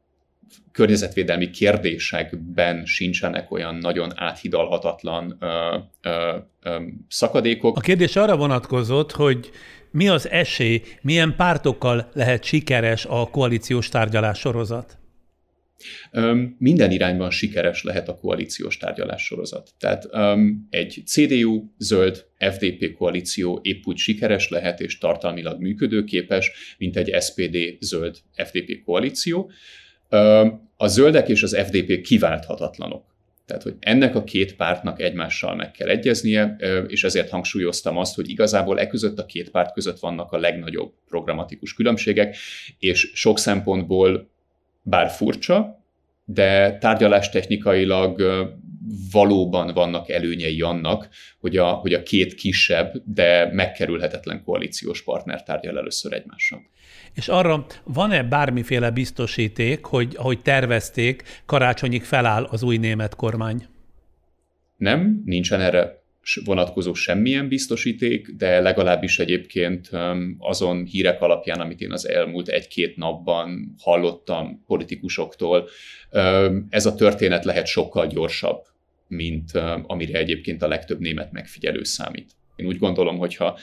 környezetvédelmi 0.71 1.49
kérdésekben 1.49 2.85
sincsenek 2.85 3.51
olyan 3.51 3.75
nagyon 3.75 4.11
áthidalhatatlan 4.15 5.37
ö, 5.39 5.77
ö, 6.01 6.35
ö, 6.63 6.81
szakadékok. 7.07 7.77
A 7.77 7.79
kérdés 7.79 8.15
arra 8.15 8.37
vonatkozott, 8.37 9.11
hogy 9.11 9.49
mi 9.91 10.07
az 10.07 10.29
esély, 10.29 10.81
milyen 11.01 11.35
pártokkal 11.35 12.09
lehet 12.13 12.43
sikeres 12.43 13.05
a 13.05 13.29
koalíciós 13.29 13.89
tárgyalás 13.89 14.39
sorozat? 14.39 14.97
Minden 16.57 16.91
irányban 16.91 17.29
sikeres 17.29 17.83
lehet 17.83 18.07
a 18.07 18.15
koalíciós 18.15 18.77
tárgyalás 18.77 19.23
sorozat. 19.23 19.69
Tehát 19.79 20.09
egy 20.69 21.03
CDU, 21.05 21.63
zöld, 21.77 22.25
FDP 22.37 22.93
koalíció 22.97 23.59
épp 23.63 23.85
úgy 23.85 23.97
sikeres 23.97 24.49
lehet 24.49 24.79
és 24.79 24.97
tartalmilag 24.97 25.61
működőképes, 25.61 26.51
mint 26.77 26.97
egy 26.97 27.21
SPD, 27.21 27.57
zöld, 27.79 28.17
FDP 28.33 28.83
koalíció. 28.85 29.51
A 30.77 30.87
zöldek 30.87 31.29
és 31.29 31.43
az 31.43 31.57
FDP 31.65 32.01
kiválthatatlanok. 32.01 33.15
Tehát, 33.47 33.63
hogy 33.63 33.75
ennek 33.79 34.15
a 34.15 34.23
két 34.23 34.55
pártnak 34.55 35.01
egymással 35.01 35.55
meg 35.55 35.71
kell 35.71 35.87
egyeznie, 35.87 36.55
és 36.87 37.03
ezért 37.03 37.29
hangsúlyoztam 37.29 37.97
azt, 37.97 38.15
hogy 38.15 38.29
igazából 38.29 38.79
e 38.79 38.87
között 38.87 39.19
a 39.19 39.25
két 39.25 39.49
párt 39.49 39.73
között 39.73 39.99
vannak 39.99 40.31
a 40.31 40.37
legnagyobb 40.37 40.93
programatikus 41.07 41.73
különbségek, 41.73 42.35
és 42.79 43.11
sok 43.13 43.39
szempontból 43.39 44.29
bár 44.81 45.09
furcsa, 45.09 45.83
de 46.25 46.77
tárgyalástechnikailag 46.77 48.21
valóban 49.11 49.73
vannak 49.73 50.09
előnyei 50.09 50.61
annak, 50.61 51.09
hogy 51.39 51.57
a, 51.57 51.67
hogy 51.67 51.93
a 51.93 52.03
két 52.03 52.33
kisebb, 52.33 53.01
de 53.05 53.49
megkerülhetetlen 53.53 54.43
koalíciós 54.43 55.03
partner 55.03 55.43
tárgyal 55.43 55.77
először 55.77 56.13
egymással. 56.13 56.61
És 57.17 57.27
arra 57.27 57.65
van-e 57.83 58.23
bármiféle 58.23 58.91
biztosíték, 58.91 59.85
hogy 59.85 60.13
ahogy 60.17 60.41
tervezték, 60.41 61.23
karácsonyig 61.45 62.03
feláll 62.03 62.43
az 62.43 62.63
új 62.63 62.77
német 62.77 63.15
kormány? 63.15 63.65
Nem, 64.75 65.21
nincsen 65.25 65.61
erre 65.61 66.01
vonatkozó 66.45 66.93
semmilyen 66.93 67.47
biztosíték, 67.47 68.27
de 68.37 68.59
legalábbis 68.59 69.19
egyébként 69.19 69.89
azon 70.37 70.85
hírek 70.85 71.21
alapján, 71.21 71.59
amit 71.59 71.81
én 71.81 71.91
az 71.91 72.07
elmúlt 72.07 72.47
egy-két 72.47 72.95
napban 72.95 73.75
hallottam 73.79 74.63
politikusoktól, 74.65 75.67
ez 76.69 76.85
a 76.85 76.95
történet 76.95 77.45
lehet 77.45 77.65
sokkal 77.65 78.07
gyorsabb, 78.07 78.63
mint 79.07 79.51
amire 79.83 80.19
egyébként 80.19 80.61
a 80.61 80.67
legtöbb 80.67 80.99
német 80.99 81.31
megfigyelő 81.31 81.83
számít. 81.83 82.31
Én 82.55 82.65
úgy 82.65 82.77
gondolom, 82.77 83.17
hogyha, 83.17 83.57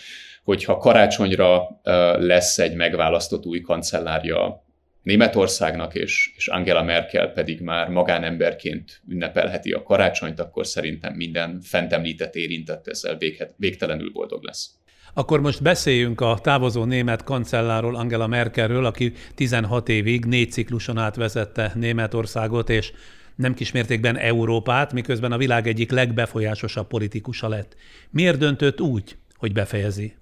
hogyha 0.44 0.76
karácsonyra 0.76 1.80
lesz 2.18 2.58
egy 2.58 2.74
megválasztott 2.74 3.46
új 3.46 3.60
kancellárja 3.60 4.62
Németországnak, 5.02 5.94
és, 5.94 6.32
és 6.36 6.48
Angela 6.48 6.82
Merkel 6.82 7.28
pedig 7.28 7.60
már 7.60 7.88
magánemberként 7.88 9.02
ünnepelheti 9.08 9.72
a 9.72 9.82
karácsonyt, 9.82 10.40
akkor 10.40 10.66
szerintem 10.66 11.14
minden 11.14 11.60
fent 11.62 11.92
említett 11.92 12.34
érintett 12.34 12.88
ezzel 12.88 13.16
véghet, 13.16 13.54
végtelenül 13.56 14.10
boldog 14.12 14.42
lesz. 14.42 14.70
Akkor 15.14 15.40
most 15.40 15.62
beszéljünk 15.62 16.20
a 16.20 16.38
távozó 16.42 16.84
német 16.84 17.22
kancelláról, 17.22 17.96
Angela 17.96 18.26
Merkelről, 18.26 18.84
aki 18.84 19.12
16 19.34 19.88
évig 19.88 20.24
négy 20.24 20.50
cikluson 20.50 20.98
át 20.98 21.16
vezette 21.16 21.72
Németországot, 21.74 22.70
és 22.70 22.92
nem 23.36 23.54
kismértékben 23.54 24.18
Európát, 24.18 24.92
miközben 24.92 25.32
a 25.32 25.36
világ 25.36 25.66
egyik 25.66 25.90
legbefolyásosabb 25.90 26.86
politikusa 26.86 27.48
lett. 27.48 27.76
Miért 28.10 28.38
döntött 28.38 28.80
úgy, 28.80 29.16
hogy 29.36 29.52
befejezi? 29.52 30.14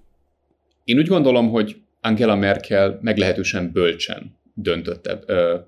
Én 0.83 0.97
úgy 0.97 1.07
gondolom, 1.07 1.49
hogy 1.49 1.81
Angela 2.01 2.35
Merkel 2.35 2.99
meglehetősen 3.01 3.71
bölcsen 3.71 4.35
döntött 4.53 5.07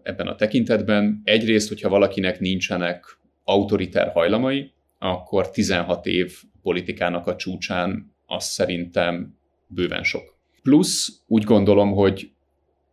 ebben 0.03 0.28
a 0.28 0.36
tekintetben. 0.36 1.22
Egyrészt, 1.24 1.68
hogyha 1.68 1.89
valakinek 1.89 2.39
nincsenek 2.39 3.18
autoritár 3.43 4.11
hajlamai, 4.11 4.72
akkor 4.99 5.51
16 5.51 6.05
év 6.05 6.34
politikának 6.61 7.28
a 7.28 7.36
csúcsán 7.36 8.13
az 8.26 8.45
szerintem 8.45 9.38
bőven 9.68 10.03
sok. 10.03 10.36
Plusz 10.61 11.22
úgy 11.28 11.43
gondolom, 11.43 11.91
hogy 11.91 12.30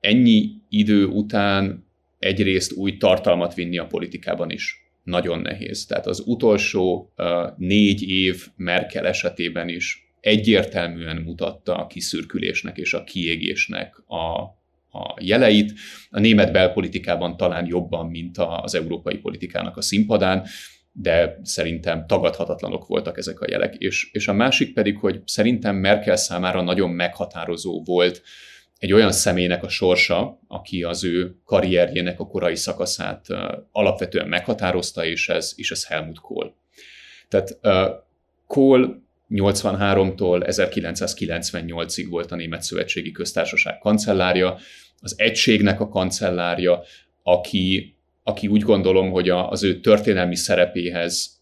ennyi 0.00 0.50
idő 0.68 1.06
után 1.06 1.86
egyrészt 2.18 2.72
új 2.72 2.96
tartalmat 2.96 3.54
vinni 3.54 3.78
a 3.78 3.86
politikában 3.86 4.50
is 4.50 4.82
nagyon 5.02 5.40
nehéz. 5.40 5.86
Tehát 5.86 6.06
az 6.06 6.22
utolsó 6.26 7.12
uh, 7.16 7.26
négy 7.56 8.02
év 8.08 8.46
Merkel 8.56 9.06
esetében 9.06 9.68
is 9.68 10.11
egyértelműen 10.22 11.16
mutatta 11.16 11.76
a 11.76 11.86
kiszürkülésnek 11.86 12.76
és 12.76 12.94
a 12.94 13.04
kiégésnek 13.04 14.02
a, 14.06 14.40
a 14.98 15.16
jeleit. 15.20 15.72
A 16.10 16.20
német 16.20 16.52
belpolitikában 16.52 17.36
talán 17.36 17.66
jobban, 17.66 18.06
mint 18.06 18.38
az 18.38 18.74
európai 18.74 19.16
politikának 19.16 19.76
a 19.76 19.82
színpadán, 19.82 20.46
de 20.92 21.40
szerintem 21.42 22.06
tagadhatatlanok 22.06 22.86
voltak 22.86 23.18
ezek 23.18 23.40
a 23.40 23.46
jelek. 23.50 23.74
És, 23.74 24.08
és 24.12 24.28
a 24.28 24.32
másik 24.32 24.74
pedig, 24.74 24.98
hogy 24.98 25.20
szerintem 25.24 25.76
Merkel 25.76 26.16
számára 26.16 26.62
nagyon 26.62 26.90
meghatározó 26.90 27.82
volt 27.84 28.22
egy 28.78 28.92
olyan 28.92 29.12
személynek 29.12 29.62
a 29.62 29.68
sorsa, 29.68 30.40
aki 30.48 30.82
az 30.82 31.04
ő 31.04 31.36
karrierjének 31.44 32.20
a 32.20 32.26
korai 32.26 32.56
szakaszát 32.56 33.26
alapvetően 33.72 34.28
meghatározta, 34.28 35.04
és 35.04 35.28
ez, 35.28 35.52
és 35.56 35.70
ez 35.70 35.86
Helmut 35.86 36.20
Kohl. 36.20 36.46
Tehát 37.28 37.58
Kohl 38.46 38.84
83-tól 39.34 40.44
1998-ig 40.46 42.06
volt 42.08 42.32
a 42.32 42.36
Német 42.36 42.62
Szövetségi 42.62 43.10
Köztársaság 43.10 43.78
kancellárja, 43.78 44.58
az 45.00 45.14
egységnek 45.16 45.80
a 45.80 45.88
kancellárja, 45.88 46.82
aki, 47.22 47.96
aki 48.22 48.46
úgy 48.46 48.62
gondolom, 48.62 49.10
hogy 49.10 49.28
a, 49.28 49.50
az 49.50 49.62
ő 49.62 49.80
történelmi 49.80 50.36
szerepéhez 50.36 51.40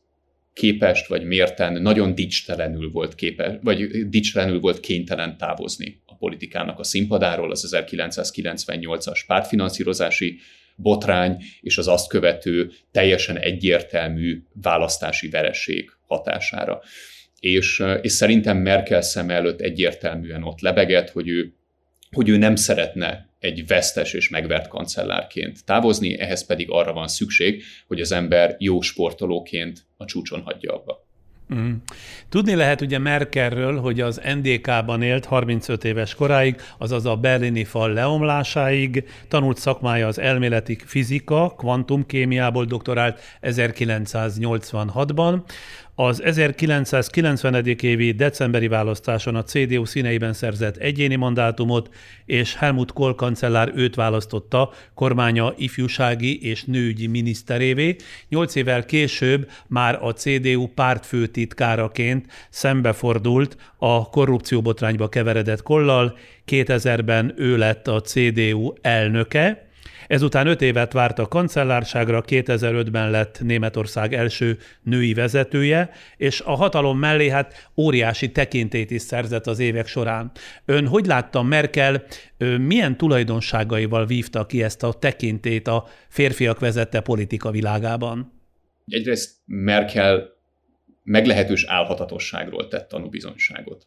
képest 0.53 1.07
vagy 1.07 1.25
mérten 1.25 1.83
nagyon 1.83 2.15
dicstelenül 2.15 2.91
volt 2.91 3.15
képes, 3.15 3.55
vagy 3.63 4.09
dicstelenül 4.09 4.61
volt 4.61 4.81
kénytelen 4.81 5.37
távozni 5.37 6.01
a 6.07 6.17
politikának 6.17 6.79
a 6.79 6.85
színpadáról, 6.85 7.51
az 7.51 7.77
1998-as 7.77 9.21
pártfinanszírozási 9.27 10.39
botrány 10.77 11.43
és 11.61 11.79
az 11.79 11.89
azt 11.89 12.09
követő 12.09 12.71
teljesen 12.91 13.39
egyértelmű 13.39 14.43
választási 14.53 15.29
vereség 15.29 15.91
hatására. 16.07 16.81
És, 17.41 17.85
és 18.03 18.13
szerintem 18.13 18.57
Merkel 18.57 19.01
szem 19.01 19.31
előtt 19.31 19.61
egyértelműen 19.61 20.43
ott 20.43 20.61
lebegett, 20.61 21.11
hogy 21.11 21.29
ő, 21.29 21.55
hogy 22.11 22.29
ő 22.29 22.37
nem 22.37 22.57
szeretne 22.57 23.29
egy 23.39 23.67
vesztes 23.67 24.13
és 24.13 24.29
megvert 24.29 24.69
kancellárként 24.69 25.65
távozni, 25.65 26.19
ehhez 26.19 26.47
pedig 26.47 26.67
arra 26.71 26.93
van 26.93 27.09
szükség, 27.09 27.63
hogy 27.87 28.01
az 28.01 28.13
ember 28.13 28.57
jó 28.59 28.81
sportolóként 28.81 29.87
a 29.97 30.05
csúcson 30.05 30.41
hagyja 30.41 30.75
abba. 30.75 31.09
Mm. 31.55 31.73
Tudni 32.29 32.55
lehet 32.55 32.81
ugye 32.81 32.99
Merkelről, 32.99 33.81
hogy 33.81 34.01
az 34.01 34.21
NDK-ban 34.35 35.03
élt 35.03 35.25
35 35.25 35.85
éves 35.85 36.15
koráig, 36.15 36.57
azaz 36.79 37.07
a 37.07 37.17
berlini 37.17 37.65
fal 37.65 37.93
leomlásáig, 37.93 39.05
tanult 39.29 39.59
szakmája 39.59 40.07
az 40.07 40.19
elméleti 40.19 40.79
fizika, 40.85 41.55
kvantumkémiából 41.57 42.65
doktorált 42.65 43.21
1986-ban, 43.43 45.43
az 46.01 46.23
1990. 46.23 47.65
évi 47.81 48.13
decemberi 48.13 48.69
választáson 48.69 49.35
a 49.35 49.43
CDU 49.43 49.85
színeiben 49.85 50.33
szerzett 50.33 50.77
egyéni 50.77 51.17
mandátumot, 51.17 51.95
és 52.27 52.57
Helmut 52.57 52.93
Kohl 52.93 53.15
kancellár 53.15 53.73
őt 53.75 53.95
választotta 53.95 54.73
kormánya 54.95 55.55
ifjúsági 55.57 56.47
és 56.49 56.65
nőügyi 56.65 57.07
miniszterévé. 57.07 57.97
Nyolc 58.29 58.55
évvel 58.55 58.85
később 58.85 59.51
már 59.67 59.99
a 60.03 60.13
CDU 60.13 60.67
pártfőtitkáraként 60.67 62.27
szembefordult 62.51 63.57
a 63.79 64.09
korrupcióbotrányba 64.09 65.09
keveredett 65.09 65.63
Kollal, 65.63 66.19
2000-ben 66.47 67.35
ő 67.37 67.57
lett 67.57 67.89
a 67.89 68.01
CDU 68.01 68.73
elnöke, 68.81 69.70
Ezután 70.11 70.47
öt 70.47 70.63
évet 70.63 70.93
várt 70.93 71.19
a 71.19 71.27
kancellárságra, 71.27 72.23
2005-ben 72.27 73.11
lett 73.11 73.41
Németország 73.41 74.15
első 74.15 74.59
női 74.83 75.15
vezetője, 75.15 75.91
és 76.17 76.41
a 76.41 76.55
hatalom 76.55 76.99
mellé 76.99 77.29
hát 77.29 77.71
óriási 77.77 78.33
tekintét 78.33 78.91
is 78.91 79.03
szerzett 79.03 79.47
az 79.47 79.59
évek 79.59 79.87
során. 79.87 80.31
Ön 80.65 80.87
hogy 80.87 81.07
látta 81.07 81.43
Merkel, 81.43 82.03
milyen 82.59 82.97
tulajdonságaival 82.97 84.07
vívta 84.07 84.47
ki 84.47 84.63
ezt 84.63 84.83
a 84.83 84.93
tekintét 84.93 85.69
a 85.69 85.87
férfiak 86.09 86.59
vezette 86.59 87.01
politika 87.01 87.51
világában? 87.51 88.33
Egyrészt 88.87 89.37
Merkel 89.45 90.29
meglehetős 91.03 91.65
álhatatosságról 91.65 92.69
tett 92.69 92.89
tanúbizonyságot. 92.89 93.87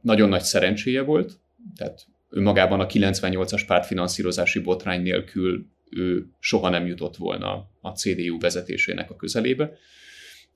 nagyon 0.00 0.28
nagy 0.28 0.42
szerencséje 0.42 1.02
volt, 1.02 1.32
tehát 1.76 2.06
önmagában 2.30 2.80
a 2.80 2.86
98-as 2.86 3.62
pártfinanszírozási 3.66 4.58
botrány 4.58 5.02
nélkül 5.02 5.66
ő 5.90 6.26
soha 6.40 6.68
nem 6.68 6.86
jutott 6.86 7.16
volna 7.16 7.70
a 7.80 7.90
CDU 7.90 8.38
vezetésének 8.38 9.10
a 9.10 9.16
közelébe. 9.16 9.72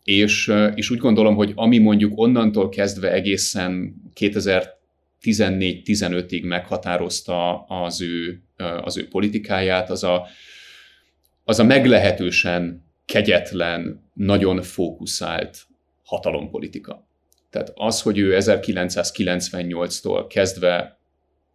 És, 0.04 0.52
és 0.74 0.90
úgy 0.90 0.98
gondolom, 0.98 1.34
hogy 1.34 1.52
ami 1.54 1.78
mondjuk 1.78 2.18
onnantól 2.18 2.68
kezdve 2.68 3.12
egészen 3.12 3.94
2014-15-ig 4.20 6.42
meghatározta 6.42 7.60
az 7.60 8.00
ő, 8.00 8.42
az 8.82 8.96
ő 8.96 9.08
politikáját, 9.08 9.90
az 9.90 10.04
a, 10.04 10.26
az 11.44 11.58
a 11.58 11.64
meglehetősen 11.64 12.84
kegyetlen, 13.04 14.10
nagyon 14.14 14.62
fókuszált 14.62 15.66
hatalompolitika. 16.04 17.06
Tehát 17.50 17.72
az, 17.74 18.02
hogy 18.02 18.18
ő 18.18 18.36
1998-tól 18.40 20.24
kezdve 20.28 21.01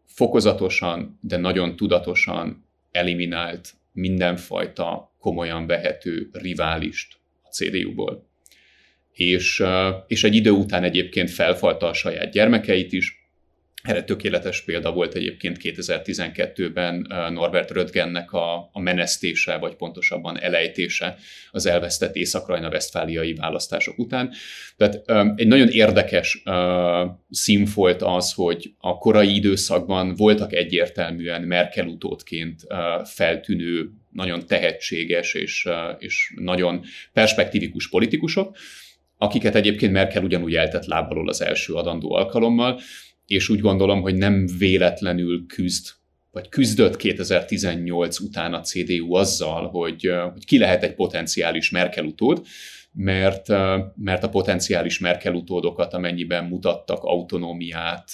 fokozatosan, 0.07 1.19
de 1.21 1.37
nagyon 1.37 1.75
tudatosan 1.75 2.65
eliminált 2.91 3.73
mindenfajta 3.91 5.15
komolyan 5.19 5.67
vehető 5.67 6.29
riválist 6.31 7.17
a 7.43 7.49
CDU-ból. 7.49 8.27
És, 9.11 9.63
és 10.07 10.23
egy 10.23 10.35
idő 10.35 10.51
után 10.51 10.83
egyébként 10.83 11.29
felfalta 11.29 11.87
a 11.87 11.93
saját 11.93 12.31
gyermekeit 12.31 12.93
is, 12.93 13.16
erre 13.87 14.03
tökéletes 14.03 14.61
példa 14.61 14.91
volt 14.91 15.13
egyébként 15.13 15.57
2012-ben 15.61 17.07
Norbert 17.33 17.71
Röttgennek 17.71 18.31
a, 18.31 18.69
a 18.71 18.79
menesztése, 18.79 19.57
vagy 19.57 19.75
pontosabban 19.75 20.39
elejtése 20.39 21.17
az 21.51 21.65
elvesztett 21.65 22.15
észak 22.15 22.47
vesztfáliai 22.47 23.33
választások 23.33 23.97
után. 23.97 24.31
Tehát 24.77 25.01
egy 25.35 25.47
nagyon 25.47 25.67
érdekes 25.67 26.43
szín 27.29 27.67
volt 27.75 28.01
az, 28.01 28.33
hogy 28.33 28.73
a 28.77 28.97
korai 28.97 29.35
időszakban 29.35 30.15
voltak 30.15 30.53
egyértelműen 30.53 31.41
Merkel 31.41 31.87
utódként 31.87 32.61
feltűnő, 33.03 33.89
nagyon 34.11 34.45
tehetséges 34.45 35.33
és, 35.33 35.69
és 35.99 36.33
nagyon 36.35 36.83
perspektívikus 37.13 37.89
politikusok, 37.89 38.57
akiket 39.17 39.55
egyébként 39.55 39.91
Merkel 39.91 40.23
ugyanúgy 40.23 40.55
eltett 40.55 40.85
lábalól 40.85 41.29
az 41.29 41.41
első 41.41 41.73
adandó 41.73 42.13
alkalommal, 42.13 42.79
és 43.27 43.49
úgy 43.49 43.59
gondolom, 43.59 44.01
hogy 44.01 44.15
nem 44.15 44.47
véletlenül 44.57 45.45
küzd, 45.45 45.87
vagy 46.31 46.49
küzdött 46.49 46.95
2018 46.95 48.19
után 48.19 48.53
a 48.53 48.61
CDU 48.61 49.13
azzal, 49.13 49.67
hogy, 49.67 50.11
hogy 50.33 50.45
ki 50.45 50.57
lehet 50.57 50.83
egy 50.83 50.93
potenciális 50.93 51.69
Merkel 51.69 52.05
utód, 52.05 52.45
mert, 52.91 53.47
mert 53.95 54.23
a 54.23 54.29
potenciális 54.29 54.99
Merkel 54.99 55.33
utódokat, 55.33 55.93
amennyiben 55.93 56.45
mutattak 56.45 57.03
autonómiát, 57.03 58.11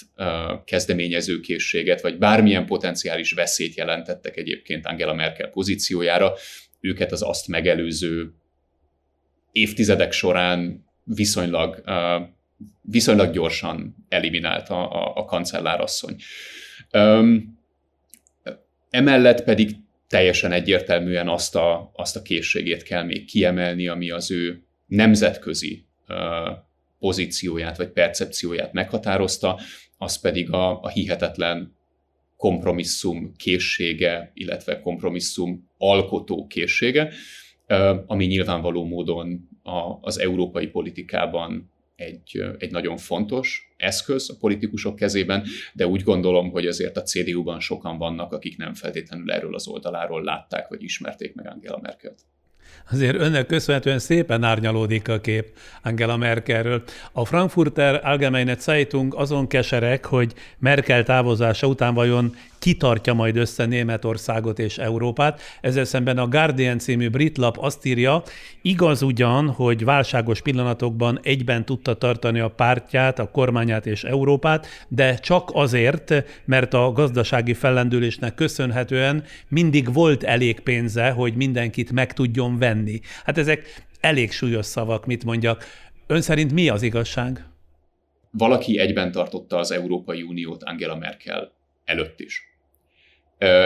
kezdeményezőkészséget, 0.64 2.00
vagy 2.00 2.18
bármilyen 2.18 2.66
potenciális 2.66 3.32
veszélyt 3.32 3.74
jelentettek 3.74 4.36
egyébként 4.36 4.86
Angela 4.86 5.14
Merkel 5.14 5.48
pozíciójára, 5.48 6.32
őket 6.80 7.12
az 7.12 7.22
azt 7.22 7.48
megelőző 7.48 8.34
évtizedek 9.52 10.12
során 10.12 10.84
viszonylag 11.04 11.82
viszonylag 12.80 13.32
gyorsan 13.32 14.06
eliminálta 14.08 14.88
a, 14.88 15.16
a 15.16 15.24
kancellárasszony. 15.24 16.16
Um, 16.92 17.58
emellett 18.90 19.44
pedig 19.44 19.70
teljesen 20.08 20.52
egyértelműen 20.52 21.28
azt 21.28 21.56
a, 21.56 21.90
azt 21.94 22.16
a 22.16 22.22
készségét 22.22 22.82
kell 22.82 23.02
még 23.02 23.24
kiemelni, 23.24 23.88
ami 23.88 24.10
az 24.10 24.30
ő 24.30 24.62
nemzetközi 24.86 25.84
uh, 26.08 26.16
pozícióját 26.98 27.76
vagy 27.76 27.88
percepcióját 27.88 28.72
meghatározta, 28.72 29.60
az 29.98 30.20
pedig 30.20 30.50
a, 30.50 30.80
a 30.80 30.88
hihetetlen 30.88 31.76
kompromisszum 32.36 33.32
készsége, 33.36 34.30
illetve 34.34 34.80
kompromisszum 34.80 35.70
alkotó 35.78 36.46
készsége, 36.46 37.12
ami 38.06 38.24
nyilvánvaló 38.24 38.84
módon 38.84 39.48
az 40.00 40.18
európai 40.18 40.66
politikában 40.66 41.72
egy, 41.96 42.44
egy 42.58 42.70
nagyon 42.70 42.96
fontos 42.96 43.74
eszköz 43.76 44.30
a 44.30 44.36
politikusok 44.40 44.96
kezében, 44.96 45.44
de 45.72 45.86
úgy 45.86 46.02
gondolom, 46.02 46.50
hogy 46.50 46.66
azért 46.66 46.96
a 46.96 47.02
CDU-ban 47.02 47.60
sokan 47.60 47.98
vannak, 47.98 48.32
akik 48.32 48.56
nem 48.56 48.74
feltétlenül 48.74 49.32
erről 49.32 49.54
az 49.54 49.68
oldaláról 49.68 50.22
látták, 50.22 50.68
vagy 50.68 50.82
ismerték 50.82 51.34
meg 51.34 51.46
Angela 51.46 51.78
Merkelt. 51.82 52.18
Azért 52.90 53.16
önnek 53.16 53.46
köszönhetően 53.46 53.98
szépen 53.98 54.42
árnyalódik 54.42 55.08
a 55.08 55.20
kép 55.20 55.58
Angela 55.82 56.16
Merkelről. 56.16 56.82
A 57.12 57.24
Frankfurter 57.24 58.00
Allgemeine 58.04 58.54
Zeitung 58.54 59.14
azon 59.14 59.46
keserek, 59.46 60.04
hogy 60.04 60.32
Merkel 60.58 61.02
távozása 61.02 61.66
után 61.66 61.94
vajon 61.94 62.34
kitartja 62.64 63.14
majd 63.14 63.36
össze 63.36 63.66
Németországot 63.66 64.58
és 64.58 64.78
Európát. 64.78 65.40
Ezzel 65.60 65.84
szemben 65.84 66.18
a 66.18 66.28
Guardian 66.28 66.78
című 66.78 67.08
brit 67.08 67.38
lap 67.38 67.58
azt 67.58 67.84
írja, 67.84 68.22
igaz 68.62 69.02
ugyan, 69.02 69.48
hogy 69.48 69.84
válságos 69.84 70.40
pillanatokban 70.40 71.20
egyben 71.22 71.64
tudta 71.64 71.94
tartani 71.94 72.40
a 72.40 72.48
pártját, 72.48 73.18
a 73.18 73.30
kormányát 73.30 73.86
és 73.86 74.04
Európát, 74.04 74.66
de 74.88 75.14
csak 75.14 75.50
azért, 75.52 76.24
mert 76.44 76.74
a 76.74 76.92
gazdasági 76.92 77.54
fellendülésnek 77.54 78.34
köszönhetően 78.34 79.24
mindig 79.48 79.92
volt 79.92 80.22
elég 80.22 80.60
pénze, 80.60 81.10
hogy 81.10 81.34
mindenkit 81.34 81.92
meg 81.92 82.12
tudjon 82.12 82.58
venni. 82.58 83.00
Hát 83.24 83.38
ezek 83.38 83.84
elég 84.00 84.32
súlyos 84.32 84.66
szavak, 84.66 85.06
mit 85.06 85.24
mondjak. 85.24 85.64
Ön 86.06 86.20
szerint 86.20 86.52
mi 86.52 86.68
az 86.68 86.82
igazság? 86.82 87.44
Valaki 88.30 88.78
egyben 88.78 89.12
tartotta 89.12 89.56
az 89.56 89.70
Európai 89.70 90.22
Uniót 90.22 90.62
Angela 90.62 90.96
Merkel 90.96 91.52
előtt 91.84 92.20
is 92.20 92.53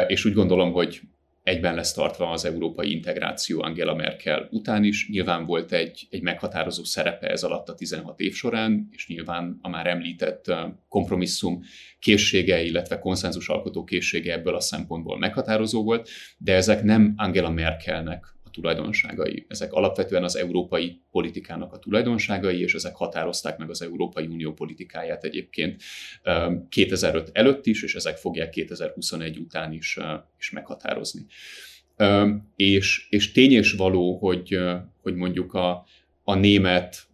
és 0.06 0.24
úgy 0.24 0.32
gondolom, 0.32 0.72
hogy 0.72 1.00
egyben 1.48 1.74
lesz 1.74 1.92
tartva 1.92 2.30
az 2.30 2.44
európai 2.44 2.90
integráció 2.90 3.62
Angela 3.62 3.94
Merkel 3.94 4.48
után 4.50 4.84
is. 4.84 5.08
Nyilván 5.10 5.46
volt 5.46 5.72
egy, 5.72 6.06
egy 6.10 6.22
meghatározó 6.22 6.84
szerepe 6.84 7.26
ez 7.26 7.42
alatt 7.42 7.68
a 7.68 7.74
16 7.74 8.20
év 8.20 8.34
során, 8.34 8.88
és 8.90 9.08
nyilván 9.08 9.58
a 9.62 9.68
már 9.68 9.86
említett 9.86 10.54
kompromisszum 10.88 11.62
készsége, 11.98 12.62
illetve 12.62 12.98
konszenzusalkotó 12.98 13.84
készsége 13.84 14.32
ebből 14.32 14.54
a 14.54 14.60
szempontból 14.60 15.18
meghatározó 15.18 15.84
volt, 15.84 16.08
de 16.38 16.54
ezek 16.54 16.82
nem 16.82 17.14
Angela 17.16 17.50
Merkelnek 17.50 18.36
tulajdonságai. 18.60 19.44
Ezek 19.48 19.72
alapvetően 19.72 20.24
az 20.24 20.36
európai 20.36 21.00
politikának 21.10 21.72
a 21.72 21.78
tulajdonságai, 21.78 22.60
és 22.60 22.74
ezek 22.74 22.94
határozták 22.94 23.58
meg 23.58 23.70
az 23.70 23.82
Európai 23.82 24.26
Unió 24.26 24.52
politikáját 24.52 25.24
egyébként 25.24 25.82
2005 26.68 27.30
előtt 27.32 27.66
is, 27.66 27.82
és 27.82 27.94
ezek 27.94 28.16
fogják 28.16 28.50
2021 28.50 29.38
után 29.38 29.72
is, 29.72 29.98
is 30.38 30.50
meghatározni. 30.50 31.26
És, 32.56 33.06
és 33.10 33.32
tény 33.32 33.52
és 33.52 33.72
való, 33.72 34.18
hogy, 34.18 34.58
hogy 35.02 35.14
mondjuk 35.14 35.54
a, 35.54 35.84
a 36.24 36.34
német 36.34 37.06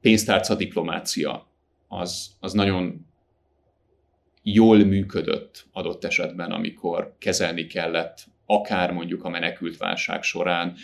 pénztárca 0.00 0.54
diplomácia 0.54 1.48
az, 1.88 2.36
az 2.40 2.52
nagyon 2.52 3.06
jól 4.42 4.78
működött 4.78 5.66
adott 5.72 6.04
esetben, 6.04 6.50
amikor 6.50 7.14
kezelni 7.18 7.66
kellett 7.66 8.26
akár 8.50 8.92
mondjuk 8.92 9.24
a 9.24 9.28
menekült 9.28 9.76
válság 9.76 10.22
során 10.22 10.76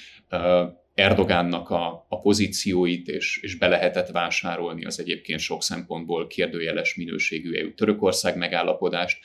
Erdogánnak 0.94 1.70
a, 1.70 2.06
a 2.08 2.18
pozícióit, 2.18 3.08
és, 3.08 3.38
és 3.42 3.54
be 3.58 3.68
lehetett 3.68 4.08
vásárolni 4.08 4.84
az 4.84 5.00
egyébként 5.00 5.40
sok 5.40 5.62
szempontból 5.62 6.26
kérdőjeles 6.26 6.94
minőségű 6.94 7.54
EU-Törökország 7.54 8.36
megállapodást, 8.36 9.18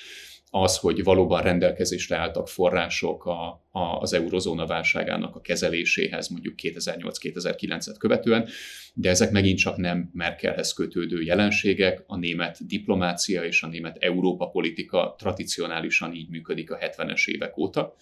az, 0.50 0.78
hogy 0.78 1.04
valóban 1.04 1.42
rendelkezésre 1.42 2.18
álltak 2.18 2.48
források 2.48 3.26
a, 3.26 3.66
a, 3.72 3.80
az 4.00 4.14
eurozóna 4.14 4.66
válságának 4.66 5.36
a 5.36 5.42
kezeléséhez 5.42 6.28
mondjuk 6.28 6.56
2008-2009-et 6.62 7.96
követően, 8.00 8.48
de 8.94 9.10
ezek 9.10 9.32
megint 9.32 9.58
csak 9.58 9.78
nem 9.78 10.10
Merkelhez 10.14 10.74
kötődő 10.74 11.22
jelenségek, 11.22 12.04
a 12.08 12.18
német 12.18 12.68
diplomácia 12.68 13.44
és 13.44 13.64
a 13.64 13.68
német 13.68 13.98
Európa 13.98 14.48
politika 14.48 15.16
tradicionálisan 15.18 16.14
így 16.14 16.30
működik 16.30 16.72
a 16.72 16.78
70-es 16.78 17.28
évek 17.28 17.58
óta. 17.58 17.96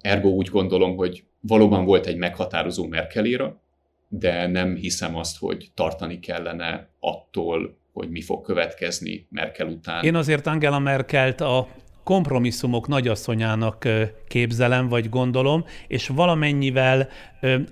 Ergo 0.00 0.28
úgy 0.28 0.48
gondolom, 0.48 0.96
hogy 0.96 1.24
valóban 1.40 1.84
volt 1.84 2.06
egy 2.06 2.16
meghatározó 2.16 2.86
Merkeléra, 2.86 3.62
de 4.08 4.46
nem 4.46 4.74
hiszem 4.74 5.16
azt, 5.16 5.38
hogy 5.38 5.70
tartani 5.74 6.18
kellene 6.18 6.88
attól, 7.00 7.77
hogy 7.98 8.10
mi 8.10 8.22
fog 8.22 8.44
következni 8.44 9.26
Merkel 9.30 9.66
után. 9.66 10.04
Én 10.04 10.14
azért 10.14 10.46
Angela 10.46 10.78
Merkelt 10.78 11.40
a 11.40 11.68
kompromisszumok 12.04 12.88
nagyasszonyának 12.88 13.88
képzelem, 14.28 14.88
vagy 14.88 15.08
gondolom, 15.08 15.64
és 15.88 16.08
valamennyivel 16.08 17.08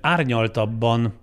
árnyaltabban 0.00 1.14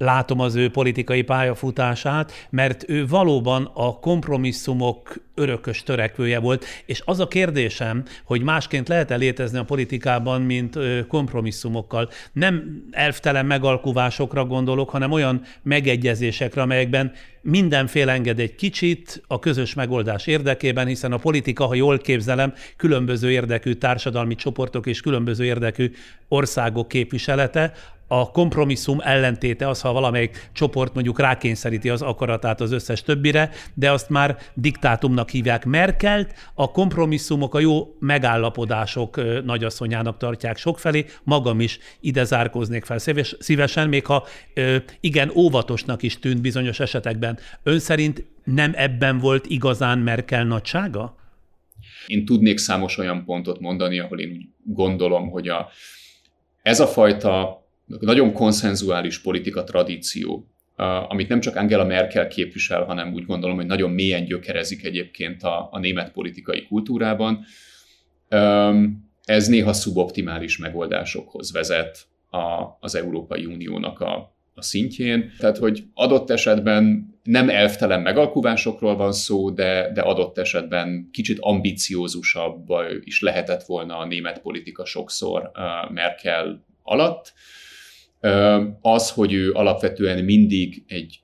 látom 0.00 0.40
az 0.40 0.54
ő 0.54 0.70
politikai 0.70 1.22
pályafutását, 1.22 2.32
mert 2.50 2.88
ő 2.88 3.06
valóban 3.06 3.70
a 3.74 3.98
kompromisszumok 3.98 5.14
örökös 5.34 5.82
törekvője 5.82 6.38
volt, 6.38 6.64
és 6.86 7.02
az 7.04 7.20
a 7.20 7.28
kérdésem, 7.28 8.04
hogy 8.24 8.42
másként 8.42 8.88
lehet-e 8.88 9.16
létezni 9.16 9.58
a 9.58 9.64
politikában, 9.64 10.42
mint 10.42 10.78
kompromisszumokkal. 11.08 12.10
Nem 12.32 12.84
elvtelen 12.90 13.46
megalkuvásokra 13.46 14.44
gondolok, 14.44 14.90
hanem 14.90 15.12
olyan 15.12 15.42
megegyezésekre, 15.62 16.62
amelyekben 16.62 17.12
mindenféle 17.42 18.12
enged 18.12 18.38
egy 18.38 18.54
kicsit 18.54 19.22
a 19.26 19.38
közös 19.38 19.74
megoldás 19.74 20.26
érdekében, 20.26 20.86
hiszen 20.86 21.12
a 21.12 21.16
politika, 21.16 21.66
ha 21.66 21.74
jól 21.74 21.98
képzelem, 21.98 22.54
különböző 22.76 23.30
érdekű 23.30 23.72
társadalmi 23.72 24.34
csoportok 24.34 24.86
és 24.86 25.00
különböző 25.00 25.44
érdekű 25.44 25.92
országok 26.28 26.88
képviselete, 26.88 27.72
a 28.12 28.30
kompromisszum 28.30 28.98
ellentéte 29.00 29.68
az, 29.68 29.80
ha 29.80 29.92
valamelyik 29.92 30.50
csoport 30.52 30.94
mondjuk 30.94 31.18
rákényszeríti 31.18 31.88
az 31.88 32.02
akaratát 32.02 32.60
az 32.60 32.72
összes 32.72 33.02
többire, 33.02 33.50
de 33.74 33.90
azt 33.90 34.08
már 34.08 34.36
diktátumnak 34.54 35.30
hívják 35.30 35.64
Merkelt, 35.64 36.34
a 36.54 36.70
kompromisszumok, 36.70 37.54
a 37.54 37.60
jó 37.60 37.96
megállapodások 38.00 39.20
nagyasszonyának 39.44 40.16
tartják 40.16 40.56
sokfelé, 40.56 41.04
magam 41.22 41.60
is 41.60 41.78
ide 42.00 42.24
zárkóznék 42.24 42.84
fel 42.84 42.98
szívesen, 43.38 43.88
még 43.88 44.06
ha 44.06 44.26
igen 45.00 45.30
óvatosnak 45.34 46.02
is 46.02 46.18
tűnt 46.18 46.40
bizonyos 46.40 46.80
esetekben. 46.80 47.38
Ön 47.62 47.78
szerint 47.78 48.24
nem 48.44 48.72
ebben 48.74 49.18
volt 49.18 49.46
igazán 49.46 49.98
Merkel 49.98 50.44
nagysága? 50.44 51.16
Én 52.06 52.24
tudnék 52.24 52.58
számos 52.58 52.98
olyan 52.98 53.24
pontot 53.24 53.60
mondani, 53.60 53.98
ahol 53.98 54.20
én 54.20 54.54
gondolom, 54.64 55.30
hogy 55.30 55.48
a, 55.48 55.68
ez 56.62 56.80
a 56.80 56.86
fajta 56.86 57.59
nagyon 58.00 58.32
konszenzuális 58.32 59.20
politika 59.20 59.64
tradíció, 59.64 60.46
amit 61.08 61.28
nem 61.28 61.40
csak 61.40 61.56
Angela 61.56 61.84
Merkel 61.84 62.28
képvisel, 62.28 62.84
hanem 62.84 63.12
úgy 63.12 63.24
gondolom, 63.26 63.56
hogy 63.56 63.66
nagyon 63.66 63.90
mélyen 63.90 64.24
gyökerezik 64.24 64.84
egyébként 64.84 65.42
a, 65.42 65.68
a 65.72 65.78
német 65.78 66.12
politikai 66.12 66.66
kultúrában. 66.66 67.44
Ez 69.24 69.46
néha 69.46 69.72
szuboptimális 69.72 70.58
megoldásokhoz 70.58 71.52
vezet 71.52 72.06
a, 72.30 72.76
az 72.80 72.94
Európai 72.94 73.44
Uniónak 73.44 74.00
a, 74.00 74.34
a 74.54 74.62
szintjén. 74.62 75.32
Tehát, 75.38 75.58
hogy 75.58 75.84
adott 75.94 76.30
esetben 76.30 77.14
nem 77.22 77.48
elvtelen 77.48 78.00
megalkuvásokról 78.00 78.96
van 78.96 79.12
szó, 79.12 79.50
de, 79.50 79.90
de 79.92 80.00
adott 80.00 80.38
esetben 80.38 81.08
kicsit 81.12 81.38
ambiciózusabb 81.40 82.66
is 83.04 83.20
lehetett 83.20 83.62
volna 83.62 83.98
a 83.98 84.06
német 84.06 84.40
politika 84.40 84.84
sokszor 84.84 85.50
Merkel 85.88 86.64
alatt 86.82 87.32
az, 88.80 89.10
hogy 89.10 89.32
ő 89.32 89.52
alapvetően 89.52 90.24
mindig 90.24 90.84
egy 90.86 91.20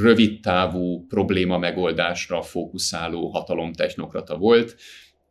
rövid 0.00 0.40
távú 0.40 1.06
probléma 1.06 1.58
megoldásra 1.58 2.42
fókuszáló 2.42 3.28
hatalomtechnokrata 3.28 4.36
volt, 4.36 4.76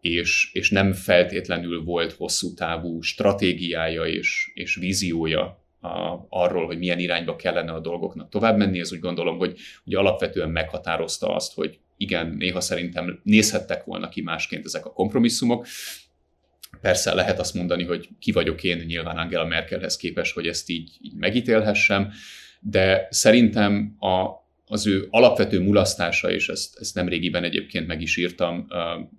és, 0.02 0.50
és 0.54 0.70
nem 0.70 0.94
feltétlenül 0.94 1.84
volt 1.84 2.12
hosszú 2.12 2.54
távú 2.54 3.02
stratégiája 3.02 4.04
és, 4.06 4.52
és 4.54 4.76
víziója 4.76 5.64
a, 5.82 6.26
arról, 6.30 6.66
hogy 6.66 6.78
milyen 6.78 7.00
irányba 7.00 7.36
kellene 7.36 7.72
a 7.72 7.80
dolgoknak 7.80 8.30
tovább 8.30 8.58
menni, 8.58 8.80
ez 8.80 8.94
úgy 8.94 9.00
gondolom, 9.00 9.38
hogy, 9.38 9.58
hogy 9.84 9.94
alapvetően 9.94 10.50
meghatározta 10.50 11.36
azt, 11.36 11.54
hogy 11.54 11.80
igen, 11.98 12.36
néha 12.38 12.62
szerintem 12.62 13.20
nézhettek 13.24 13.84
volna 13.84 14.10
ki 14.10 14.22
másként 14.22 14.66
ezek 14.66 14.86
a 14.86 14.94
kompromisszumok, 14.94 15.66
Persze 16.82 17.14
lehet 17.14 17.40
azt 17.40 17.54
mondani, 17.54 17.84
hogy 17.84 18.10
ki 18.20 18.32
vagyok 18.32 18.64
én 18.64 18.78
nyilván 18.78 19.18
Angela 19.18 19.46
Merkelhez 19.46 19.98
képes, 19.98 20.32
hogy 20.32 20.48
ezt 20.48 20.70
így, 20.70 20.92
így 21.02 21.14
megítélhessem, 21.16 22.12
de 22.60 23.08
szerintem 23.10 23.96
a, 24.00 24.48
az 24.66 24.88
ő 24.88 25.08
alapvető 25.10 25.60
mulasztása, 25.60 26.32
és 26.32 26.50
ezt, 26.50 26.78
ezt 26.80 26.96
nemrégiben 26.96 27.44
egyébként 27.44 27.88
meg 27.88 28.02
is 28.02 28.18
írtam 28.18 28.68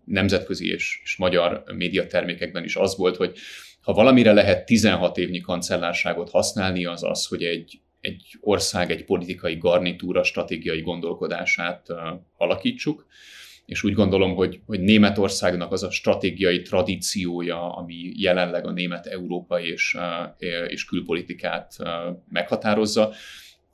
nemzetközi 0.05 0.73
és, 0.73 1.01
és 1.05 1.17
magyar 1.17 1.63
médiatermékekben 1.75 2.65
is 2.65 2.77
az 2.77 2.97
volt, 2.97 3.17
hogy 3.17 3.39
ha 3.81 3.93
valamire 3.93 4.33
lehet 4.33 4.67
16 4.67 5.19
évnyi 5.19 5.41
kancellárságot 5.41 6.31
használni, 6.31 6.85
az 6.85 7.03
az, 7.05 7.27
hogy 7.27 7.43
egy, 7.43 7.81
egy 8.01 8.37
ország, 8.41 8.91
egy 8.91 9.05
politikai 9.05 9.57
garnitúra 9.57 10.23
stratégiai 10.23 10.81
gondolkodását 10.81 11.87
alakítsuk 12.37 13.07
és 13.71 13.83
úgy 13.83 13.93
gondolom, 13.93 14.35
hogy, 14.35 14.61
hogy 14.67 14.81
Németországnak 14.81 15.73
az 15.73 15.83
a 15.83 15.91
stratégiai 15.91 16.63
tradíciója, 16.63 17.75
ami 17.75 18.13
jelenleg 18.17 18.67
a 18.67 18.71
német 18.71 19.07
Európa 19.07 19.61
és, 19.61 19.97
és 20.69 20.85
külpolitikát 20.85 21.77
meghatározza, 22.29 23.13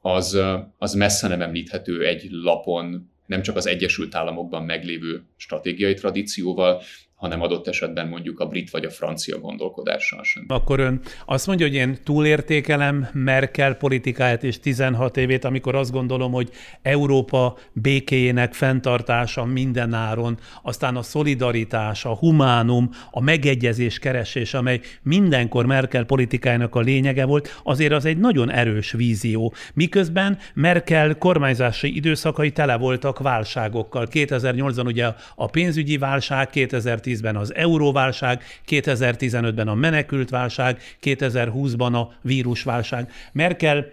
az, 0.01 0.39
az 0.79 0.95
messze 0.95 1.29
nem 1.29 1.43
említhető 1.43 2.07
egy 2.07 2.27
lapon, 2.31 3.11
nem 3.27 3.43
csak 3.43 3.57
az 3.57 3.67
Egyesült 3.67 4.15
Államokban 4.15 4.63
meglévő 4.63 5.23
stratégiai 5.37 5.95
tradícióval, 5.95 6.83
hanem 7.17 7.41
adott 7.41 7.69
esetben 7.69 8.09
mondjuk 8.09 8.41
a 8.41 8.47
brit 8.47 8.71
vagy 8.71 8.85
a 8.85 8.91
francia 8.91 9.39
gondolkodással 9.39 10.25
sem. 10.25 10.45
Akkor 10.49 10.81
ön 10.81 11.01
azt 11.25 11.47
mondja, 11.47 11.67
hogy 11.67 11.75
én 11.75 11.97
túlértékelem 12.05 13.09
Merkel 13.13 13.75
politikáját 13.75 14.45
és 14.45 14.61
16 14.61 15.17
évét, 15.17 15.45
amikor 15.45 15.75
azt 15.75 15.93
gondolom, 15.93 16.33
hogy 16.33 16.51
Európa 16.83 17.57
békéjének 17.73 18.55
fenntartása 18.55 19.45
minden 19.45 19.93
áron, 19.93 20.39
aztán 20.63 20.97
a 20.97 21.03
szolidaritás, 21.03 22.05
a 22.05 22.15
humánum, 22.15 22.91
a 23.11 23.21
megegyezés 23.21 23.99
keresés, 23.99 24.55
amely 24.55 24.81
mindenkor 25.03 25.67
Merkel 25.67 26.05
politikájának 26.05 26.75
a 26.75 26.81
lényege 26.81 27.25
volt, 27.25 27.61
azért 27.63 27.93
az 27.93 28.05
egy 28.05 28.19
nagyon 28.19 28.51
erős 28.51 28.93
vízió. 28.93 29.55
Miközben 29.75 30.39
Merkel 30.55 31.19
kormányzási 31.19 31.97
időszakai 31.97 32.51
tele 32.51 32.77
voltak 32.77 33.19
válságokkal. 33.19 34.07
2008-ban 34.11 34.87
ugye 34.87 35.13
a 35.35 35.47
pénzügyi 35.47 35.99
válság, 35.99 36.51
2010 36.51 37.05
2010-ben 37.07 37.37
az 37.37 37.55
euróválság, 37.55 38.43
2015-ben 38.69 39.69
a 39.69 39.75
menekültválság, 39.75 40.81
2020-ban 41.03 41.93
a 41.93 42.13
vírusválság. 42.23 43.13
Merkel 43.33 43.87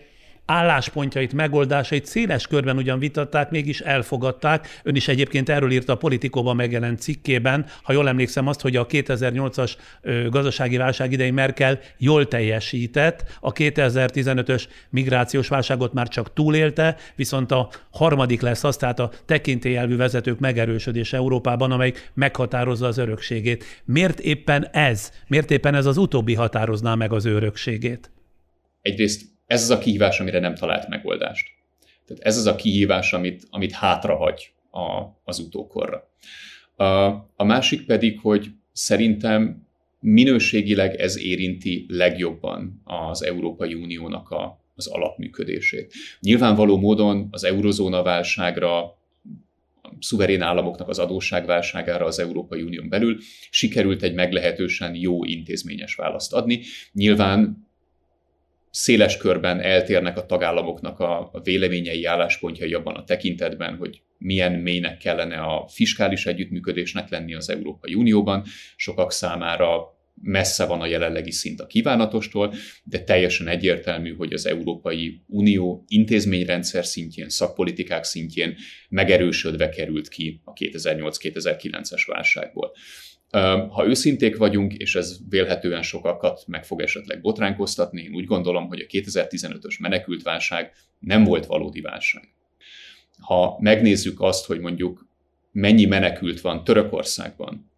álláspontjait, 0.45 1.33
megoldásait 1.33 2.05
széles 2.05 2.47
körben 2.47 2.77
ugyan 2.77 2.99
vitatták, 2.99 3.49
mégis 3.49 3.79
elfogadták. 3.79 4.79
Ön 4.83 4.95
is 4.95 5.07
egyébként 5.07 5.49
erről 5.49 5.71
írta 5.71 5.93
a 5.93 5.97
Politikóban 5.97 6.55
megjelent 6.55 6.99
cikkében, 6.99 7.65
ha 7.83 7.93
jól 7.93 8.07
emlékszem 8.07 8.47
azt, 8.47 8.61
hogy 8.61 8.75
a 8.75 8.85
2008-as 8.85 9.75
gazdasági 10.29 10.77
válság 10.77 11.11
idején 11.11 11.33
Merkel 11.33 11.79
jól 11.97 12.27
teljesített, 12.27 13.37
a 13.39 13.51
2015-ös 13.51 14.63
migrációs 14.89 15.47
válságot 15.47 15.93
már 15.93 16.07
csak 16.07 16.33
túlélte, 16.33 16.97
viszont 17.15 17.51
a 17.51 17.69
harmadik 17.91 18.41
lesz 18.41 18.63
az, 18.63 18.77
tehát 18.77 18.99
a 18.99 19.11
tekintélyelvű 19.25 19.95
vezetők 19.95 20.39
megerősödése 20.39 21.17
Európában, 21.17 21.71
amelyik 21.71 22.11
meghatározza 22.13 22.87
az 22.87 22.97
örökségét. 22.97 23.81
Miért 23.85 24.19
éppen 24.19 24.67
ez? 24.71 25.11
Miért 25.27 25.51
éppen 25.51 25.75
ez 25.75 25.85
az 25.85 25.97
utóbbi 25.97 26.33
határozná 26.33 26.95
meg 26.95 27.13
az 27.13 27.25
örökségét? 27.25 28.11
Egyrészt 28.81 29.32
ez 29.47 29.61
az 29.61 29.69
a 29.69 29.77
kihívás, 29.77 30.19
amire 30.19 30.39
nem 30.39 30.55
talált 30.55 30.87
megoldást. 30.87 31.47
Tehát 32.05 32.23
ez 32.23 32.37
az 32.37 32.45
a 32.45 32.55
kihívás, 32.55 33.13
amit, 33.13 33.47
amit 33.49 33.71
hátrahagy 33.71 34.53
a, 34.71 35.03
az 35.23 35.39
utókorra. 35.39 36.11
A, 36.75 36.85
a 37.35 37.43
másik 37.43 37.85
pedig, 37.85 38.19
hogy 38.19 38.47
szerintem 38.71 39.67
minőségileg 39.99 40.95
ez 40.95 41.17
érinti 41.17 41.85
legjobban 41.89 42.81
az 42.83 43.23
Európai 43.23 43.73
Uniónak 43.73 44.29
a, 44.29 44.63
az 44.75 44.87
alapműködését. 44.87 45.93
Nyilvánvaló 46.19 46.77
módon 46.77 47.27
az 47.31 47.43
eurozóna 47.43 48.03
válságra, 48.03 48.97
szuverén 49.99 50.41
államoknak 50.41 50.89
az 50.89 50.99
adósságválságára 50.99 52.05
az 52.05 52.19
Európai 52.19 52.61
Unión 52.61 52.89
belül 52.89 53.17
sikerült 53.49 54.03
egy 54.03 54.13
meglehetősen 54.13 54.95
jó 54.95 55.23
intézményes 55.23 55.95
választ 55.95 56.33
adni. 56.33 56.61
Nyilván 56.91 57.67
széles 58.75 59.17
körben 59.17 59.59
eltérnek 59.59 60.17
a 60.17 60.25
tagállamoknak 60.25 60.99
a, 60.99 61.31
véleményei, 61.43 62.05
álláspontjai 62.05 62.73
abban 62.73 62.95
a 62.95 63.03
tekintetben, 63.03 63.75
hogy 63.75 64.01
milyen 64.17 64.53
mélynek 64.53 64.97
kellene 64.97 65.37
a 65.37 65.67
fiskális 65.67 66.25
együttműködésnek 66.25 67.09
lenni 67.09 67.33
az 67.33 67.49
Európai 67.49 67.93
Unióban. 67.93 68.43
Sokak 68.75 69.11
számára 69.11 69.97
messze 70.21 70.65
van 70.65 70.81
a 70.81 70.85
jelenlegi 70.85 71.31
szint 71.31 71.59
a 71.59 71.65
kívánatostól, 71.65 72.53
de 72.83 73.03
teljesen 73.03 73.47
egyértelmű, 73.47 74.15
hogy 74.15 74.33
az 74.33 74.45
Európai 74.45 75.21
Unió 75.27 75.83
intézményrendszer 75.87 76.85
szintjén, 76.85 77.29
szakpolitikák 77.29 78.03
szintjén 78.03 78.55
megerősödve 78.89 79.69
került 79.69 80.07
ki 80.07 80.41
a 80.43 80.53
2008-2009-es 80.53 82.03
válságból. 82.05 82.71
Ha 83.69 83.85
őszinték 83.85 84.37
vagyunk, 84.37 84.73
és 84.73 84.95
ez 84.95 85.17
vélhetően 85.29 85.81
sokakat 85.81 86.43
meg 86.47 86.65
fog 86.65 86.81
esetleg 86.81 87.21
botránkoztatni, 87.21 88.01
én 88.01 88.13
úgy 88.13 88.25
gondolom, 88.25 88.67
hogy 88.67 88.79
a 88.79 88.91
2015-ös 88.91 89.79
menekültválság 89.79 90.71
nem 90.99 91.23
volt 91.23 91.45
valódi 91.45 91.81
válság. 91.81 92.33
Ha 93.19 93.57
megnézzük 93.59 94.21
azt, 94.21 94.45
hogy 94.45 94.59
mondjuk 94.59 95.07
mennyi 95.51 95.85
menekült 95.85 96.41
van 96.41 96.63
Törökországban, 96.63 97.71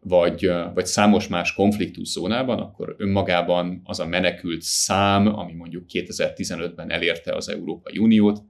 vagy, 0.00 0.50
vagy 0.74 0.86
számos 0.86 1.28
más 1.28 1.52
konfliktus 1.52 2.08
zónában, 2.08 2.58
akkor 2.58 2.94
önmagában 2.98 3.80
az 3.84 4.00
a 4.00 4.06
menekült 4.06 4.62
szám, 4.62 5.38
ami 5.38 5.52
mondjuk 5.52 5.84
2015-ben 5.92 6.90
elérte 6.90 7.32
az 7.34 7.48
Európai 7.48 7.98
Uniót, 7.98 8.42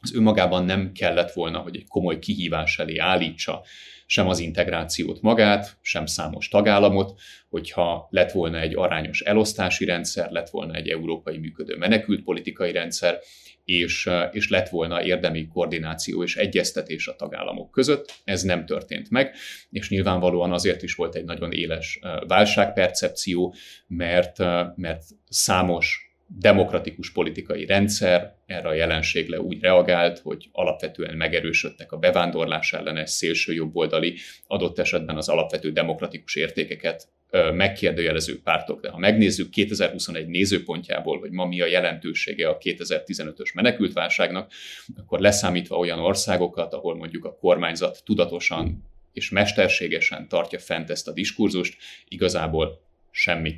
az 0.00 0.14
önmagában 0.14 0.64
nem 0.64 0.92
kellett 0.92 1.32
volna, 1.32 1.58
hogy 1.58 1.76
egy 1.76 1.86
komoly 1.86 2.18
kihívás 2.18 2.78
elé 2.78 2.96
állítsa 2.96 3.62
sem 4.10 4.28
az 4.28 4.38
integrációt 4.38 5.22
magát, 5.22 5.78
sem 5.80 6.06
számos 6.06 6.48
tagállamot, 6.48 7.20
hogyha 7.48 8.08
lett 8.10 8.32
volna 8.32 8.60
egy 8.60 8.74
arányos 8.76 9.20
elosztási 9.20 9.84
rendszer, 9.84 10.30
lett 10.30 10.50
volna 10.50 10.74
egy 10.74 10.88
európai 10.88 11.38
működő 11.38 11.76
menekült 11.76 12.22
politikai 12.22 12.72
rendszer, 12.72 13.18
és, 13.64 14.10
és 14.30 14.48
lett 14.48 14.68
volna 14.68 15.02
érdemi 15.02 15.46
koordináció 15.46 16.22
és 16.22 16.36
egyeztetés 16.36 17.06
a 17.06 17.16
tagállamok 17.16 17.70
között. 17.70 18.20
Ez 18.24 18.42
nem 18.42 18.66
történt 18.66 19.10
meg, 19.10 19.34
és 19.70 19.88
nyilvánvalóan 19.88 20.52
azért 20.52 20.82
is 20.82 20.94
volt 20.94 21.14
egy 21.14 21.24
nagyon 21.24 21.52
éles 21.52 21.98
válságpercepció, 22.26 23.54
mert, 23.86 24.38
mert 24.76 25.02
számos 25.28 26.07
demokratikus 26.28 27.12
politikai 27.12 27.66
rendszer 27.66 28.34
erre 28.46 28.68
a 28.68 28.72
jelenségre 28.72 29.40
úgy 29.40 29.60
reagált, 29.60 30.18
hogy 30.18 30.48
alapvetően 30.52 31.16
megerősödtek 31.16 31.92
a 31.92 31.96
bevándorlás 31.96 32.72
ellenes 32.72 33.10
szélső 33.10 33.52
jobboldali, 33.52 34.16
adott 34.46 34.78
esetben 34.78 35.16
az 35.16 35.28
alapvető 35.28 35.72
demokratikus 35.72 36.34
értékeket 36.34 37.08
megkérdőjelező 37.52 38.40
pártok. 38.42 38.80
De 38.80 38.90
ha 38.90 38.98
megnézzük 38.98 39.50
2021 39.50 40.26
nézőpontjából, 40.26 41.18
hogy 41.18 41.30
ma 41.30 41.46
mi 41.46 41.60
a 41.60 41.66
jelentősége 41.66 42.48
a 42.48 42.58
2015-ös 42.58 43.54
menekültválságnak, 43.54 44.52
akkor 44.96 45.20
leszámítva 45.20 45.76
olyan 45.76 45.98
országokat, 45.98 46.74
ahol 46.74 46.96
mondjuk 46.96 47.24
a 47.24 47.36
kormányzat 47.36 48.02
tudatosan 48.04 48.84
és 49.12 49.30
mesterségesen 49.30 50.28
tartja 50.28 50.58
fent 50.58 50.90
ezt 50.90 51.08
a 51.08 51.12
diskurzust, 51.12 51.76
igazából 52.08 52.80
semmi. 53.10 53.54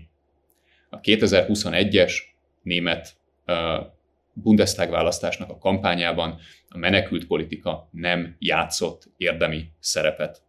A 0.91 1.01
2021-es 1.01 2.13
német 2.63 3.17
Bundestag 4.33 4.91
választásnak 4.91 5.51
a 5.51 5.59
kampányában 5.59 6.39
a 6.69 6.79
menekült 6.79 7.27
politika 7.27 7.89
nem 7.91 8.37
játszott 8.39 9.09
érdemi 9.17 9.71
szerepet 9.79 10.43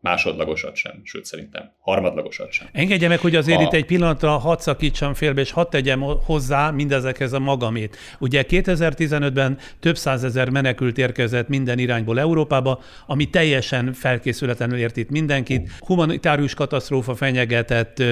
másodlagosat 0.00 0.76
sem, 0.76 1.00
sőt 1.04 1.24
szerintem 1.24 1.72
harmadlagosat 1.78 2.52
sem. 2.52 2.68
Engedje 2.72 3.08
meg, 3.08 3.18
hogy 3.18 3.36
azért 3.36 3.58
a... 3.58 3.62
itt 3.62 3.72
egy 3.72 3.84
pillanatra 3.84 4.38
hadd 4.38 4.58
szakítsam 4.58 5.14
félbe, 5.14 5.40
és 5.40 5.50
hadd 5.50 5.70
tegyem 5.70 6.00
hozzá 6.00 6.70
mindezekhez 6.70 7.32
a 7.32 7.38
magamét. 7.38 7.96
Ugye 8.18 8.44
2015-ben 8.48 9.58
több 9.80 9.96
százezer 9.96 10.48
menekült 10.48 10.98
érkezett 10.98 11.48
minden 11.48 11.78
irányból 11.78 12.20
Európába, 12.20 12.80
ami 13.06 13.30
teljesen 13.30 13.92
felkészületlenül 13.92 14.78
ért 14.78 14.96
itt 14.96 15.10
mindenkit. 15.10 15.70
Humanitárius 15.78 16.54
katasztrófa 16.54 17.14
fenyegetett 17.14 18.02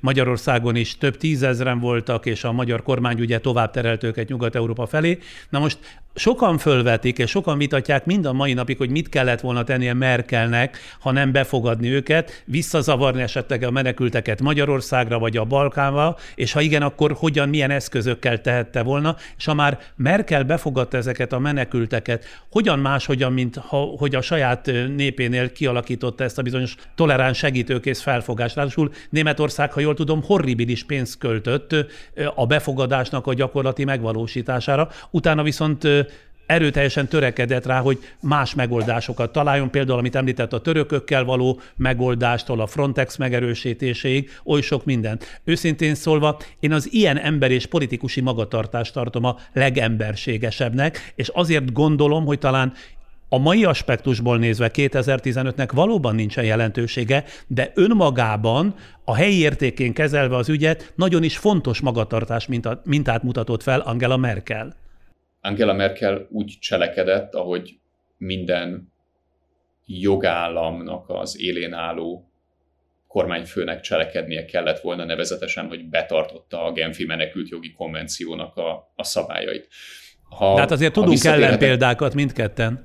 Magyarországon 0.00 0.76
is 0.76 0.98
több 0.98 1.16
tízezren 1.16 1.78
voltak, 1.78 2.26
és 2.26 2.44
a 2.44 2.52
magyar 2.52 2.82
kormány 2.82 3.20
ugye 3.20 3.38
tovább 3.38 3.70
terelt 3.70 4.02
őket 4.02 4.28
Nyugat-Európa 4.28 4.86
felé. 4.86 5.18
Na 5.50 5.58
most 5.58 5.78
sokan 6.14 6.58
fölvetik, 6.58 7.18
és 7.18 7.30
sokan 7.30 7.58
vitatják 7.58 8.04
mind 8.04 8.26
a 8.26 8.32
mai 8.32 8.52
napig, 8.52 8.76
hogy 8.76 8.90
mit 8.90 9.08
kellett 9.08 9.40
volna 9.40 9.64
tennie 9.64 9.94
Merkelnek, 9.94 10.78
ha 11.00 11.10
nem 11.10 11.32
befogadni 11.32 11.88
őket, 11.88 12.42
visszazavarni 12.44 13.22
esetleg 13.22 13.62
a 13.62 13.70
menekülteket 13.70 14.40
Magyarországra 14.40 15.18
vagy 15.18 15.36
a 15.36 15.44
Balkánba, 15.44 16.16
és 16.34 16.52
ha 16.52 16.60
igen, 16.60 16.82
akkor 16.82 17.12
hogyan, 17.12 17.48
milyen 17.48 17.70
eszközökkel 17.70 18.40
tehette 18.40 18.82
volna, 18.82 19.16
és 19.36 19.44
ha 19.44 19.54
már 19.54 19.78
Merkel 19.96 20.44
befogadta 20.44 20.96
ezeket 20.96 21.32
a 21.32 21.38
menekülteket, 21.38 22.24
hogyan 22.50 22.78
máshogyan, 22.78 23.32
mint 23.32 23.56
ha, 23.56 23.76
hogy 23.76 24.14
a 24.14 24.20
saját 24.20 24.70
népénél 24.96 25.52
kialakította 25.52 26.24
ezt 26.24 26.38
a 26.38 26.42
bizonyos 26.42 26.74
toleráns 26.94 27.38
segítőkész 27.38 28.00
felfogást. 28.00 28.54
Ráadásul 28.54 28.90
Németország, 29.10 29.72
ha 29.72 29.80
jól 29.80 29.94
tudom, 29.94 30.22
horribilis 30.22 30.84
pénzt 30.84 31.18
költött 31.18 31.74
a 32.34 32.46
befogadásnak 32.46 33.26
a 33.26 33.34
gyakorlati 33.34 33.84
megvalósítására, 33.84 34.88
utána 35.10 35.42
viszont 35.42 35.88
erőteljesen 36.46 37.08
törekedett 37.08 37.66
rá, 37.66 37.80
hogy 37.80 37.98
más 38.20 38.54
megoldásokat 38.54 39.32
találjon, 39.32 39.70
például 39.70 39.98
amit 39.98 40.16
említett 40.16 40.52
a 40.52 40.60
törökökkel 40.60 41.24
való 41.24 41.60
megoldástól 41.76 42.60
a 42.60 42.66
Frontex 42.66 43.16
megerősítéséig, 43.16 44.30
oly 44.44 44.60
sok 44.60 44.84
mindent. 44.84 45.40
Őszintén 45.44 45.94
szólva, 45.94 46.38
én 46.60 46.72
az 46.72 46.92
ilyen 46.92 47.18
ember 47.18 47.50
és 47.50 47.66
politikusi 47.66 48.20
magatartást 48.20 48.92
tartom 48.92 49.24
a 49.24 49.36
legemberségesebbnek, 49.52 51.12
és 51.14 51.28
azért 51.28 51.72
gondolom, 51.72 52.24
hogy 52.24 52.38
talán 52.38 52.72
a 53.28 53.38
mai 53.38 53.64
aspektusból 53.64 54.38
nézve 54.38 54.70
2015-nek 54.74 55.68
valóban 55.72 56.14
nincsen 56.14 56.44
jelentősége, 56.44 57.24
de 57.46 57.72
önmagában 57.74 58.74
a 59.04 59.14
helyi 59.14 59.38
értékén 59.38 59.92
kezelve 59.92 60.36
az 60.36 60.48
ügyet 60.48 60.92
nagyon 60.96 61.22
is 61.22 61.36
fontos 61.36 61.80
magatartás 61.80 62.48
mintát 62.84 63.22
mutatott 63.22 63.62
fel 63.62 63.80
Angela 63.80 64.16
Merkel. 64.16 64.83
Angela 65.44 65.72
Merkel 65.72 66.26
úgy 66.30 66.56
cselekedett, 66.60 67.34
ahogy 67.34 67.78
minden 68.16 68.92
jogállamnak 69.86 71.04
az 71.08 71.40
élén 71.40 71.72
álló 71.72 72.28
kormányfőnek 73.08 73.80
cselekednie 73.80 74.44
kellett 74.44 74.80
volna, 74.80 75.04
nevezetesen, 75.04 75.66
hogy 75.68 75.88
betartotta 75.88 76.64
a 76.64 76.72
Genfi 76.72 77.04
menekült 77.04 77.48
jogi 77.48 77.72
konvenciónak 77.72 78.56
a, 78.56 78.92
a 78.96 79.04
szabályait. 79.04 79.68
Ha, 80.28 80.54
De 80.54 80.60
hát 80.60 80.70
azért 80.70 80.92
tudunk 80.92 81.24
ellenpéldákat 81.24 82.14
mindketten. 82.14 82.84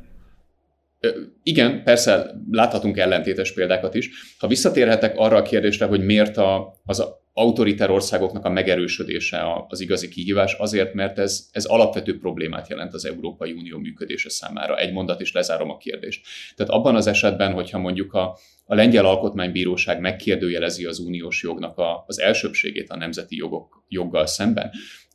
Igen, 1.44 1.84
persze 1.84 2.32
láthatunk 2.52 2.98
ellentétes 2.98 3.54
példákat 3.54 3.96
is. 3.96 4.10
Ha 4.40 4.48
visszatérhetek 4.48 5.18
arra 5.18 5.38
a 5.38 5.42
kérdésre, 5.42 5.86
hogy 5.86 6.06
miért 6.06 6.38
a, 6.38 6.74
az 6.86 7.19
autoritár 7.34 7.90
országoknak 7.90 8.46
a 8.46 8.50
megerősödése 8.50 9.66
az 9.68 9.80
igazi 9.80 10.08
kihívás, 10.08 10.54
azért, 10.54 10.94
mert 10.94 11.20
ez, 11.20 11.50
ez 11.52 11.66
alapvető 11.66 12.18
problémát 12.18 12.70
jelent 12.70 12.94
az 12.94 13.06
Európai 13.06 13.52
Unió 13.52 13.78
működése 13.78 14.30
számára. 14.30 14.78
Egy 14.78 14.92
mondat 14.92 15.22
is 15.22 15.32
lezárom 15.32 15.70
a 15.70 15.78
kérdést. 15.78 16.26
Tehát 16.56 16.72
abban 16.72 16.96
az 16.96 17.08
esetben, 17.08 17.54
hogyha 17.54 17.78
mondjuk 17.78 18.14
a, 18.14 18.38
a 18.66 18.76
Lengyel 18.76 19.06
Alkotmánybíróság 19.06 20.00
megkérdőjelezi 20.00 20.86
az 20.86 21.00
uniós 21.00 21.44
jognak 21.44 21.78
a, 21.78 22.04
az 22.08 22.20
elsőbségét 22.20 22.90
a 22.90 22.98
nemzeti 22.98 23.36
jogok, 23.36 23.84
joggal 23.88 24.26
szemben, 24.26 24.72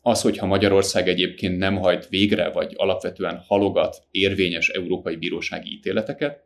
Az, 0.07 0.23
hogyha 0.23 0.47
Magyarország 0.47 1.09
egyébként 1.09 1.59
nem 1.59 1.77
hajt 1.77 2.09
végre, 2.09 2.51
vagy 2.51 2.73
alapvetően 2.77 3.43
halogat 3.47 4.03
érvényes 4.11 4.69
európai 4.69 5.17
bírósági 5.17 5.73
ítéleteket, 5.73 6.45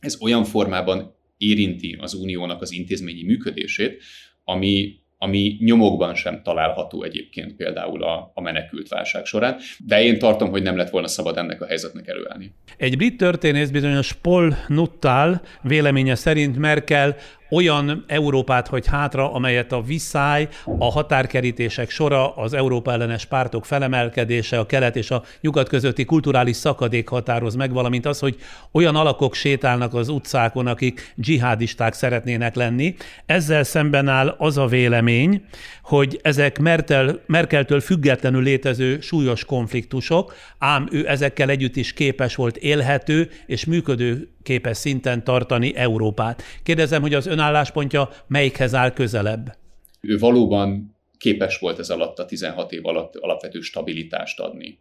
ez 0.00 0.20
olyan 0.20 0.44
formában 0.44 1.14
érinti 1.36 1.96
az 2.00 2.14
uniónak 2.14 2.62
az 2.62 2.72
intézményi 2.72 3.22
működését, 3.22 4.02
ami 4.48 5.04
ami 5.18 5.56
nyomokban 5.60 6.14
sem 6.14 6.42
található 6.42 7.02
egyébként 7.02 7.56
például 7.56 8.02
a, 8.02 8.30
a 8.34 8.40
menekült 8.40 8.88
válság 8.88 9.24
során, 9.24 9.56
de 9.78 10.02
én 10.02 10.18
tartom, 10.18 10.50
hogy 10.50 10.62
nem 10.62 10.76
lett 10.76 10.90
volna 10.90 11.06
szabad 11.06 11.36
ennek 11.36 11.62
a 11.62 11.66
helyzetnek 11.66 12.08
előállni. 12.08 12.54
Egy 12.76 12.96
brit 12.96 13.16
történész 13.16 13.70
bizonyos 13.70 14.12
Paul 14.12 14.54
Nuttall 14.68 15.40
véleménye 15.62 16.14
szerint 16.14 16.58
Merkel 16.58 17.16
olyan 17.50 18.04
Európát 18.06 18.68
hagy 18.68 18.86
hátra, 18.86 19.32
amelyet 19.32 19.72
a 19.72 19.82
viszály, 19.82 20.48
a 20.64 20.90
határkerítések 20.90 21.90
sora, 21.90 22.34
az 22.34 22.52
Európa 22.52 22.92
ellenes 22.92 23.24
pártok 23.24 23.64
felemelkedése, 23.66 24.58
a 24.58 24.66
kelet 24.66 24.96
és 24.96 25.10
a 25.10 25.22
nyugat 25.40 25.68
közötti 25.68 26.04
kulturális 26.04 26.56
szakadék 26.56 27.08
határoz 27.08 27.54
meg, 27.54 27.72
valamint 27.72 28.06
az, 28.06 28.18
hogy 28.18 28.36
olyan 28.72 28.96
alakok 28.96 29.34
sétálnak 29.34 29.94
az 29.94 30.08
utcákon, 30.08 30.66
akik 30.66 31.12
dzsihádisták 31.16 31.92
szeretnének 31.92 32.54
lenni. 32.54 32.94
Ezzel 33.26 33.62
szemben 33.62 34.08
áll 34.08 34.34
az 34.38 34.58
a 34.58 34.66
vélemény, 34.66 35.44
hogy 35.82 36.20
ezek 36.22 36.58
Merkel, 36.58 37.20
Merkeltől 37.26 37.80
függetlenül 37.80 38.42
létező 38.42 39.00
súlyos 39.00 39.44
konfliktusok, 39.44 40.34
ám 40.58 40.88
ő 40.90 41.08
ezekkel 41.08 41.50
együtt 41.50 41.76
is 41.76 41.92
képes 41.92 42.34
volt 42.34 42.56
élhető 42.56 43.30
és 43.46 43.64
működő 43.64 44.28
képes 44.42 44.76
szinten 44.76 45.24
tartani 45.24 45.76
Európát. 45.76 46.42
Kérdezem, 46.62 47.00
hogy 47.00 47.14
az 47.14 47.26
önálláspontja 47.36 48.08
melyikhez 48.26 48.74
áll 48.74 48.92
közelebb? 48.92 49.56
Ő 50.00 50.18
valóban 50.18 50.96
képes 51.18 51.58
volt 51.58 51.78
ez 51.78 51.90
alatt 51.90 52.18
a 52.18 52.24
16 52.24 52.72
év 52.72 52.86
alatt 52.86 53.16
alapvető 53.16 53.60
stabilitást 53.60 54.40
adni, 54.40 54.78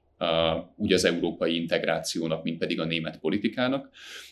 úgy 0.76 0.94
az 0.94 1.06
európai 1.06 1.56
integrációnak, 1.56 2.44
mint 2.44 2.58
pedig 2.58 2.80
a 2.80 2.86
német 2.86 3.20
politikának. 3.20 3.90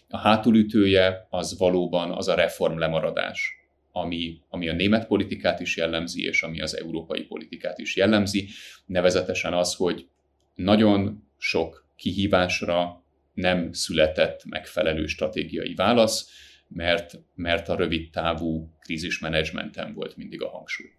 A 0.10 0.18
hátulütője 0.18 1.28
az 1.30 1.58
valóban 1.58 2.12
az 2.12 2.28
a 2.28 2.36
reform 2.36 2.78
lemaradás, 2.78 3.62
ami, 3.92 4.42
ami 4.50 4.70
a 4.70 4.74
német 4.74 5.08
politikát 5.08 5.60
is 5.60 5.78
jellemzi, 5.78 6.24
és 6.24 6.44
ami 6.44 6.62
az 6.62 6.78
európai 6.78 7.22
politikát 7.22 7.78
is 7.80 7.96
jellemzi, 7.96 8.48
nevezetesen 8.86 9.54
az, 9.54 9.76
hogy 9.76 10.08
nagyon 10.56 11.28
sok 11.38 11.88
kihívásra 11.96 13.04
nem 13.34 13.72
született 13.72 14.46
megfelelő 14.46 15.06
stratégiai 15.06 15.74
válasz, 15.74 16.30
mert, 16.74 17.20
mert 17.36 17.70
a 17.70 17.76
rövid 17.76 18.10
távú 18.10 18.70
krízismenedzsmenten 18.80 19.94
volt 19.94 20.18
mindig 20.18 20.42
a 20.42 20.50
hangsúly. 20.50 20.92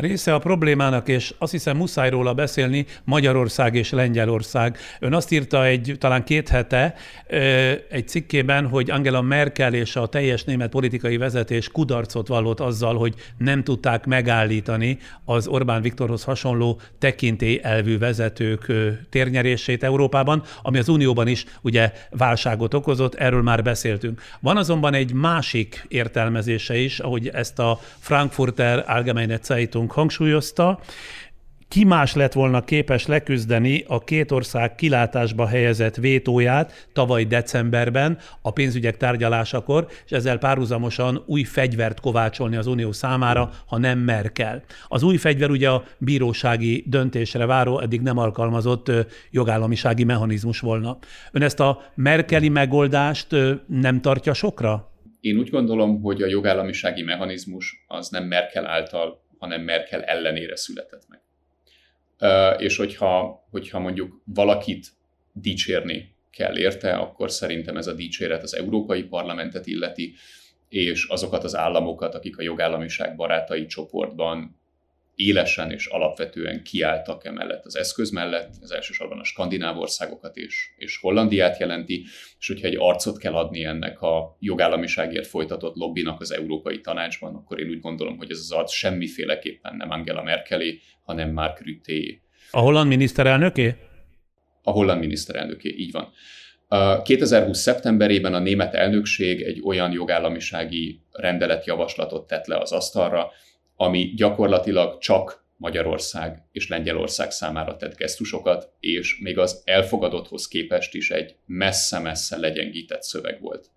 Része 0.00 0.34
a 0.34 0.38
problémának, 0.38 1.08
és 1.08 1.34
azt 1.38 1.52
hiszem 1.52 1.76
muszáj 1.76 2.10
róla 2.10 2.34
beszélni, 2.34 2.86
Magyarország 3.04 3.74
és 3.74 3.90
Lengyelország. 3.90 4.78
Ön 5.00 5.14
azt 5.14 5.32
írta 5.32 5.64
egy 5.64 5.96
talán 5.98 6.24
két 6.24 6.48
hete 6.48 6.94
egy 7.90 8.08
cikkében, 8.08 8.68
hogy 8.68 8.90
Angela 8.90 9.20
Merkel 9.20 9.74
és 9.74 9.96
a 9.96 10.06
teljes 10.06 10.44
német 10.44 10.70
politikai 10.70 11.16
vezetés 11.16 11.68
kudarcot 11.68 12.28
vallott 12.28 12.60
azzal, 12.60 12.96
hogy 12.96 13.14
nem 13.38 13.64
tudták 13.64 14.06
megállítani 14.06 14.98
az 15.24 15.46
Orbán 15.46 15.82
Viktorhoz 15.82 16.24
hasonló 16.24 16.80
tekintély 16.98 17.60
elvű 17.62 17.98
vezetők 17.98 18.72
térnyerését 19.10 19.82
Európában, 19.82 20.42
ami 20.62 20.78
az 20.78 20.88
Unióban 20.88 21.26
is 21.26 21.44
ugye 21.60 21.92
válságot 22.10 22.74
okozott, 22.74 23.14
erről 23.14 23.42
már 23.42 23.62
beszéltünk. 23.62 24.22
Van 24.40 24.56
azonban 24.56 24.94
egy 24.94 25.12
másik 25.12 25.84
értelmezése 25.88 26.76
is, 26.76 26.98
ahogy 26.98 27.28
ezt 27.28 27.58
a 27.58 27.78
Frankfurter 27.98 28.84
Allgemeine 28.86 29.38
Zeitung 29.42 29.89
hangsúlyozta, 29.92 30.78
ki 31.70 31.84
más 31.84 32.14
lett 32.14 32.32
volna 32.32 32.64
képes 32.64 33.06
leküzdeni 33.06 33.84
a 33.88 33.98
két 33.98 34.30
ország 34.30 34.74
kilátásba 34.74 35.46
helyezett 35.46 35.96
vétóját 35.96 36.88
tavaly 36.92 37.24
decemberben 37.24 38.18
a 38.42 38.50
pénzügyek 38.52 38.96
tárgyalásakor, 38.96 39.86
és 40.04 40.10
ezzel 40.10 40.38
párhuzamosan 40.38 41.22
új 41.26 41.42
fegyvert 41.42 42.00
kovácsolni 42.00 42.56
az 42.56 42.66
Unió 42.66 42.92
számára, 42.92 43.50
ha 43.66 43.78
nem 43.78 43.98
Merkel. 43.98 44.62
Az 44.88 45.02
új 45.02 45.16
fegyver 45.16 45.50
ugye 45.50 45.68
a 45.68 45.84
bírósági 45.98 46.84
döntésre 46.86 47.46
váró, 47.46 47.80
eddig 47.80 48.00
nem 48.00 48.18
alkalmazott 48.18 48.90
jogállamisági 49.30 50.04
mechanizmus 50.04 50.60
volna. 50.60 50.98
Ön 51.32 51.42
ezt 51.42 51.60
a 51.60 51.82
merkeli 51.94 52.48
megoldást 52.48 53.26
nem 53.66 54.00
tartja 54.00 54.34
sokra? 54.34 54.92
Én 55.20 55.38
úgy 55.38 55.50
gondolom, 55.50 56.02
hogy 56.02 56.22
a 56.22 56.26
jogállamisági 56.26 57.02
mechanizmus 57.02 57.84
az 57.86 58.08
nem 58.08 58.24
Merkel 58.24 58.66
által 58.66 59.28
hanem 59.40 59.62
Merkel 59.62 60.02
ellenére 60.02 60.56
született 60.56 61.02
meg. 61.08 61.20
És 62.60 62.76
hogyha, 62.76 63.44
hogyha 63.50 63.78
mondjuk 63.78 64.22
valakit 64.24 64.86
dicsérni 65.32 66.14
kell 66.30 66.58
érte, 66.58 66.92
akkor 66.92 67.30
szerintem 67.30 67.76
ez 67.76 67.86
a 67.86 67.92
dicséret 67.92 68.42
az 68.42 68.54
Európai 68.54 69.02
Parlamentet 69.02 69.66
illeti, 69.66 70.14
és 70.68 71.04
azokat 71.04 71.44
az 71.44 71.56
államokat, 71.56 72.14
akik 72.14 72.38
a 72.38 72.42
jogállamiság 72.42 73.16
barátai 73.16 73.66
csoportban 73.66 74.59
élesen 75.20 75.70
és 75.70 75.86
alapvetően 75.86 76.62
kiálltak 76.62 77.24
emellett 77.24 77.64
az 77.64 77.76
eszköz 77.76 78.10
mellett, 78.10 78.54
ez 78.62 78.70
elsősorban 78.70 79.18
a 79.18 79.24
skandináv 79.24 79.78
országokat 79.78 80.36
és, 80.36 80.70
és 80.76 80.98
Hollandiát 81.00 81.58
jelenti, 81.58 82.04
és 82.38 82.46
hogyha 82.46 82.66
egy 82.66 82.76
arcot 82.78 83.18
kell 83.18 83.34
adni 83.34 83.64
ennek 83.64 84.00
a 84.00 84.36
jogállamiságért 84.40 85.26
folytatott 85.26 85.76
lobbinak 85.76 86.20
az 86.20 86.32
Európai 86.32 86.80
Tanácsban, 86.80 87.34
akkor 87.34 87.60
én 87.60 87.68
úgy 87.68 87.80
gondolom, 87.80 88.16
hogy 88.16 88.30
ez 88.30 88.38
az 88.38 88.52
arc 88.52 88.72
semmiféleképpen 88.72 89.76
nem 89.76 89.90
Angela 89.90 90.22
Merkelé, 90.22 90.80
hanem 91.04 91.32
Mark 91.32 91.60
Rütté. 91.64 92.22
A 92.50 92.58
holland 92.58 92.88
miniszterelnöké? 92.88 93.74
A 94.62 94.70
holland 94.70 95.00
miniszterelnöké, 95.00 95.68
így 95.68 95.92
van. 95.92 96.12
2020. 97.02 97.58
szeptemberében 97.58 98.34
a 98.34 98.38
német 98.38 98.74
elnökség 98.74 99.42
egy 99.42 99.60
olyan 99.64 99.92
jogállamisági 99.92 101.00
rendeletjavaslatot 101.12 102.26
tett 102.26 102.46
le 102.46 102.56
az 102.56 102.72
asztalra, 102.72 103.30
ami 103.80 104.12
gyakorlatilag 104.16 104.98
csak 104.98 105.44
Magyarország 105.56 106.42
és 106.52 106.68
Lengyelország 106.68 107.30
számára 107.30 107.76
tett 107.76 107.96
gesztusokat, 107.96 108.72
és 108.80 109.18
még 109.22 109.38
az 109.38 109.62
elfogadotthoz 109.64 110.48
képest 110.48 110.94
is 110.94 111.10
egy 111.10 111.36
messze-messze 111.46 112.38
legyengített 112.38 113.02
szöveg 113.02 113.40
volt. 113.40 113.70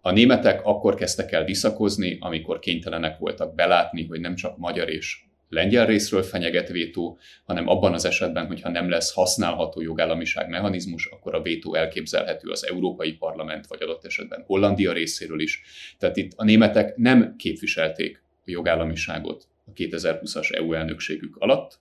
A 0.00 0.10
németek 0.10 0.64
akkor 0.64 0.94
kezdtek 0.94 1.32
el 1.32 1.44
visszakozni, 1.44 2.16
amikor 2.20 2.58
kénytelenek 2.58 3.18
voltak 3.18 3.54
belátni, 3.54 4.06
hogy 4.06 4.20
nem 4.20 4.34
csak 4.34 4.56
magyar 4.56 4.88
és 4.88 5.24
lengyel 5.48 5.86
részről 5.86 6.22
fenyeget 6.22 6.68
vétó, 6.68 7.18
hanem 7.44 7.68
abban 7.68 7.92
az 7.92 8.04
esetben, 8.04 8.46
hogyha 8.46 8.70
nem 8.70 8.88
lesz 8.88 9.12
használható 9.12 9.80
jogállamiság 9.80 10.48
mechanizmus, 10.48 11.06
akkor 11.06 11.34
a 11.34 11.42
vétó 11.42 11.74
elképzelhető 11.74 12.50
az 12.50 12.66
Európai 12.66 13.12
Parlament, 13.12 13.66
vagy 13.66 13.82
adott 13.82 14.04
esetben 14.04 14.44
Hollandia 14.46 14.92
részéről 14.92 15.40
is. 15.40 15.62
Tehát 15.98 16.16
itt 16.16 16.32
a 16.36 16.44
németek 16.44 16.96
nem 16.96 17.36
képviselték 17.36 18.23
a 18.46 18.50
jogállamiságot 18.50 19.48
a 19.66 19.72
2020-as 19.72 20.56
EU 20.56 20.72
elnökségük 20.72 21.36
alatt. 21.36 21.78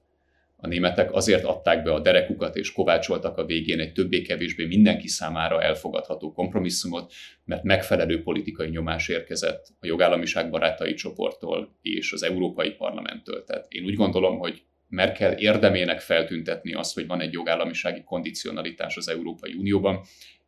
A 0.55 0.67
németek 0.67 1.13
azért 1.13 1.43
adták 1.43 1.83
be 1.83 1.93
a 1.93 1.99
derekukat 1.99 2.55
és 2.55 2.71
kovácsoltak 2.71 3.37
a 3.37 3.45
végén 3.45 3.79
egy 3.79 3.93
többé-kevésbé 3.93 4.65
mindenki 4.65 5.07
számára 5.07 5.61
elfogadható 5.61 6.33
kompromisszumot, 6.33 7.13
mert 7.45 7.63
megfelelő 7.63 8.21
politikai 8.21 8.69
nyomás 8.69 9.07
érkezett 9.07 9.67
a 9.79 9.85
jogállamiság 9.85 10.49
barátai 10.49 10.93
csoporttól 10.93 11.75
és 11.81 12.11
az 12.13 12.23
Európai 12.23 12.71
Parlamenttől. 12.71 13.43
Tehát 13.43 13.65
én 13.69 13.83
úgy 13.83 13.95
gondolom, 13.95 14.37
hogy 14.37 14.63
Merkel 14.89 15.33
érdemének 15.33 15.99
feltüntetni 15.99 16.73
azt, 16.73 16.93
hogy 16.93 17.07
van 17.07 17.21
egy 17.21 17.33
jogállamisági 17.33 18.03
kondicionalitás 18.03 18.97
az 18.97 19.09
Európai 19.09 19.53
Unióban. 19.53 20.01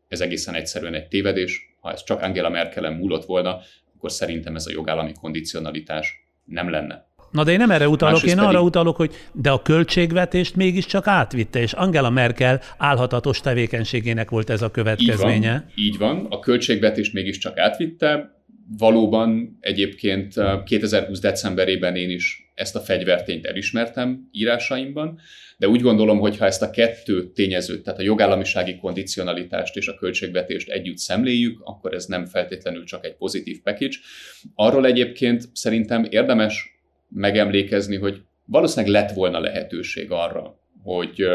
Ez 0.07 0.21
egészen 0.21 0.55
egyszerűen 0.55 0.93
egy 0.93 1.07
tévedés. 1.07 1.75
Ha 1.79 1.91
ez 1.91 2.03
csak 2.03 2.21
Angela 2.21 2.49
Merkelen 2.49 2.93
múlott 2.93 3.25
volna, 3.25 3.59
akkor 4.05 4.17
szerintem 4.17 4.55
ez 4.55 4.65
a 4.65 4.71
jogállami 4.71 5.11
kondicionalitás 5.21 6.25
nem 6.45 6.69
lenne. 6.69 7.07
Na 7.31 7.43
de 7.43 7.51
én 7.51 7.57
nem 7.57 7.71
erre 7.71 7.87
utalok, 7.87 8.13
Másrészt 8.13 8.35
én 8.35 8.41
pedig... 8.41 8.55
arra 8.55 8.65
utalok, 8.65 8.95
hogy 8.95 9.13
de 9.31 9.51
a 9.51 9.61
költségvetést 9.61 10.55
mégiscsak 10.55 11.07
átvitte, 11.07 11.59
és 11.59 11.73
Angela 11.73 12.09
Merkel 12.09 12.61
álhatatos 12.77 13.41
tevékenységének 13.41 14.29
volt 14.29 14.49
ez 14.49 14.61
a 14.61 14.71
következménye. 14.71 15.65
Így 15.75 15.97
van, 15.97 16.15
így 16.15 16.21
van. 16.21 16.27
a 16.29 16.39
költségvetést 16.39 17.13
mégiscsak 17.13 17.57
átvitte. 17.57 18.39
Valóban 18.77 19.57
egyébként 19.59 20.33
2020. 20.65 21.19
decemberében 21.19 21.95
én 21.95 22.09
is 22.09 22.44
ezt 22.55 22.75
a 22.75 22.79
fegyvertényt 22.79 23.45
elismertem 23.45 24.29
írásaimban, 24.31 25.19
de 25.57 25.67
úgy 25.67 25.81
gondolom, 25.81 26.19
hogy 26.19 26.37
ha 26.37 26.45
ezt 26.45 26.61
a 26.61 26.69
kettő 26.69 27.31
tényezőt, 27.31 27.83
tehát 27.83 27.99
a 27.99 28.03
jogállamisági 28.03 28.77
kondicionalitást 28.77 29.75
és 29.75 29.87
a 29.87 29.95
költségvetést 29.95 30.69
együtt 30.69 30.97
szemléljük, 30.97 31.59
akkor 31.63 31.93
ez 31.93 32.05
nem 32.05 32.25
feltétlenül 32.25 32.83
csak 32.83 33.05
egy 33.05 33.15
pozitív 33.15 33.61
package. 33.61 33.95
Arról 34.55 34.85
egyébként 34.85 35.49
szerintem 35.53 36.07
érdemes 36.09 36.79
megemlékezni, 37.09 37.95
hogy 37.95 38.21
valószínűleg 38.45 39.01
lett 39.01 39.15
volna 39.15 39.39
lehetőség 39.39 40.11
arra, 40.11 40.59
hogy, 40.83 41.25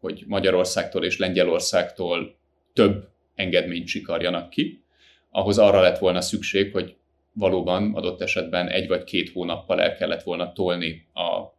hogy 0.00 0.24
Magyarországtól 0.26 1.04
és 1.04 1.18
Lengyelországtól 1.18 2.38
több 2.72 3.08
engedményt 3.34 3.86
csikarjanak 3.86 4.50
ki. 4.50 4.84
Ahhoz 5.30 5.58
arra 5.58 5.80
lett 5.80 5.98
volna 5.98 6.20
szükség, 6.20 6.72
hogy 6.72 6.96
valóban 7.32 7.94
adott 7.94 8.20
esetben 8.20 8.68
egy 8.68 8.88
vagy 8.88 9.04
két 9.04 9.32
hónappal 9.32 9.80
el 9.80 9.94
kellett 9.94 10.22
volna 10.22 10.52
tolni 10.52 11.06
a 11.12 11.58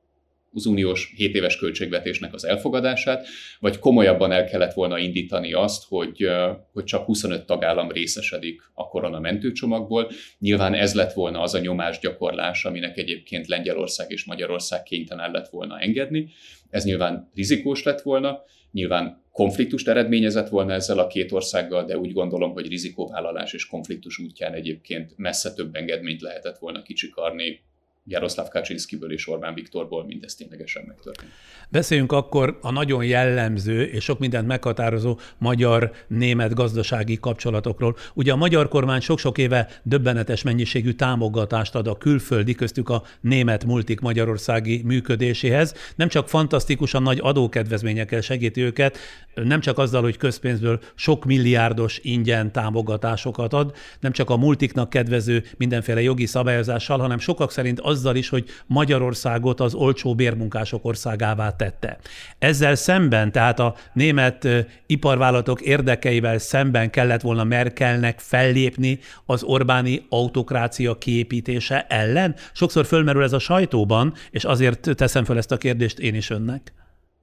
az 0.54 0.66
uniós 0.66 1.14
7 1.16 1.36
éves 1.36 1.58
költségvetésnek 1.58 2.34
az 2.34 2.46
elfogadását, 2.46 3.28
vagy 3.60 3.80
komolyabban 3.80 4.32
el 4.32 4.46
kellett 4.46 4.74
volna 4.74 4.98
indítani 4.98 5.54
azt, 5.54 5.84
hogy, 5.88 6.28
hogy 6.74 6.84
csak 6.84 7.06
25 7.06 7.46
tagállam 7.46 7.92
részesedik 7.92 8.62
a 8.74 8.88
korona 8.88 9.20
mentőcsomagból. 9.20 10.12
Nyilván 10.40 10.74
ez 10.74 10.94
lett 10.94 11.14
volna 11.14 11.42
az 11.42 11.54
a 11.54 11.60
nyomásgyakorlás, 11.60 12.66
aminek 12.66 12.98
egyébként 12.98 13.48
Lengyelország 13.48 14.12
és 14.12 14.26
Magyarország 14.26 14.84
kénytelen 14.84 15.32
lett 15.32 15.50
volna 15.50 15.80
engedni. 15.80 16.30
Ez 16.70 16.84
nyilván 16.84 17.30
rizikós 17.36 17.84
lett 17.84 18.02
volna, 18.02 18.44
nyilván 18.72 19.24
konfliktust 19.32 19.88
eredményezett 19.88 20.50
volna 20.50 20.74
ezzel 20.74 21.00
a 21.00 21.08
két 21.08 21.32
országgal, 21.32 21.86
de 21.86 21.98
úgy 21.98 22.14
gondolom, 22.14 22.52
hogy 22.52 22.68
rizikóvállalás 22.68 23.54
és 23.54 23.68
konfliktus 23.68 24.20
útján 24.20 24.54
egyébként 24.54 25.14
messze 25.18 25.54
több 25.54 25.76
engedményt 25.76 26.22
lehetett 26.22 26.58
volna 26.58 26.82
kicsikarni 26.82 27.60
Jaroszláv 28.06 28.48
Kaczynszkiből 28.48 29.12
és 29.12 29.28
Orbán 29.28 29.54
Viktorból 29.54 30.06
mindez 30.06 30.36
ténylegesen 30.36 30.84
megtörtént. 30.88 31.32
Beszéljünk 31.70 32.12
akkor 32.12 32.58
a 32.62 32.72
nagyon 32.72 33.04
jellemző 33.04 33.84
és 33.84 34.04
sok 34.04 34.20
mindent 34.20 34.48
meghatározó 34.48 35.20
magyar-német 35.38 36.54
gazdasági 36.54 37.20
kapcsolatokról. 37.20 37.96
Ugye 38.14 38.32
a 38.32 38.36
magyar 38.36 38.68
kormány 38.68 39.00
sok-sok 39.00 39.38
éve 39.38 39.70
döbbenetes 39.84 40.42
mennyiségű 40.44 40.92
támogatást 40.92 41.76
ad 41.76 41.88
a 41.88 41.98
külföldi, 41.98 42.56
köztük 42.56 42.90
a 42.90 43.04
német 43.22 43.66
multik 43.66 44.00
magyarországi 44.00 44.82
működéséhez. 44.86 45.74
Nem 45.96 46.08
csak 46.08 46.30
fantasztikusan 46.30 47.04
nagy 47.04 47.20
adókedvezményekkel 47.22 48.22
segíti 48.22 48.62
őket, 48.62 48.98
nem 49.34 49.60
csak 49.60 49.78
azzal, 49.78 50.02
hogy 50.02 50.18
közpénzből 50.18 50.80
sok 50.96 51.26
milliárdos 51.26 52.00
ingyen 52.04 52.52
támogatásokat 52.52 53.54
ad, 53.54 53.76
nem 54.00 54.12
csak 54.12 54.30
a 54.30 54.38
multiknak 54.38 54.90
kedvező 54.90 55.44
mindenféle 55.58 56.02
jogi 56.02 56.26
szabályozással, 56.26 57.00
hanem 57.00 57.20
sokak 57.20 57.52
szerint 57.52 57.80
azzal 57.92 58.16
is, 58.16 58.30
hogy 58.30 58.46
Magyarországot 58.68 59.60
az 59.60 59.74
olcsó 59.74 60.16
bérmunkások 60.16 60.86
országává 60.86 61.56
tette. 61.56 61.98
Ezzel 62.40 62.76
szemben, 62.76 63.32
tehát 63.32 63.60
a 63.60 63.76
német 63.94 64.48
iparvállalatok 64.86 65.62
érdekeivel 65.62 66.38
szemben 66.38 66.90
kellett 66.90 67.22
volna 67.22 67.44
Merkelnek 67.44 68.20
fellépni 68.20 69.00
az 69.26 69.44
Orbáni 69.44 70.06
autokrácia 70.10 70.98
kiépítése 70.98 71.86
ellen. 71.90 72.36
Sokszor 72.54 72.86
fölmerül 72.86 73.24
ez 73.24 73.34
a 73.34 73.40
sajtóban, 73.40 74.14
és 74.32 74.44
azért 74.44 74.96
teszem 74.96 75.24
fel 75.24 75.38
ezt 75.38 75.52
a 75.52 75.58
kérdést 75.58 76.00
én 76.00 76.16
is 76.16 76.30
önnek. 76.30 76.74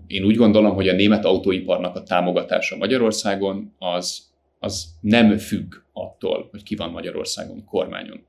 Én 0.06 0.24
úgy 0.24 0.36
gondolom, 0.36 0.74
hogy 0.74 0.88
a 0.88 0.94
német 0.94 1.24
autóiparnak 1.24 1.96
a 1.96 2.02
támogatása 2.02 2.76
Magyarországon 2.76 3.74
az, 3.78 4.30
az 4.58 4.86
nem 5.00 5.38
függ 5.38 5.74
attól, 5.92 6.48
hogy 6.50 6.62
ki 6.62 6.76
van 6.76 6.90
Magyarországon 6.90 7.64
kormányon. 7.64 8.20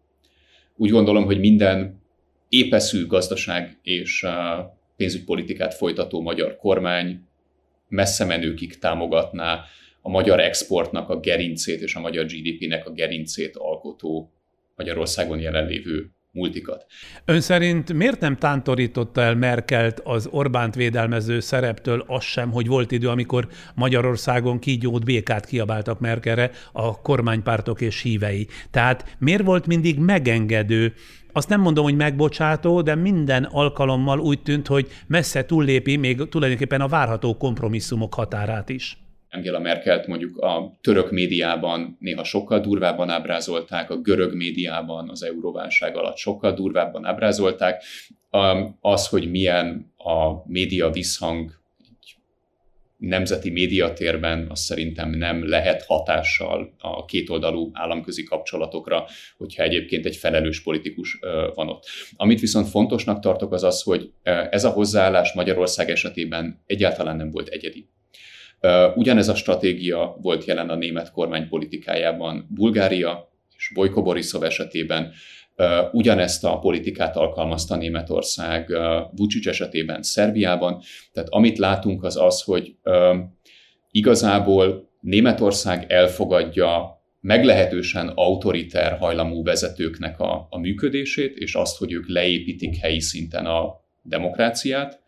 Úgy 0.75 0.89
gondolom, 0.89 1.25
hogy 1.25 1.39
minden 1.39 1.98
épeszű 2.49 3.05
gazdaság 3.07 3.79
és 3.81 4.25
pénzügypolitikát 4.95 5.73
folytató 5.73 6.21
magyar 6.21 6.55
kormány 6.55 7.27
messze 7.87 8.25
menőkig 8.25 8.79
támogatná 8.79 9.63
a 10.01 10.09
magyar 10.09 10.39
exportnak 10.39 11.09
a 11.09 11.19
gerincét 11.19 11.81
és 11.81 11.95
a 11.95 11.99
magyar 11.99 12.25
GDP-nek 12.25 12.85
a 12.85 12.91
gerincét 12.91 13.55
alkotó 13.55 14.31
Magyarországon 14.75 15.39
jelenlévő 15.39 16.11
multikat. 16.31 16.85
Ön 17.25 17.41
szerint 17.41 17.93
miért 17.93 18.19
nem 18.19 18.37
tántorította 18.37 19.21
el 19.21 19.35
Merkelt 19.35 19.99
az 19.99 20.27
Orbánt 20.31 20.75
védelmező 20.75 21.39
szereptől 21.39 22.03
az 22.07 22.23
sem, 22.23 22.51
hogy 22.51 22.67
volt 22.67 22.91
idő, 22.91 23.07
amikor 23.07 23.47
Magyarországon 23.75 24.59
kígyót 24.59 25.05
békát 25.05 25.45
kiabáltak 25.45 25.99
Merkelre 25.99 26.51
a 26.71 27.01
kormánypártok 27.01 27.81
és 27.81 28.01
hívei. 28.01 28.47
Tehát 28.71 29.15
miért 29.19 29.43
volt 29.43 29.67
mindig 29.67 29.97
megengedő 29.99 30.93
azt 31.39 31.49
nem 31.49 31.61
mondom, 31.61 31.83
hogy 31.83 31.95
megbocsátó, 31.95 32.81
de 32.81 32.95
minden 32.95 33.43
alkalommal 33.43 34.19
úgy 34.19 34.41
tűnt, 34.41 34.67
hogy 34.67 34.87
messze 35.07 35.45
túllépi 35.45 35.95
még 35.95 36.29
tulajdonképpen 36.29 36.81
a 36.81 36.87
várható 36.87 37.37
kompromisszumok 37.37 38.13
határát 38.13 38.69
is. 38.69 38.97
Angela 39.31 39.59
Merkelt 39.59 40.07
mondjuk 40.07 40.37
a 40.37 40.77
török 40.81 41.11
médiában 41.11 41.97
néha 41.99 42.23
sokkal 42.23 42.59
durvábban 42.59 43.09
ábrázolták, 43.09 43.89
a 43.89 43.97
görög 43.97 44.35
médiában 44.35 45.09
az 45.09 45.23
euróválság 45.23 45.97
alatt 45.97 46.17
sokkal 46.17 46.53
durvábban 46.53 47.05
ábrázolták. 47.05 47.83
Az, 48.79 49.07
hogy 49.07 49.29
milyen 49.29 49.93
a 49.97 50.33
média 50.45 50.89
visszhang 50.89 51.58
nemzeti 52.99 53.49
médiatérben 53.49 54.47
az 54.49 54.59
szerintem 54.59 55.09
nem 55.09 55.49
lehet 55.49 55.83
hatással 55.85 56.73
a 56.77 57.05
kétoldalú 57.05 57.69
államközi 57.73 58.23
kapcsolatokra, 58.23 59.05
hogyha 59.37 59.63
egyébként 59.63 60.05
egy 60.05 60.15
felelős 60.15 60.63
politikus 60.63 61.19
van 61.53 61.69
ott. 61.69 61.85
Amit 62.15 62.39
viszont 62.39 62.67
fontosnak 62.69 63.19
tartok 63.19 63.53
az 63.53 63.63
az, 63.63 63.81
hogy 63.81 64.11
ez 64.49 64.63
a 64.63 64.69
hozzáállás 64.69 65.33
Magyarország 65.33 65.89
esetében 65.89 66.63
egyáltalán 66.65 67.15
nem 67.15 67.31
volt 67.31 67.47
egyedi. 67.47 67.89
Ugyanez 68.95 69.27
a 69.27 69.35
stratégia 69.35 70.17
volt 70.21 70.45
jelen 70.45 70.69
a 70.69 70.75
német 70.75 71.11
kormány 71.11 71.47
politikájában 71.47 72.47
Bulgária 72.49 73.31
és 73.57 73.71
Bojko 73.73 74.01
Borisov 74.01 74.43
esetében, 74.43 75.11
Ugyanezt 75.91 76.43
a 76.43 76.59
politikát 76.59 77.15
alkalmazta 77.15 77.75
Németország 77.75 78.69
Vucic 79.15 79.47
esetében 79.47 80.01
Szerbiában. 80.01 80.81
Tehát 81.13 81.29
amit 81.29 81.57
látunk 81.57 82.03
az 82.03 82.17
az, 82.17 82.41
hogy 82.41 82.75
igazából 83.91 84.89
Németország 84.99 85.91
elfogadja 85.91 86.97
meglehetősen 87.21 88.07
autoriter 88.07 88.97
hajlamú 88.97 89.43
vezetőknek 89.43 90.19
a, 90.19 90.47
a 90.49 90.57
működését, 90.59 91.37
és 91.37 91.55
azt, 91.55 91.77
hogy 91.77 91.91
ők 91.91 92.09
leépítik 92.09 92.75
helyi 92.75 92.99
szinten 92.99 93.45
a 93.45 93.81
demokráciát, 94.01 95.01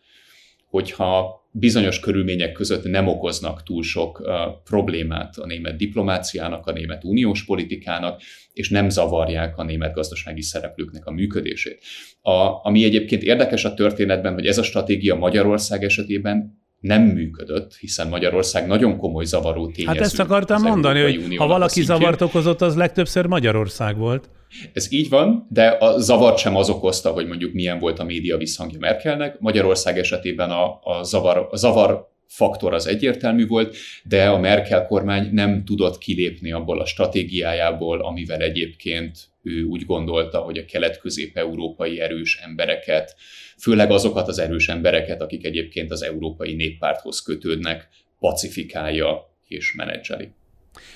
hogyha 0.70 1.41
bizonyos 1.52 2.00
körülmények 2.00 2.52
között 2.52 2.84
nem 2.84 3.08
okoznak 3.08 3.64
túl 3.64 3.84
sok 3.84 4.30
problémát 4.64 5.38
a 5.38 5.46
német 5.46 5.76
diplomáciának, 5.76 6.68
a 6.68 6.72
német 6.72 7.04
uniós 7.04 7.46
politikának, 7.46 8.22
és 8.54 8.70
nem 8.70 8.90
zavarják 8.90 9.58
a 9.58 9.64
német 9.64 9.94
gazdasági 9.94 10.42
szereplőknek 10.42 11.06
a 11.06 11.12
működését. 11.12 11.84
A, 12.22 12.66
ami 12.66 12.84
egyébként 12.84 13.24
érdekes 13.24 13.66
a 13.66 13.74
történetben, 13.74 14.34
hogy 14.34 14.46
ez 14.46 14.58
a 14.58 14.64
stratégia 14.64 15.16
Magyarország 15.16 15.84
esetében 15.84 16.60
nem 16.80 17.02
működött, 17.02 17.76
hiszen 17.76 18.08
Magyarország 18.08 18.68
nagyon 18.68 18.98
komoly 18.98 19.26
zavaró 19.26 19.72
tényező. 19.72 19.98
Hát 19.98 20.06
ezt 20.06 20.20
akartam 20.20 20.62
mondani, 20.62 21.02
hogy 21.02 21.36
ha 21.36 21.48
valaki 21.48 21.82
zavart 21.82 22.22
okozott, 22.22 22.62
az 22.62 22.76
legtöbbször 22.76 23.26
Magyarország 23.26 23.98
volt. 23.98 24.30
Ez 24.74 24.92
így 24.92 25.10
van, 25.10 25.48
de 25.50 25.68
a 25.68 26.00
zavart 26.00 26.38
sem 26.38 26.56
az 26.56 26.70
okozta, 26.70 27.12
hogy 27.12 27.28
mondjuk 27.28 27.54
milyen 27.54 27.80
volt 27.80 28.00
a 28.00 28.04
média 28.04 28.38
visszhangja 28.38 28.80
Merkelnek. 28.80 29.40
Magyarország 29.40 29.98
esetében 29.98 30.50
a, 30.50 30.80
a, 30.84 31.04
zavar, 31.04 31.48
a 31.52 31.56
zavar 31.56 32.10
faktor 32.28 32.74
az 32.74 32.88
egyértelmű 32.88 33.48
volt, 33.48 33.76
de 34.04 34.30
a 34.30 34.40
Merkel 34.40 34.86
kormány 34.86 35.30
nem 35.32 35.64
tudott 35.66 35.98
kilépni 35.98 36.52
abból 36.52 36.80
a 36.80 36.86
stratégiájából, 36.86 38.00
amivel 38.00 38.42
egyébként 38.42 39.30
ő 39.44 39.64
úgy 39.64 39.86
gondolta, 39.86 40.40
hogy 40.40 40.58
a 40.58 40.66
kelet-közép-európai 40.66 42.00
erős 42.00 42.40
embereket, 42.44 43.16
főleg 43.58 43.92
azokat 43.92 44.28
az 44.28 44.40
erős 44.40 44.70
embereket, 44.70 45.22
akik 45.22 45.46
egyébként 45.46 45.92
az 45.92 46.04
Európai 46.04 46.54
Néppárthoz 46.54 47.22
kötődnek, 47.22 47.90
pacifikálja 48.20 49.36
és 49.48 49.74
menedzseli. 49.74 50.30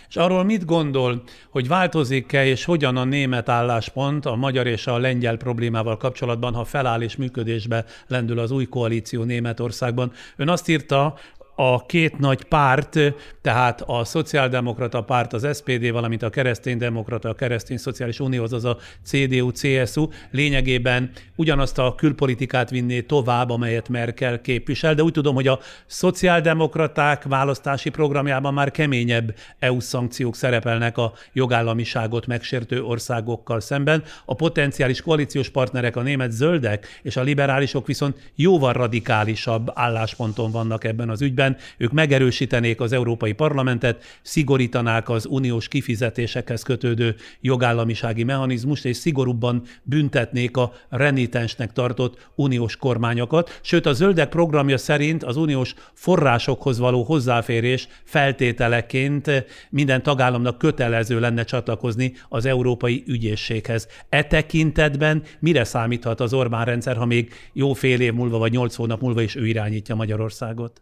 És 0.09 0.15
arról 0.15 0.43
mit 0.43 0.65
gondol, 0.65 1.23
hogy 1.49 1.67
változik-e 1.67 2.45
és 2.45 2.65
hogyan 2.65 2.97
a 2.97 3.03
német 3.03 3.49
álláspont 3.49 4.25
a 4.25 4.35
magyar 4.35 4.67
és 4.67 4.87
a 4.87 4.97
lengyel 4.97 5.37
problémával 5.37 5.97
kapcsolatban, 5.97 6.53
ha 6.53 6.63
feláll 6.63 7.01
és 7.01 7.15
működésbe 7.15 7.85
lendül 8.07 8.39
az 8.39 8.51
új 8.51 8.65
koalíció 8.65 9.23
Németországban? 9.23 10.11
Ön 10.35 10.49
azt 10.49 10.67
írta, 10.67 11.17
a 11.55 11.85
két 11.85 12.17
nagy 12.17 12.43
párt, 12.43 12.99
tehát 13.41 13.81
a 13.85 14.03
szociáldemokrata 14.03 15.03
párt, 15.03 15.33
az 15.33 15.47
SPD, 15.57 15.91
valamint 15.91 16.23
a 16.23 16.29
kereszténydemokrata, 16.29 17.29
a 17.29 17.33
keresztény 17.33 17.77
szociális 17.77 18.19
unió, 18.19 18.43
azaz 18.43 18.65
a 18.65 18.77
CDU, 19.03 19.51
CSU 19.51 20.07
lényegében 20.31 21.11
ugyanazt 21.35 21.77
a 21.77 21.95
külpolitikát 21.95 22.69
vinné 22.69 23.01
tovább, 23.01 23.49
amelyet 23.49 23.89
Merkel 23.89 24.41
képvisel, 24.41 24.93
de 24.93 25.03
úgy 25.03 25.13
tudom, 25.13 25.35
hogy 25.35 25.47
a 25.47 25.59
szociáldemokraták 25.85 27.23
választási 27.23 27.89
programjában 27.89 28.53
már 28.53 28.71
keményebb 28.71 29.35
EU 29.59 29.79
szankciók 29.79 30.35
szerepelnek 30.35 30.97
a 30.97 31.13
jogállamiságot 31.33 32.27
megsértő 32.27 32.83
országokkal 32.83 33.59
szemben. 33.59 34.03
A 34.25 34.35
potenciális 34.35 35.01
koalíciós 35.01 35.49
partnerek, 35.49 35.95
a 35.95 36.01
német 36.01 36.31
zöldek 36.31 36.99
és 37.01 37.15
a 37.17 37.21
liberálisok 37.21 37.87
viszont 37.87 38.31
jóval 38.35 38.73
radikálisabb 38.73 39.71
állásponton 39.73 40.51
vannak 40.51 40.83
ebben 40.83 41.09
az 41.09 41.21
ügyben, 41.21 41.44
amiben 41.45 41.57
ők 41.77 41.91
megerősítenék 41.91 42.81
az 42.81 42.91
Európai 42.91 43.33
Parlamentet, 43.33 44.03
szigorítanák 44.21 45.09
az 45.09 45.25
uniós 45.25 45.67
kifizetésekhez 45.67 46.63
kötődő 46.63 47.15
jogállamisági 47.41 48.23
mechanizmust, 48.23 48.85
és 48.85 48.97
szigorúbban 48.97 49.63
büntetnék 49.83 50.57
a 50.57 50.73
renitensnek 50.89 51.71
tartott 51.73 52.29
uniós 52.35 52.75
kormányokat. 52.77 53.59
Sőt, 53.61 53.85
a 53.85 53.93
zöldek 53.93 54.29
programja 54.29 54.77
szerint 54.77 55.23
az 55.23 55.37
uniós 55.37 55.73
forrásokhoz 55.93 56.79
való 56.79 57.03
hozzáférés 57.03 57.87
feltételeként 58.03 59.45
minden 59.69 60.03
tagállamnak 60.03 60.57
kötelező 60.57 61.19
lenne 61.19 61.43
csatlakozni 61.43 62.13
az 62.29 62.45
Európai 62.45 63.03
Ügyészséghez. 63.07 63.87
E 64.09 64.23
tekintetben 64.23 65.23
mire 65.39 65.63
számíthat 65.63 66.19
az 66.19 66.33
Orbán 66.33 66.65
rendszer, 66.65 66.95
ha 66.95 67.05
még 67.05 67.33
jó 67.53 67.73
fél 67.73 68.01
év 68.01 68.13
múlva 68.13 68.37
vagy 68.37 68.51
nyolc 68.51 68.75
hónap 68.75 69.01
múlva 69.01 69.21
is 69.21 69.35
ő 69.35 69.47
irányítja 69.47 69.95
Magyarországot? 69.95 70.81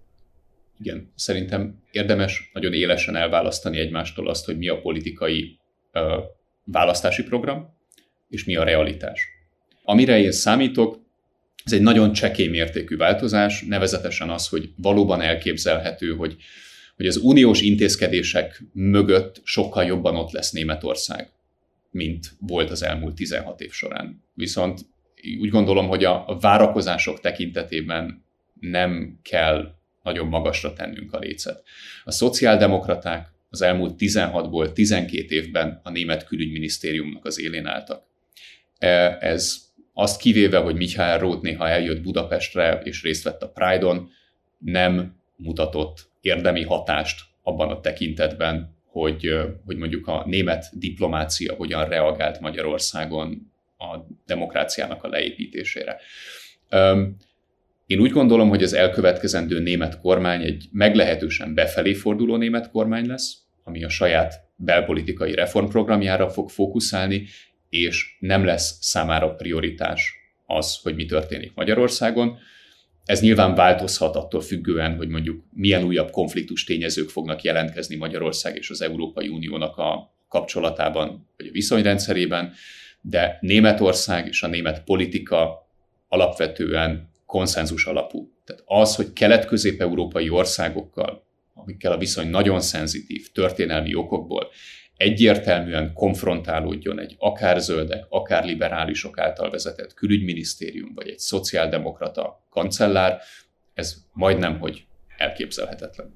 Igen, 0.80 1.12
szerintem 1.16 1.82
érdemes 1.92 2.50
nagyon 2.54 2.74
élesen 2.74 3.16
elválasztani 3.16 3.78
egymástól 3.80 4.30
azt, 4.30 4.46
hogy 4.46 4.58
mi 4.58 4.68
a 4.68 4.82
politikai 4.82 5.60
ö, 5.92 6.20
választási 6.64 7.24
program, 7.24 7.78
és 8.30 8.44
mi 8.44 8.56
a 8.56 8.64
realitás. 8.64 9.28
Amire 9.84 10.20
én 10.20 10.32
számítok, 10.32 11.02
ez 11.66 11.74
egy 11.74 11.82
nagyon 11.82 12.14
csekély 12.14 12.48
mértékű 12.48 12.98
változás, 12.98 13.64
nevezetesen 13.64 14.30
az, 14.30 14.48
hogy 14.48 14.70
valóban 14.76 15.22
elképzelhető, 15.22 16.16
hogy, 16.16 16.36
hogy 16.96 17.06
az 17.06 17.18
uniós 17.18 17.62
intézkedések 17.62 18.64
mögött 18.74 19.41
sokkal 19.44 19.84
jobban 19.84 20.16
ott 20.16 20.32
lesz 20.32 20.52
Németország, 20.52 21.30
mint 21.91 22.32
volt 22.40 22.70
az 22.70 22.84
elmúlt 22.84 23.16
16 23.16 23.62
év 23.62 23.72
során. 23.72 24.24
Viszont 24.34 24.80
úgy 25.40 25.50
gondolom, 25.50 25.88
hogy 25.88 26.04
a 26.04 26.38
várakozások 26.41 27.20
tekintetében 27.20 28.26
nem 28.60 29.20
kell 29.22 29.76
nagyon 30.04 30.28
magasra 30.28 30.74
tennünk 30.74 31.14
a 31.14 31.20
lécet. 31.20 31.64
A 32.04 32.12
szociáldemokraták 32.12 33.32
az 33.50 33.62
elmúlt 33.62 33.96
16-ból 34.00 34.74
12 34.74 35.36
évben 35.36 35.80
a 35.84 35.90
német 35.90 36.26
külügyminisztériumnak 36.26 37.26
az 37.26 37.40
élén 37.40 37.66
álltak. 37.66 38.04
E, 38.78 39.18
ez 39.20 39.58
azt 39.94 40.22
kivéve, 40.22 40.58
hogy 40.58 40.76
Michael 40.76 41.20
Roth 41.20 41.42
néha 41.42 41.70
eljött 41.70 42.02
Budapestre 42.02 42.82
és 42.84 43.04
részt 43.04 43.24
vett 43.24 43.42
a 43.42 43.50
Pride-on, 43.50 44.10
nem 44.58 45.16
mutatott 45.36 46.10
érdemi 46.22 46.64
hatást 46.64 47.22
abban 47.44 47.70
a 47.70 47.80
tekintetben, 47.80 48.76
hogy, 48.86 49.30
hogy 49.66 49.78
mondjuk 49.78 50.08
a 50.08 50.24
német 50.26 50.66
diplomácia 50.80 51.54
hogyan 51.54 51.88
reagált 51.88 52.40
Magyarországon 52.40 53.52
a 53.78 53.98
demokráciának 54.26 55.04
a 55.04 55.08
leépítésére. 55.08 56.00
Én 57.85 57.99
úgy 57.99 58.11
gondolom, 58.11 58.49
hogy 58.49 58.64
az 58.64 58.73
elkövetkezendő 58.73 59.60
német 59.60 59.99
kormány 59.99 60.41
egy 60.41 60.65
meglehetősen 60.72 61.53
befelé 61.53 61.93
forduló 61.93 62.35
német 62.35 62.72
kormány 62.72 63.07
lesz, 63.07 63.38
ami 63.64 63.84
a 63.84 63.89
saját 63.89 64.34
belpolitikai 64.55 65.34
reformprogramjára 65.34 66.30
fog 66.30 66.49
fókuszálni, 66.49 67.26
és 67.69 68.15
nem 68.19 68.45
lesz 68.45 68.77
számára 68.81 69.35
prioritás 69.35 70.14
az, 70.45 70.80
hogy 70.81 70.95
mi 70.95 71.05
történik 71.05 71.51
Magyarországon. 71.55 72.38
Ez 73.05 73.22
nyilván 73.22 73.55
változhat 73.55 74.15
attól 74.15 74.41
függően, 74.41 74.95
hogy 74.95 75.07
mondjuk 75.07 75.43
milyen 75.51 75.84
újabb 75.84 76.10
konfliktus 76.10 76.64
tényezők 76.64 77.10
fognak 77.10 77.41
jelentkezni 77.41 77.95
Magyarország 77.95 78.55
és 78.55 78.69
az 78.69 78.81
Európai 78.81 79.27
Uniónak 79.27 79.77
a 79.77 80.14
kapcsolatában, 80.27 81.30
vagy 81.38 81.47
a 81.47 81.51
viszonyrendszerében, 81.51 82.53
de 83.01 83.38
Németország 83.41 84.27
és 84.27 84.43
a 84.43 84.47
német 84.47 84.84
politika 84.84 85.68
alapvetően 86.07 87.11
konszenzus 87.34 87.85
alapú. 87.85 88.31
Tehát 88.45 88.64
az, 88.65 88.95
hogy 88.95 89.14
kelet-közép-európai 89.14 90.30
országokkal, 90.30 91.26
amikkel 91.53 91.91
a 91.91 91.97
viszony 91.97 92.30
nagyon 92.30 92.61
szenzitív 92.61 93.31
történelmi 93.31 93.95
okokból, 93.95 94.51
egyértelműen 94.95 95.93
konfrontálódjon 95.93 96.99
egy 96.99 97.15
akár 97.19 97.60
zöldek, 97.60 98.05
akár 98.10 98.45
liberálisok 98.45 99.19
által 99.19 99.49
vezetett 99.49 99.93
külügyminisztérium, 99.93 100.91
vagy 100.93 101.10
egy 101.10 101.19
szociáldemokrata 101.19 102.45
kancellár, 102.49 103.22
ez 103.73 103.95
majdnem, 104.11 104.60
hogy 104.60 104.85
elképzelhetetlen. 105.18 106.14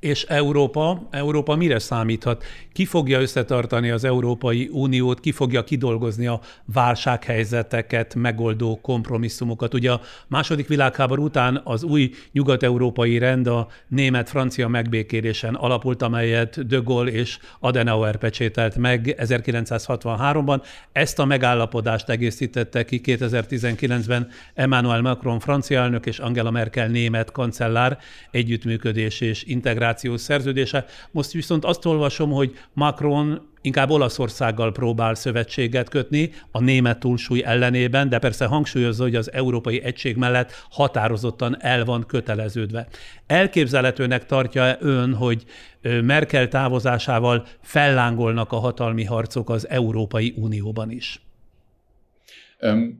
És 0.00 0.22
Európa, 0.22 1.08
Európa 1.10 1.56
mire 1.56 1.78
számíthat? 1.78 2.44
Ki 2.72 2.84
fogja 2.84 3.20
összetartani 3.20 3.90
az 3.90 4.04
Európai 4.04 4.68
Uniót, 4.72 5.20
ki 5.20 5.32
fogja 5.32 5.64
kidolgozni 5.64 6.26
a 6.26 6.40
válsághelyzeteket, 6.64 8.14
megoldó 8.14 8.78
kompromisszumokat? 8.82 9.74
Ugye 9.74 9.92
a 9.92 10.00
második 10.26 10.68
világháború 10.68 11.24
után 11.24 11.60
az 11.64 11.82
új 11.82 12.10
nyugat-európai 12.32 13.18
rend 13.18 13.46
a 13.46 13.68
német-francia 13.88 14.68
megbékélésen 14.68 15.54
alapult, 15.54 16.02
amelyet 16.02 16.66
de 16.66 16.76
Gaulle 16.84 17.10
és 17.10 17.38
Adenauer 17.60 18.16
pecsételt 18.16 18.76
meg 18.76 19.14
1963-ban. 19.18 20.62
Ezt 20.92 21.18
a 21.18 21.24
megállapodást 21.24 22.08
egészítette 22.08 22.84
ki 22.84 23.00
2019-ben 23.04 24.28
Emmanuel 24.54 25.00
Macron 25.00 25.40
francia 25.40 25.80
elnök 25.80 26.06
és 26.06 26.18
Angela 26.18 26.50
Merkel 26.50 26.88
német 26.88 27.32
kancellár 27.32 27.98
együttműködés 28.30 29.20
és 29.20 29.44
integrációs 29.88 30.20
szerződése. 30.20 30.84
Most 31.10 31.32
viszont 31.32 31.64
azt 31.64 31.84
olvasom, 31.84 32.30
hogy 32.30 32.52
Macron 32.72 33.48
inkább 33.60 33.90
Olaszországgal 33.90 34.72
próbál 34.72 35.14
szövetséget 35.14 35.88
kötni 35.88 36.30
a 36.50 36.60
német 36.60 36.98
túlsúly 36.98 37.42
ellenében, 37.44 38.08
de 38.08 38.18
persze 38.18 38.44
hangsúlyozza, 38.46 39.02
hogy 39.02 39.14
az 39.14 39.32
európai 39.32 39.82
egység 39.82 40.16
mellett 40.16 40.52
határozottan 40.70 41.56
el 41.60 41.84
van 41.84 42.06
köteleződve. 42.06 42.86
Elképzelhetőnek 43.26 44.26
tartja 44.26 44.76
ön, 44.80 45.14
hogy 45.14 45.44
Merkel 45.82 46.48
távozásával 46.48 47.46
fellángolnak 47.62 48.52
a 48.52 48.56
hatalmi 48.56 49.04
harcok 49.04 49.50
az 49.50 49.68
Európai 49.68 50.34
Unióban 50.36 50.90
is? 50.90 51.22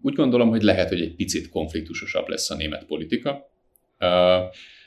Úgy 0.03 0.15
gondolom, 0.15 0.49
hogy 0.49 0.63
lehet, 0.63 0.89
hogy 0.89 1.01
egy 1.01 1.15
picit 1.15 1.49
konfliktusosabb 1.49 2.29
lesz 2.29 2.51
a 2.51 2.55
német 2.55 2.85
politika 2.85 3.51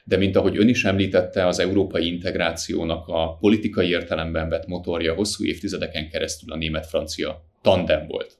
de 0.04 0.18
mint 0.18 0.36
ahogy 0.36 0.58
ön 0.58 0.68
is 0.68 0.86
említette, 0.86 1.48
az 1.48 1.60
európai 1.60 2.08
integrációnak 2.08 3.08
a 3.08 3.38
politikai 3.40 3.90
értelemben 3.90 4.50
vett 4.50 4.68
motorja 4.68 5.14
hosszú 5.14 5.46
évtizedeken 5.46 6.10
keresztül 6.10 6.52
a 6.52 6.58
német-francia 6.58 7.46
tandem 7.62 8.08
volt. 8.08 8.40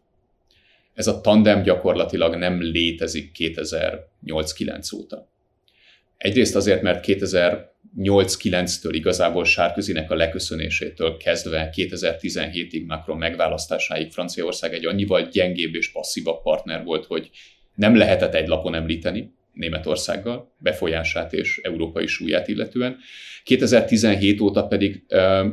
Ez 0.94 1.08
a 1.08 1.22
tandem 1.22 1.64
gyakorlatilag 1.64 2.36
nem 2.36 2.62
létezik 2.62 3.32
2008-9 3.38 4.96
óta. 4.96 5.30
Egyrészt 6.18 6.56
azért, 6.56 6.82
mert 6.82 7.06
2008-9-től 7.08 8.92
igazából 8.92 9.46
Sárközinek 9.46 10.12
a 10.12 10.16
leköszönésétől 10.16 11.18
kezdve 11.18 11.70
2017-ig 11.76 12.86
Macron 12.86 13.18
megválasztásáig 13.18 14.12
Franciaország 14.12 14.74
egy 14.74 14.86
annyival 14.86 15.22
gyengébb 15.22 15.76
és 15.76 15.92
passzívabb 15.92 16.42
partner 16.42 16.84
volt, 16.84 17.06
hogy 17.06 17.30
nem 17.76 17.96
lehetett 17.96 18.34
egy 18.34 18.48
lapon 18.48 18.76
említeni, 18.76 19.34
Németországgal, 19.54 20.54
befolyását 20.58 21.34
és 21.34 21.60
európai 21.64 22.08
súlyát 22.08 22.48
illetően. 22.48 22.98
2017 23.44 24.42
óta 24.42 24.68
pedig 24.68 25.04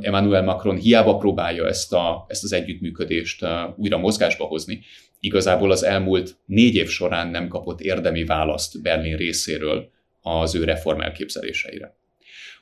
Emmanuel 0.00 0.42
Macron 0.42 0.76
hiába 0.76 1.16
próbálja 1.16 1.66
ezt, 1.66 1.92
a, 1.92 2.24
ezt 2.28 2.44
az 2.44 2.52
együttműködést 2.52 3.46
újra 3.76 3.98
mozgásba 3.98 4.44
hozni. 4.44 4.80
Igazából 5.20 5.70
az 5.70 5.82
elmúlt 5.82 6.36
négy 6.46 6.74
év 6.74 6.88
során 6.88 7.28
nem 7.28 7.48
kapott 7.48 7.80
érdemi 7.80 8.24
választ 8.24 8.82
Berlin 8.82 9.16
részéről 9.16 9.90
az 10.20 10.54
ő 10.54 10.64
reform 10.64 11.00
elképzeléseire. 11.00 11.96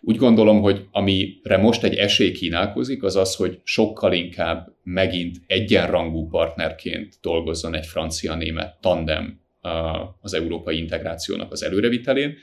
Úgy 0.01 0.17
gondolom, 0.17 0.61
hogy 0.61 0.87
amire 0.91 1.57
most 1.57 1.83
egy 1.83 1.95
esély 1.95 2.33
kínálkozik, 2.33 3.03
az 3.03 3.17
az, 3.17 3.35
hogy 3.35 3.61
sokkal 3.65 4.13
inkább 4.13 4.73
megint 4.83 5.37
egyenrangú 5.47 6.29
partnerként 6.29 7.19
dolgozzon 7.21 7.75
egy 7.75 7.87
francia-német 7.87 8.77
tandem 8.81 9.41
az 10.21 10.35
európai 10.35 10.79
integrációnak 10.79 11.53
az 11.53 11.63
előrevitelén, 11.63 12.35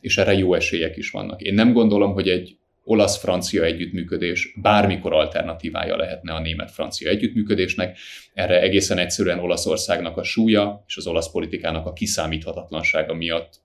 és 0.00 0.18
erre 0.18 0.32
jó 0.32 0.54
esélyek 0.54 0.96
is 0.96 1.10
vannak. 1.10 1.42
Én 1.42 1.54
nem 1.54 1.72
gondolom, 1.72 2.12
hogy 2.12 2.28
egy 2.28 2.58
olasz-francia 2.84 3.64
együttműködés 3.64 4.54
bármikor 4.62 5.12
alternatívája 5.12 5.96
lehetne 5.96 6.32
a 6.32 6.40
német-francia 6.40 7.10
együttműködésnek. 7.10 7.98
Erre 8.34 8.60
egészen 8.60 8.98
egyszerűen 8.98 9.38
Olaszországnak 9.38 10.16
a 10.16 10.22
súlya 10.22 10.84
és 10.86 10.96
az 10.96 11.06
olasz 11.06 11.30
politikának 11.30 11.86
a 11.86 11.92
kiszámíthatatlansága 11.92 13.14
miatt 13.14 13.60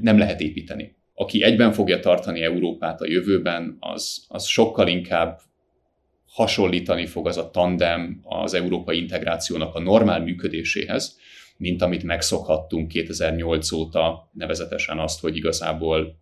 nem 0.00 0.18
lehet 0.18 0.40
építeni. 0.40 0.96
Aki 1.14 1.42
egyben 1.42 1.72
fogja 1.72 2.00
tartani 2.00 2.42
Európát 2.42 3.00
a 3.00 3.08
jövőben, 3.08 3.76
az, 3.80 4.24
az 4.28 4.46
sokkal 4.46 4.88
inkább 4.88 5.40
hasonlítani 6.26 7.06
fog 7.06 7.26
az 7.26 7.36
a 7.36 7.50
tandem 7.50 8.20
az 8.22 8.54
európai 8.54 8.98
integrációnak 8.98 9.74
a 9.74 9.80
normál 9.80 10.20
működéséhez, 10.20 11.18
mint 11.60 11.82
amit 11.82 12.02
megszokhattunk 12.02 12.88
2008 12.88 13.72
óta, 13.72 14.30
nevezetesen 14.32 14.98
azt, 14.98 15.20
hogy 15.20 15.36
igazából 15.36 16.18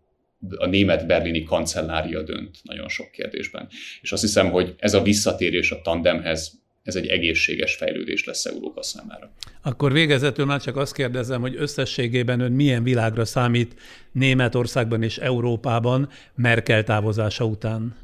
a 0.56 0.66
német 0.66 1.06
berlini 1.06 1.42
kancellária 1.42 2.22
dönt 2.22 2.58
nagyon 2.62 2.88
sok 2.88 3.10
kérdésben. 3.10 3.68
És 4.00 4.12
azt 4.12 4.22
hiszem, 4.22 4.50
hogy 4.50 4.74
ez 4.78 4.94
a 4.94 5.02
visszatérés 5.02 5.70
a 5.70 5.80
tandemhez, 5.82 6.52
ez 6.82 6.96
egy 6.96 7.06
egészséges 7.06 7.74
fejlődés 7.74 8.24
lesz 8.24 8.44
Európa 8.44 8.82
számára. 8.82 9.30
Akkor 9.62 9.92
végezetül 9.92 10.44
már 10.44 10.60
csak 10.60 10.76
azt 10.76 10.94
kérdezem, 10.94 11.40
hogy 11.40 11.54
összességében 11.58 12.40
ön 12.40 12.52
milyen 12.52 12.82
világra 12.82 13.24
számít 13.24 13.74
Németországban 14.12 15.02
és 15.02 15.18
Európában 15.18 16.08
Merkel 16.34 16.82
távozása 16.82 17.44
után? 17.44 17.96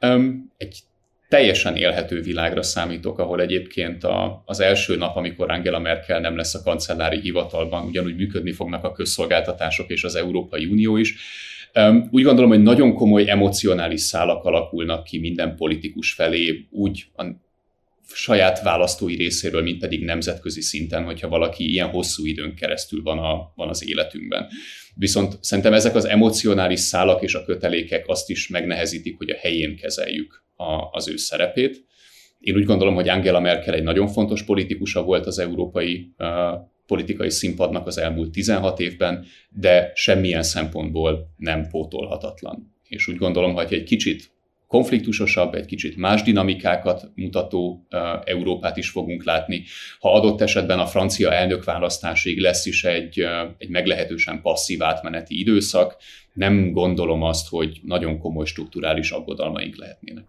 Um, 0.00 0.52
egy 0.56 0.82
teljesen 1.28 1.76
élhető 1.76 2.20
világra 2.20 2.62
számítok, 2.62 3.18
ahol 3.18 3.40
egyébként 3.40 4.04
a, 4.04 4.42
az 4.46 4.60
első 4.60 4.96
nap, 4.96 5.16
amikor 5.16 5.50
Angela 5.50 5.78
Merkel 5.78 6.20
nem 6.20 6.36
lesz 6.36 6.54
a 6.54 6.62
kancellári 6.62 7.20
hivatalban, 7.20 7.86
ugyanúgy 7.86 8.16
működni 8.16 8.52
fognak 8.52 8.84
a 8.84 8.92
közszolgáltatások 8.92 9.90
és 9.90 10.04
az 10.04 10.14
Európai 10.14 10.64
Unió 10.64 10.96
is. 10.96 11.14
Úgy 12.10 12.22
gondolom, 12.22 12.50
hogy 12.50 12.62
nagyon 12.62 12.94
komoly 12.94 13.30
emocionális 13.30 14.00
szálak 14.00 14.44
alakulnak 14.44 15.04
ki 15.04 15.18
minden 15.18 15.56
politikus 15.56 16.12
felé, 16.12 16.66
úgy 16.70 17.06
a 17.16 17.24
saját 18.12 18.62
választói 18.62 19.16
részéről, 19.16 19.62
mint 19.62 19.78
pedig 19.78 20.04
nemzetközi 20.04 20.60
szinten, 20.60 21.04
hogyha 21.04 21.28
valaki 21.28 21.70
ilyen 21.70 21.88
hosszú 21.88 22.26
időn 22.26 22.54
keresztül 22.54 23.02
van, 23.02 23.18
a, 23.18 23.52
van 23.54 23.68
az 23.68 23.88
életünkben. 23.88 24.46
Viszont 24.94 25.38
szerintem 25.40 25.72
ezek 25.72 25.94
az 25.94 26.04
emocionális 26.04 26.80
szálak 26.80 27.22
és 27.22 27.34
a 27.34 27.44
kötelékek 27.44 28.08
azt 28.08 28.30
is 28.30 28.48
megnehezítik, 28.48 29.16
hogy 29.16 29.30
a 29.30 29.36
helyén 29.36 29.76
kezeljük 29.76 30.46
a, 30.58 30.88
az 30.90 31.08
ő 31.08 31.16
szerepét. 31.16 31.86
Én 32.40 32.56
úgy 32.56 32.64
gondolom, 32.64 32.94
hogy 32.94 33.08
Angela 33.08 33.40
Merkel 33.40 33.74
egy 33.74 33.82
nagyon 33.82 34.08
fontos 34.08 34.42
politikusa 34.42 35.02
volt 35.02 35.26
az 35.26 35.38
európai 35.38 36.12
uh, 36.18 36.28
politikai 36.86 37.30
színpadnak 37.30 37.86
az 37.86 37.98
elmúlt 37.98 38.30
16 38.30 38.80
évben, 38.80 39.24
de 39.50 39.92
semmilyen 39.94 40.42
szempontból 40.42 41.34
nem 41.36 41.68
pótolhatatlan. 41.68 42.74
És 42.88 43.08
úgy 43.08 43.16
gondolom, 43.16 43.54
hogy 43.54 43.72
egy 43.72 43.82
kicsit 43.82 44.30
konfliktusosabb, 44.66 45.54
egy 45.54 45.66
kicsit 45.66 45.96
más 45.96 46.22
dinamikákat 46.22 47.10
mutató 47.14 47.86
uh, 47.90 48.00
Európát 48.24 48.76
is 48.76 48.90
fogunk 48.90 49.24
látni. 49.24 49.64
Ha 50.00 50.12
adott 50.12 50.40
esetben 50.40 50.78
a 50.78 50.86
francia 50.86 51.32
elnökválasztásig 51.32 52.40
lesz 52.40 52.66
is 52.66 52.84
egy, 52.84 53.20
uh, 53.20 53.28
egy 53.58 53.68
meglehetősen 53.68 54.40
passzív 54.42 54.82
átmeneti 54.82 55.38
időszak, 55.38 55.96
nem 56.32 56.72
gondolom 56.72 57.22
azt, 57.22 57.48
hogy 57.48 57.80
nagyon 57.82 58.18
komoly 58.18 58.46
strukturális 58.46 59.10
aggodalmaink 59.10 59.76
lehetnének. 59.76 60.24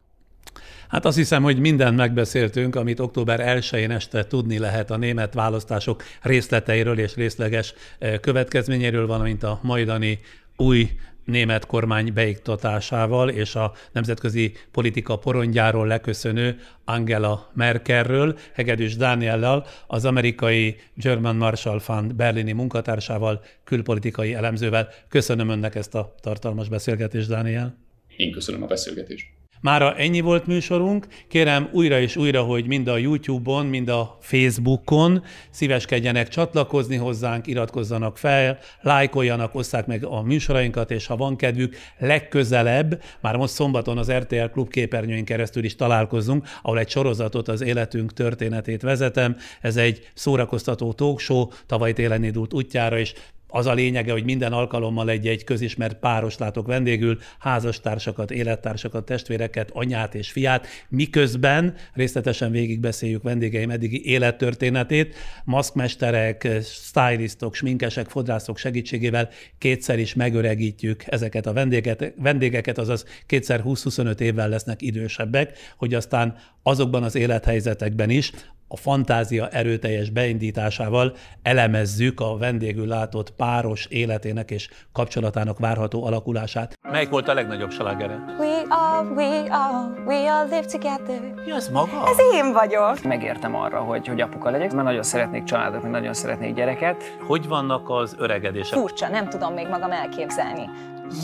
Hát 0.90 1.06
azt 1.06 1.18
hiszem, 1.18 1.44
hogy 1.44 1.60
mindent 1.60 1.98
megbeszéltünk, 1.98 2.76
amit 2.76 3.00
október 3.00 3.60
1-én 3.60 3.92
este 3.92 4.26
tudni 4.26 4.58
lehet 4.58 4.92
a 4.92 4.98
német 4.98 5.34
választások 5.34 6.04
részleteiről 6.22 7.00
és 7.00 7.16
részleges 7.16 7.74
következményéről, 8.22 9.08
valamint 9.08 9.44
a 9.44 9.60
majdani 9.64 10.20
új 10.56 10.90
német 11.26 11.66
kormány 11.66 12.14
beiktatásával 12.14 13.30
és 13.30 13.56
a 13.56 13.74
nemzetközi 13.92 14.54
politika 14.72 15.18
porondjáról 15.18 15.88
leköszönő 15.88 16.60
Angela 16.86 17.52
Merkelről, 17.54 18.38
Hegedűs 18.54 18.96
Dániellel, 18.96 19.66
az 19.88 20.06
amerikai 20.06 20.76
German 20.94 21.36
Marshall 21.36 21.80
Fund 21.80 22.16
berlini 22.16 22.52
munkatársával, 22.52 23.44
külpolitikai 23.64 24.34
elemzővel. 24.34 24.90
Köszönöm 25.10 25.50
önnek 25.50 25.76
ezt 25.76 25.96
a 25.96 26.16
tartalmas 26.22 26.70
beszélgetést, 26.70 27.28
Dániel. 27.28 27.78
Én 28.16 28.32
köszönöm 28.32 28.64
a 28.64 28.68
beszélgetést. 28.68 29.26
Mára 29.62 29.96
ennyi 29.96 30.20
volt 30.20 30.46
műsorunk. 30.46 31.08
Kérem 31.28 31.70
újra 31.72 32.00
és 32.00 32.16
újra, 32.16 32.42
hogy 32.42 32.68
mind 32.68 32.88
a 32.88 32.98
YouTube-on, 32.98 33.66
mind 33.66 33.90
a 33.90 34.18
Facebookon 34.22 35.24
szíveskedjenek 35.50 36.28
csatlakozni 36.28 36.96
hozzánk, 36.96 37.48
iratkozzanak 37.48 38.18
fel, 38.18 38.58
lájkoljanak, 38.82 39.56
osszák 39.56 39.86
meg 39.86 40.06
a 40.06 40.22
műsorainkat, 40.22 40.92
és 40.92 41.06
ha 41.06 41.16
van 41.16 41.36
kedvük, 41.36 41.76
legközelebb, 41.98 43.04
már 43.22 43.36
most 43.36 43.54
szombaton 43.54 43.98
az 43.98 44.12
RTL 44.12 44.46
Klub 44.52 44.70
képernyőin 44.70 45.26
keresztül 45.26 45.64
is 45.64 45.76
találkozunk, 45.76 46.46
ahol 46.62 46.80
egy 46.80 46.90
sorozatot 46.90 47.48
az 47.48 47.62
életünk 47.62 48.14
történetét 48.14 48.82
vezetem. 48.82 49.36
Ez 49.62 49.78
egy 49.78 50.12
szórakoztató 50.14 50.94
talkshow, 50.94 51.48
tavaly 51.66 51.94
télen 51.94 52.24
indult 52.24 52.54
útjára, 52.54 53.00
és 53.00 53.14
az 53.52 53.66
a 53.66 53.74
lényege, 53.74 54.12
hogy 54.12 54.24
minden 54.24 54.54
alkalommal 54.54 55.10
egy-egy 55.10 55.44
közismert 55.44 56.00
páros 56.00 56.38
látok 56.38 56.68
vendégül, 56.68 57.18
házastársakat, 57.40 58.32
élettársakat, 58.32 59.06
testvéreket, 59.06 59.70
anyát 59.74 60.16
és 60.16 60.32
fiát, 60.32 60.68
miközben 60.90 61.76
részletesen 61.94 62.52
végigbeszéljük 62.52 63.24
vendégeim 63.24 63.70
eddigi 63.70 64.06
élettörténetét, 64.06 65.16
maszkmesterek, 65.44 66.48
stylistok, 66.62 67.56
sminkesek, 67.56 68.10
fodrászok 68.10 68.58
segítségével 68.58 69.30
kétszer 69.58 70.00
is 70.00 70.14
megöregítjük 70.14 71.04
ezeket 71.06 71.46
a 71.46 71.54
vendégeket, 71.54 72.14
vendégeket 72.18 72.78
azaz 72.78 73.06
kétszer 73.26 73.62
20-25 73.66 74.20
évvel 74.20 74.50
lesznek 74.50 74.82
idősebbek, 74.82 75.58
hogy 75.78 75.94
aztán 75.94 76.36
azokban 76.64 77.04
az 77.04 77.16
élethelyzetekben 77.16 78.10
is, 78.10 78.32
a 78.72 78.78
fantázia 78.78 79.48
erőteljes 79.48 80.10
beindításával 80.10 81.14
elemezzük 81.42 82.20
a 82.20 82.38
vendégül 82.38 82.88
látott 82.88 83.32
páros 83.32 83.86
életének 83.86 84.52
és 84.52 84.70
kapcsolatának 84.92 85.60
várható 85.60 86.06
alakulását. 86.06 86.80
Melyik 86.92 87.10
volt 87.10 87.28
a 87.28 87.34
legnagyobb 87.34 87.72
slágere? 87.72 88.36
We 88.40 88.62
are, 88.70 89.08
we 89.08 89.40
are, 89.50 90.04
we 90.06 90.34
all 90.34 90.44
live 90.44 90.66
together. 90.66 91.34
Mi 91.46 91.52
az 91.52 91.70
maga? 91.70 92.08
Ez 92.08 92.18
én 92.34 92.52
vagyok. 92.54 93.04
Megértem 93.04 93.56
arra, 93.56 93.80
hogy, 93.80 94.08
hogy 94.08 94.22
apuka 94.22 94.50
legyek, 94.50 94.72
mert 94.72 94.86
nagyon 94.86 95.04
szeretnék 95.04 95.44
családot, 95.44 95.82
mert 95.82 95.94
nagyon 95.94 96.14
szeretnék 96.14 96.54
gyereket. 96.54 97.18
Hogy 97.28 97.48
vannak 97.48 97.90
az 97.90 98.16
öregedések? 98.18 98.80
Furcsa, 98.80 99.08
nem 99.08 99.30
tudom 99.30 99.54
még 99.54 99.68
magam 99.68 99.92
elképzelni. 99.92 100.70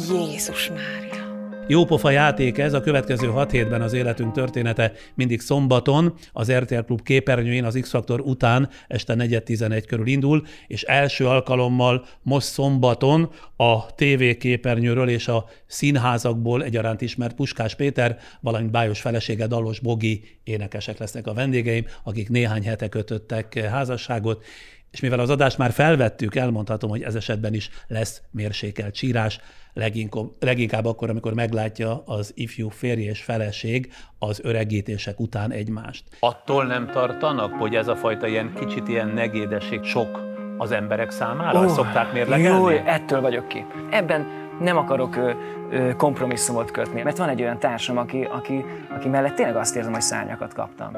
Jézus 0.09 0.69
Mária. 0.69 1.24
Jópofa 1.67 2.09
játék 2.09 2.57
ez, 2.57 2.73
a 2.73 2.81
következő 2.81 3.27
hat 3.27 3.51
hétben 3.51 3.81
az 3.81 3.93
életünk 3.93 4.33
története 4.33 4.91
mindig 5.13 5.41
szombaton, 5.41 6.13
az 6.31 6.51
RTL 6.51 6.79
Klub 6.79 7.01
képernyőjén 7.01 7.63
az 7.63 7.77
X-Faktor 7.81 8.19
után 8.19 8.69
este 8.87 9.13
4.11 9.13 9.83
körül 9.87 10.07
indul, 10.07 10.45
és 10.67 10.83
első 10.83 11.27
alkalommal 11.27 12.05
most 12.21 12.47
szombaton 12.47 13.31
a 13.55 13.85
TV 13.85 14.37
képernyőről 14.39 15.09
és 15.09 15.27
a 15.27 15.45
színházakból 15.65 16.63
egyaránt 16.63 17.01
ismert 17.01 17.35
Puskás 17.35 17.75
Péter, 17.75 18.17
valamint 18.41 18.71
Bájos 18.71 19.01
felesége 19.01 19.47
Dallos 19.47 19.79
Bogi 19.79 20.39
énekesek 20.43 20.97
lesznek 20.97 21.27
a 21.27 21.33
vendégeim, 21.33 21.85
akik 22.03 22.29
néhány 22.29 22.63
hete 22.63 22.87
kötöttek 22.87 23.59
házasságot, 23.59 24.43
és 24.91 24.99
mivel 24.99 25.19
az 25.19 25.29
adást 25.29 25.57
már 25.57 25.71
felvettük, 25.71 26.35
elmondhatom, 26.35 26.89
hogy 26.89 27.01
ez 27.01 27.15
esetben 27.15 27.53
is 27.53 27.69
lesz 27.87 28.21
mérsékelt 28.31 28.95
sírás, 28.95 29.39
leginkább, 29.75 30.25
leginkább 30.39 30.85
akkor, 30.85 31.09
amikor 31.09 31.33
meglátja 31.33 32.03
az 32.05 32.31
ifjú 32.35 32.69
férj 32.69 33.01
és 33.01 33.21
feleség 33.21 33.93
az 34.19 34.39
öregítések 34.43 35.19
után 35.19 35.51
egymást. 35.51 36.03
Attól 36.19 36.65
nem 36.65 36.87
tartanak, 36.87 37.53
hogy 37.53 37.75
ez 37.75 37.87
a 37.87 37.95
fajta 37.95 38.27
ilyen 38.27 38.53
kicsit 38.53 38.87
ilyen 38.87 39.07
negédesség 39.07 39.83
sok 39.83 40.23
az 40.57 40.71
emberek 40.71 41.11
számára? 41.11 41.59
Oh, 41.59 41.67
Szokták 41.67 42.13
mérlegelni? 42.13 42.59
Jó, 42.59 42.67
ettől 42.67 43.21
vagyok 43.21 43.47
ki. 43.47 43.65
Ebben 43.89 44.27
nem 44.59 44.77
akarok 44.77 45.15
ö, 45.15 45.31
ö, 45.71 45.95
kompromisszumot 45.95 46.71
kötni, 46.71 47.01
mert 47.01 47.17
van 47.17 47.29
egy 47.29 47.41
olyan 47.41 47.59
társam, 47.59 47.97
aki, 47.97 48.23
aki, 48.23 48.65
aki 48.95 49.07
mellett 49.07 49.35
tényleg 49.35 49.55
azt 49.55 49.75
érzem, 49.75 49.93
hogy 49.93 50.01
szárnyakat 50.01 50.53
kaptam. 50.53 50.91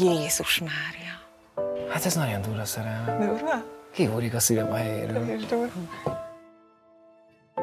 Jézus 0.00 0.60
Mária! 0.60 1.08
Hát 1.88 2.04
ez 2.04 2.14
nagyon 2.14 2.42
durva 2.42 2.64
szerelem. 2.64 3.18
Durva? 3.18 3.64
Kihúrik 3.92 4.34
a 4.34 4.40
szívem 4.40 4.72
a 4.72 4.74
helyéről. 4.74 5.24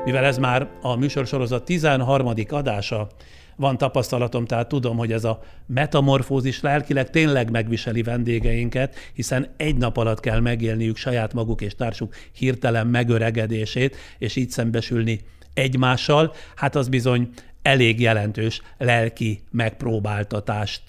Mivel 0.05 0.25
ez 0.25 0.37
már 0.37 0.69
a 0.81 0.95
műsorsorozat 0.95 1.65
13. 1.65 2.33
adása, 2.49 3.07
van 3.55 3.77
tapasztalatom, 3.77 4.45
tehát 4.45 4.67
tudom, 4.67 4.97
hogy 4.97 5.11
ez 5.11 5.23
a 5.23 5.39
metamorfózis 5.65 6.61
lelkileg 6.61 7.09
tényleg 7.09 7.51
megviseli 7.51 8.03
vendégeinket, 8.03 8.95
hiszen 9.13 9.47
egy 9.57 9.75
nap 9.75 9.97
alatt 9.97 10.19
kell 10.19 10.39
megélniük 10.39 10.97
saját 10.97 11.33
maguk 11.33 11.61
és 11.61 11.75
társuk 11.75 12.15
hirtelen 12.31 12.87
megöregedését, 12.87 13.95
és 14.17 14.35
így 14.35 14.49
szembesülni 14.49 15.19
egymással, 15.53 16.33
hát 16.55 16.75
az 16.75 16.87
bizony 16.87 17.29
elég 17.61 18.01
jelentős 18.01 18.61
lelki 18.77 19.39
megpróbáltatást 19.51 20.83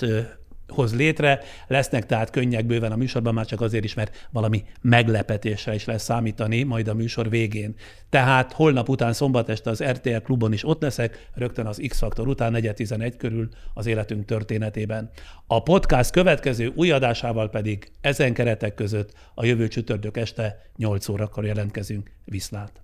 hoz 0.68 0.94
létre. 0.94 1.40
Lesznek 1.66 2.06
tehát 2.06 2.30
könnyek 2.30 2.66
bőven 2.66 2.92
a 2.92 2.96
műsorban, 2.96 3.34
már 3.34 3.46
csak 3.46 3.60
azért 3.60 3.84
is, 3.84 3.94
mert 3.94 4.28
valami 4.30 4.64
meglepetésre 4.80 5.74
is 5.74 5.84
lesz 5.84 6.02
számítani 6.02 6.62
majd 6.62 6.88
a 6.88 6.94
műsor 6.94 7.30
végén. 7.30 7.74
Tehát 8.10 8.52
holnap 8.52 8.88
után 8.88 9.12
szombat 9.12 9.48
este 9.48 9.70
az 9.70 9.82
RTL 9.84 10.16
klubon 10.16 10.52
is 10.52 10.64
ott 10.64 10.82
leszek, 10.82 11.28
rögtön 11.34 11.66
az 11.66 11.82
X-Faktor 11.88 12.28
után 12.28 12.52
4.11 12.56 13.14
körül 13.18 13.48
az 13.74 13.86
életünk 13.86 14.24
történetében. 14.24 15.10
A 15.46 15.62
podcast 15.62 16.10
következő 16.10 16.72
új 16.74 16.90
adásával 16.90 17.50
pedig 17.50 17.90
ezen 18.00 18.34
keretek 18.34 18.74
között 18.74 19.12
a 19.34 19.44
jövő 19.44 19.68
csütörtök 19.68 20.16
este 20.16 20.70
8 20.76 21.08
órakor 21.08 21.44
jelentkezünk. 21.44 22.10
Viszlát! 22.24 22.80